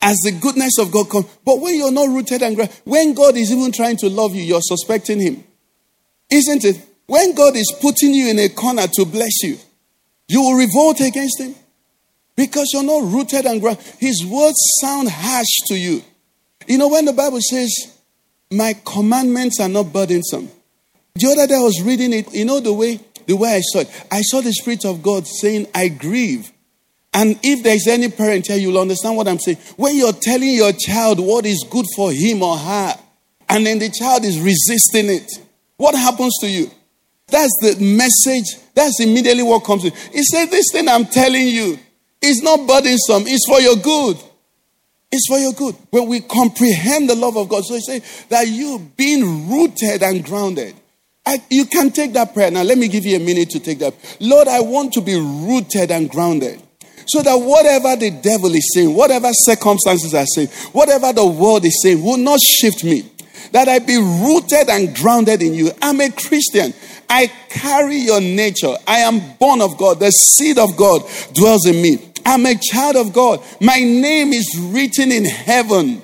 As 0.00 0.16
the 0.18 0.32
goodness 0.32 0.78
of 0.78 0.92
God 0.92 1.10
comes. 1.10 1.26
But 1.44 1.60
when 1.60 1.74
you're 1.76 1.92
not 1.92 2.08
rooted 2.08 2.42
and 2.42 2.54
grounded, 2.54 2.76
when 2.84 3.14
God 3.14 3.36
is 3.36 3.50
even 3.50 3.72
trying 3.72 3.96
to 3.98 4.08
love 4.08 4.34
you, 4.34 4.42
you're 4.42 4.60
suspecting 4.62 5.20
Him. 5.20 5.44
Isn't 6.30 6.64
it? 6.64 6.80
When 7.06 7.34
God 7.34 7.56
is 7.56 7.72
putting 7.80 8.12
you 8.12 8.28
in 8.28 8.38
a 8.38 8.48
corner 8.48 8.86
to 8.86 9.04
bless 9.04 9.42
you, 9.42 9.58
you 10.28 10.42
will 10.42 10.54
revolt 10.54 11.00
against 11.00 11.40
Him. 11.40 11.54
Because 12.36 12.70
you're 12.72 12.82
not 12.82 13.10
rooted 13.10 13.46
and 13.46 13.60
grounded. 13.60 13.84
His 13.98 14.24
words 14.24 14.58
sound 14.80 15.08
harsh 15.08 15.60
to 15.68 15.74
you. 15.76 16.02
You 16.66 16.78
know, 16.78 16.88
when 16.88 17.06
the 17.06 17.12
Bible 17.12 17.40
says, 17.40 17.72
My 18.50 18.74
commandments 18.84 19.60
are 19.60 19.68
not 19.68 19.92
burdensome. 19.92 20.50
The 21.14 21.28
other 21.28 21.46
day 21.46 21.54
I 21.54 21.60
was 21.60 21.82
reading 21.82 22.12
it, 22.12 22.32
you 22.34 22.44
know, 22.44 22.60
the 22.60 22.74
way 22.74 23.00
the 23.26 23.36
way 23.36 23.56
I 23.56 23.60
saw 23.60 23.80
it. 23.80 24.06
I 24.10 24.20
saw 24.22 24.40
the 24.40 24.52
Spirit 24.52 24.84
of 24.84 25.02
God 25.02 25.26
saying, 25.26 25.66
I 25.74 25.88
grieve. 25.88 26.52
And 27.16 27.40
if 27.42 27.62
there's 27.62 27.86
any 27.86 28.10
parent 28.10 28.46
here, 28.46 28.58
you'll 28.58 28.78
understand 28.78 29.16
what 29.16 29.26
I'm 29.26 29.38
saying. 29.38 29.56
When 29.78 29.96
you're 29.96 30.12
telling 30.12 30.50
your 30.50 30.72
child 30.72 31.18
what 31.18 31.46
is 31.46 31.64
good 31.70 31.86
for 31.96 32.12
him 32.12 32.42
or 32.42 32.58
her, 32.58 32.94
and 33.48 33.64
then 33.64 33.78
the 33.78 33.88
child 33.88 34.26
is 34.26 34.38
resisting 34.38 35.08
it, 35.08 35.32
what 35.78 35.94
happens 35.94 36.36
to 36.42 36.46
you? 36.46 36.70
That's 37.28 37.56
the 37.62 37.76
message. 37.80 38.62
That's 38.74 39.00
immediately 39.00 39.44
what 39.44 39.64
comes 39.64 39.86
in. 39.86 39.92
He 40.12 40.22
said, 40.24 40.50
This 40.50 40.66
thing 40.70 40.88
I'm 40.88 41.06
telling 41.06 41.46
you 41.46 41.78
is 42.20 42.42
not 42.42 42.66
burdensome, 42.68 43.24
it's 43.26 43.48
for 43.48 43.60
your 43.60 43.76
good. 43.76 44.18
It's 45.10 45.26
for 45.26 45.38
your 45.38 45.54
good. 45.54 45.74
When 45.88 46.08
we 46.08 46.20
comprehend 46.20 47.08
the 47.08 47.14
love 47.14 47.38
of 47.38 47.48
God, 47.48 47.64
so 47.64 47.76
he 47.76 47.80
said 47.80 48.02
that 48.28 48.46
you 48.46 48.90
being 48.94 49.48
rooted 49.48 50.02
and 50.02 50.22
grounded. 50.22 50.74
I, 51.24 51.42
you 51.48 51.64
can 51.64 51.92
take 51.92 52.12
that 52.12 52.34
prayer. 52.34 52.50
Now, 52.50 52.62
let 52.62 52.76
me 52.76 52.88
give 52.88 53.06
you 53.06 53.16
a 53.16 53.20
minute 53.20 53.48
to 53.50 53.60
take 53.60 53.78
that. 53.78 53.94
Lord, 54.20 54.48
I 54.48 54.60
want 54.60 54.92
to 54.92 55.00
be 55.00 55.18
rooted 55.18 55.90
and 55.90 56.10
grounded. 56.10 56.62
So 57.06 57.22
that 57.22 57.34
whatever 57.34 57.96
the 57.96 58.10
devil 58.10 58.52
is 58.54 58.72
saying, 58.74 58.94
whatever 58.94 59.28
circumstances 59.32 60.12
are 60.14 60.26
saying, 60.26 60.48
whatever 60.72 61.12
the 61.12 61.26
world 61.26 61.64
is 61.64 61.80
saying, 61.82 62.02
will 62.02 62.16
not 62.16 62.40
shift 62.40 62.82
me. 62.84 63.10
That 63.52 63.68
I 63.68 63.78
be 63.78 63.96
rooted 63.96 64.68
and 64.68 64.94
grounded 64.94 65.40
in 65.40 65.54
you. 65.54 65.70
I'm 65.80 66.00
a 66.00 66.10
Christian. 66.10 66.74
I 67.08 67.28
carry 67.48 67.98
your 67.98 68.20
nature. 68.20 68.74
I 68.86 68.98
am 68.98 69.20
born 69.38 69.60
of 69.60 69.78
God. 69.78 70.00
The 70.00 70.10
seed 70.10 70.58
of 70.58 70.76
God 70.76 71.02
dwells 71.32 71.66
in 71.66 71.80
me. 71.80 71.98
I'm 72.24 72.44
a 72.44 72.56
child 72.56 72.96
of 72.96 73.12
God. 73.12 73.40
My 73.60 73.78
name 73.78 74.32
is 74.32 74.58
written 74.58 75.12
in 75.12 75.24
heaven. 75.24 76.02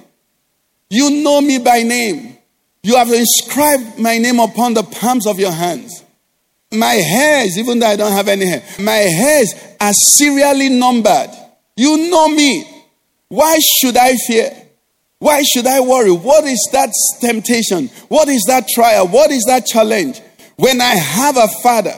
You 0.88 1.22
know 1.22 1.40
me 1.40 1.58
by 1.58 1.82
name. 1.82 2.38
You 2.84 2.96
have 2.96 3.10
inscribed 3.10 3.98
my 3.98 4.18
name 4.18 4.38
upon 4.38 4.74
the 4.74 4.82
palms 4.82 5.26
of 5.26 5.40
your 5.40 5.52
hands. 5.52 6.01
My 6.72 6.94
hairs, 6.94 7.58
even 7.58 7.78
though 7.78 7.86
I 7.86 7.96
don't 7.96 8.12
have 8.12 8.28
any 8.28 8.46
hair, 8.46 8.62
my 8.80 8.92
hairs 8.92 9.54
are 9.80 9.92
serially 9.92 10.70
numbered. 10.70 11.30
You 11.76 12.10
know 12.10 12.28
me. 12.28 12.64
Why 13.28 13.58
should 13.58 13.96
I 13.96 14.14
fear? 14.16 14.50
Why 15.18 15.42
should 15.42 15.66
I 15.66 15.80
worry? 15.80 16.10
What 16.10 16.44
is 16.44 16.68
that 16.72 16.90
temptation? 17.20 17.88
What 18.08 18.28
is 18.28 18.42
that 18.48 18.66
trial? 18.68 19.06
What 19.06 19.30
is 19.30 19.44
that 19.44 19.66
challenge? 19.66 20.20
When 20.56 20.80
I 20.80 20.94
have 20.94 21.36
a 21.36 21.48
father, 21.62 21.94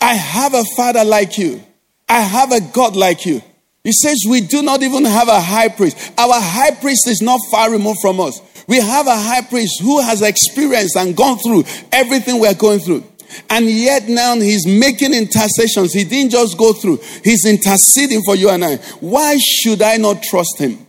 I 0.00 0.14
have 0.14 0.54
a 0.54 0.64
father 0.76 1.04
like 1.04 1.38
you. 1.38 1.62
I 2.08 2.20
have 2.20 2.52
a 2.52 2.60
God 2.60 2.94
like 2.94 3.24
you. 3.24 3.40
He 3.84 3.92
says 3.92 4.18
we 4.28 4.40
do 4.40 4.62
not 4.62 4.82
even 4.82 5.04
have 5.04 5.28
a 5.28 5.40
high 5.40 5.68
priest. 5.68 6.12
Our 6.18 6.40
high 6.40 6.72
priest 6.72 7.08
is 7.08 7.20
not 7.22 7.40
far 7.50 7.70
removed 7.70 8.00
from 8.00 8.20
us. 8.20 8.40
We 8.68 8.76
have 8.76 9.06
a 9.06 9.16
high 9.16 9.42
priest 9.42 9.80
who 9.80 10.00
has 10.00 10.22
experienced 10.22 10.96
and 10.96 11.16
gone 11.16 11.38
through 11.38 11.64
everything 11.90 12.38
we're 12.38 12.54
going 12.54 12.78
through. 12.80 13.04
And 13.48 13.68
yet 13.68 14.08
now 14.08 14.34
he's 14.36 14.66
making 14.66 15.14
intercessions. 15.14 15.92
He 15.92 16.04
didn't 16.04 16.32
just 16.32 16.56
go 16.56 16.72
through, 16.72 16.98
he's 17.24 17.44
interceding 17.46 18.22
for 18.24 18.34
you 18.34 18.50
and 18.50 18.64
I. 18.64 18.76
Why 19.00 19.36
should 19.38 19.82
I 19.82 19.96
not 19.96 20.22
trust 20.22 20.58
him? 20.58 20.86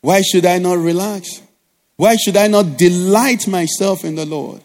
Why 0.00 0.22
should 0.22 0.46
I 0.46 0.58
not 0.58 0.78
relax? 0.78 1.42
Why 1.96 2.16
should 2.16 2.36
I 2.36 2.46
not 2.46 2.76
delight 2.76 3.48
myself 3.48 4.04
in 4.04 4.14
the 4.14 4.26
Lord 4.26 4.62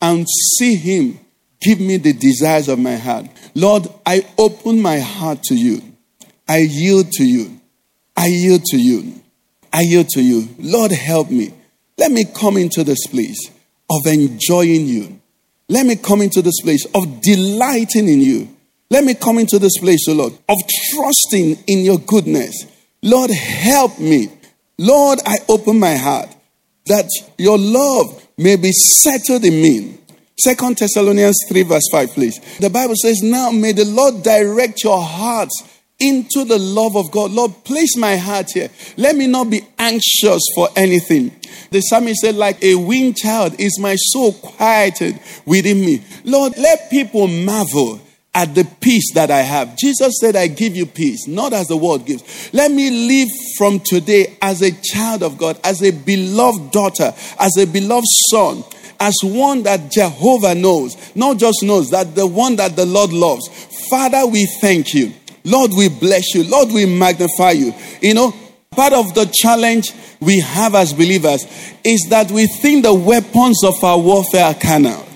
and 0.00 0.26
see 0.58 0.76
him 0.76 1.20
give 1.60 1.78
me 1.78 1.98
the 1.98 2.12
desires 2.12 2.68
of 2.68 2.78
my 2.78 2.96
heart? 2.96 3.26
Lord, 3.54 3.86
I 4.04 4.26
open 4.38 4.80
my 4.80 4.98
heart 4.98 5.42
to 5.44 5.54
you. 5.54 5.82
I 6.48 6.58
yield 6.58 7.12
to 7.12 7.24
you. 7.24 7.60
I 8.16 8.26
yield 8.26 8.64
to 8.66 8.78
you. 8.78 9.20
I 9.72 9.82
yield 9.82 10.08
to 10.10 10.22
you. 10.22 10.48
Lord, 10.58 10.92
help 10.92 11.30
me. 11.30 11.52
Let 11.98 12.10
me 12.10 12.24
come 12.24 12.56
into 12.56 12.84
this 12.84 13.06
place 13.06 13.50
of 13.90 14.06
enjoying 14.06 14.86
you. 14.86 15.20
Let 15.68 15.86
me 15.86 15.96
come 15.96 16.22
into 16.22 16.42
this 16.42 16.60
place 16.62 16.86
of 16.94 17.20
delighting 17.20 18.08
in 18.08 18.20
you. 18.20 18.48
Let 18.90 19.04
me 19.04 19.14
come 19.14 19.38
into 19.38 19.58
this 19.58 19.78
place, 19.78 20.06
O 20.08 20.12
oh 20.12 20.16
Lord, 20.16 20.32
of 20.48 20.58
trusting 20.90 21.64
in 21.66 21.84
your 21.84 21.98
goodness. 21.98 22.66
Lord, 23.02 23.30
help 23.30 23.98
me. 23.98 24.28
Lord, 24.78 25.20
I 25.26 25.38
open 25.48 25.78
my 25.78 25.96
heart 25.96 26.28
that 26.86 27.08
your 27.38 27.58
love 27.58 28.26
may 28.36 28.56
be 28.56 28.72
settled 28.72 29.44
in 29.44 29.62
me 29.62 29.98
Second 30.36 30.76
Thessalonians 30.76 31.36
3, 31.48 31.62
verse 31.62 31.88
5, 31.92 32.10
please. 32.10 32.40
The 32.58 32.68
Bible 32.68 32.96
says, 33.00 33.22
Now 33.22 33.50
may 33.50 33.72
the 33.72 33.84
Lord 33.84 34.24
direct 34.24 34.82
your 34.82 35.00
hearts 35.00 35.73
into 36.04 36.44
the 36.44 36.58
love 36.58 36.96
of 36.96 37.10
God. 37.10 37.30
Lord, 37.30 37.64
place 37.64 37.96
my 37.96 38.16
heart 38.16 38.50
here. 38.52 38.68
Let 38.96 39.16
me 39.16 39.26
not 39.26 39.50
be 39.50 39.62
anxious 39.78 40.42
for 40.54 40.68
anything. 40.76 41.32
The 41.70 41.80
psalmist 41.80 42.20
said, 42.20 42.36
like 42.36 42.62
a 42.62 42.74
weaned 42.74 43.16
child, 43.16 43.58
is 43.58 43.78
my 43.80 43.96
soul 43.96 44.32
quieted 44.32 45.18
within 45.46 45.80
me. 45.80 46.04
Lord, 46.24 46.56
let 46.58 46.90
people 46.90 47.26
marvel 47.26 48.00
at 48.34 48.54
the 48.54 48.64
peace 48.80 49.14
that 49.14 49.30
I 49.30 49.40
have. 49.40 49.76
Jesus 49.76 50.14
said, 50.20 50.36
I 50.36 50.48
give 50.48 50.76
you 50.76 50.86
peace, 50.86 51.26
not 51.28 51.52
as 51.52 51.68
the 51.68 51.76
world 51.76 52.04
gives. 52.04 52.52
Let 52.52 52.70
me 52.70 52.90
live 52.90 53.28
from 53.56 53.80
today 53.80 54.36
as 54.42 54.60
a 54.60 54.72
child 54.72 55.22
of 55.22 55.38
God, 55.38 55.58
as 55.64 55.82
a 55.82 55.92
beloved 55.92 56.72
daughter, 56.72 57.12
as 57.38 57.56
a 57.56 57.66
beloved 57.66 58.06
son 58.30 58.64
as 59.00 59.14
one 59.22 59.64
that 59.64 59.90
Jehovah 59.90 60.54
knows, 60.54 60.96
not 61.16 61.36
just 61.36 61.62
knows, 61.62 61.90
that 61.90 62.14
the 62.14 62.26
one 62.26 62.56
that 62.56 62.76
the 62.76 62.86
Lord 62.86 63.12
loves. 63.12 63.48
Father, 63.90 64.26
we 64.26 64.46
thank 64.60 64.94
you. 64.94 65.12
Lord, 65.44 65.72
we 65.76 65.88
bless 65.88 66.34
you. 66.34 66.44
Lord, 66.44 66.72
we 66.72 66.86
magnify 66.86 67.52
you. 67.52 67.74
You 68.00 68.14
know, 68.14 68.34
part 68.70 68.92
of 68.92 69.14
the 69.14 69.26
challenge 69.26 69.92
we 70.20 70.40
have 70.40 70.74
as 70.74 70.92
believers 70.92 71.46
is 71.84 72.06
that 72.10 72.30
we 72.30 72.46
think 72.46 72.84
the 72.84 72.94
weapons 72.94 73.62
of 73.62 73.82
our 73.84 73.98
warfare 73.98 74.46
are 74.46 74.54
carnal. 74.54 75.06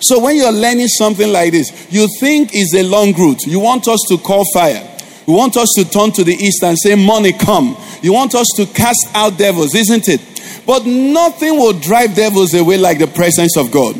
So 0.00 0.20
when 0.20 0.36
you're 0.36 0.52
learning 0.52 0.88
something 0.88 1.32
like 1.32 1.52
this, 1.52 1.86
you 1.90 2.08
think 2.18 2.50
it's 2.52 2.74
a 2.74 2.82
long 2.82 3.12
route. 3.12 3.46
You 3.46 3.60
want 3.60 3.86
us 3.88 4.00
to 4.08 4.18
call 4.18 4.44
fire. 4.52 4.84
You 5.26 5.34
want 5.34 5.56
us 5.56 5.68
to 5.76 5.84
turn 5.84 6.10
to 6.12 6.24
the 6.24 6.32
east 6.32 6.62
and 6.64 6.76
say, 6.78 6.94
Money 6.94 7.32
come. 7.32 7.76
You 8.02 8.12
want 8.12 8.34
us 8.34 8.48
to 8.56 8.66
cast 8.66 9.08
out 9.14 9.38
devils, 9.38 9.74
isn't 9.74 10.08
it? 10.08 10.20
But 10.66 10.86
nothing 10.86 11.56
will 11.56 11.72
drive 11.72 12.14
devils 12.14 12.54
away 12.54 12.78
like 12.78 12.98
the 12.98 13.06
presence 13.06 13.56
of 13.56 13.70
God. 13.70 13.94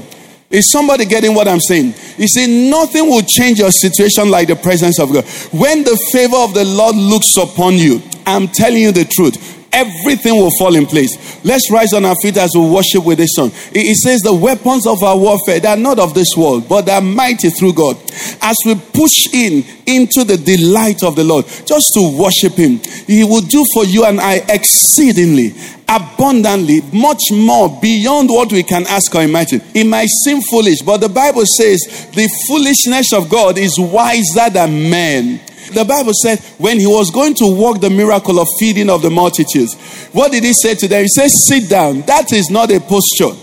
Is 0.51 0.70
somebody 0.70 1.05
getting 1.05 1.34
what 1.34 1.46
I'm 1.46 1.61
saying? 1.61 1.94
You 2.16 2.26
see, 2.26 2.70
nothing 2.70 3.07
will 3.07 3.22
change 3.22 3.59
your 3.59 3.70
situation 3.70 4.30
like 4.30 4.49
the 4.49 4.57
presence 4.57 4.99
of 4.99 5.12
God. 5.12 5.24
When 5.53 5.84
the 5.84 5.96
favor 6.11 6.38
of 6.38 6.55
the 6.55 6.64
Lord 6.64 6.96
looks 6.96 7.36
upon 7.36 7.74
you, 7.74 8.01
I'm 8.24 8.49
telling 8.49 8.82
you 8.82 8.92
the 8.92 9.05
truth, 9.05 9.57
everything 9.72 10.34
will 10.34 10.50
fall 10.58 10.74
in 10.74 10.86
place. 10.86 11.44
Let's 11.44 11.70
rise 11.70 11.92
on 11.92 12.04
our 12.04 12.16
feet 12.22 12.36
as 12.36 12.50
we 12.54 12.60
worship 12.60 13.04
with 13.04 13.18
this 13.18 13.30
song. 13.34 13.50
It 13.72 13.96
says, 13.96 14.20
The 14.20 14.34
weapons 14.34 14.86
of 14.86 15.02
our 15.02 15.16
warfare, 15.16 15.60
they 15.60 15.68
are 15.68 15.76
not 15.76 15.98
of 15.98 16.14
this 16.14 16.36
world, 16.36 16.68
but 16.68 16.82
they 16.82 16.92
are 16.92 17.00
mighty 17.00 17.50
through 17.50 17.74
God. 17.74 17.96
As 18.40 18.56
we 18.64 18.74
push 18.74 19.32
in 19.32 19.64
into 19.86 20.24
the 20.24 20.36
delight 20.36 21.02
of 21.02 21.16
the 21.16 21.24
Lord, 21.24 21.46
just 21.46 21.86
to 21.94 22.16
worship 22.18 22.54
Him, 22.54 22.80
He 23.06 23.24
will 23.24 23.42
do 23.42 23.64
for 23.74 23.84
you 23.84 24.04
and 24.04 24.20
I 24.20 24.42
exceedingly 24.48 25.54
abundantly, 25.88 26.82
much 26.92 27.22
more 27.32 27.68
beyond 27.80 28.28
what 28.28 28.52
we 28.52 28.62
can 28.62 28.86
ask 28.86 29.14
or 29.14 29.22
imagine. 29.22 29.62
It 29.74 29.84
might 29.84 30.08
seem 30.08 30.40
foolish, 30.42 30.82
but 30.82 30.98
the 30.98 31.08
Bible 31.08 31.44
says 31.46 31.80
the 32.12 32.28
foolishness 32.46 33.12
of 33.14 33.30
God 33.30 33.56
is 33.56 33.78
wiser 33.78 34.50
than 34.50 34.90
men. 34.90 35.40
The 35.74 35.84
Bible 35.84 36.12
said 36.14 36.38
when 36.58 36.78
he 36.78 36.86
was 36.86 37.10
going 37.10 37.34
to 37.34 37.54
work 37.56 37.80
the 37.80 37.90
miracle 37.90 38.38
of 38.38 38.48
feeding 38.58 38.90
of 38.90 39.02
the 39.02 39.10
multitudes, 39.10 39.74
what 40.12 40.32
did 40.32 40.44
he 40.44 40.52
say 40.52 40.74
to 40.74 40.88
them? 40.88 41.02
He 41.02 41.08
said, 41.08 41.28
Sit 41.28 41.68
down. 41.68 42.02
That 42.02 42.32
is 42.32 42.50
not 42.50 42.70
a 42.72 42.80
posture 42.80 43.34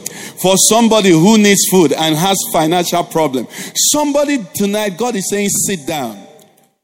for 0.41 0.57
somebody 0.69 1.11
who 1.11 1.37
needs 1.37 1.65
food 1.69 1.93
and 1.93 2.15
has 2.15 2.37
financial 2.51 3.03
problem. 3.03 3.47
Somebody 3.91 4.45
tonight, 4.53 4.97
God 4.97 5.15
is 5.15 5.29
saying, 5.29 5.49
Sit 5.49 5.87
down. 5.87 6.25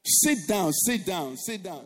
Sit 0.03 0.47
down, 0.47 0.73
sit 0.73 1.05
down, 1.05 1.37
sit 1.37 1.61
down. 1.63 1.85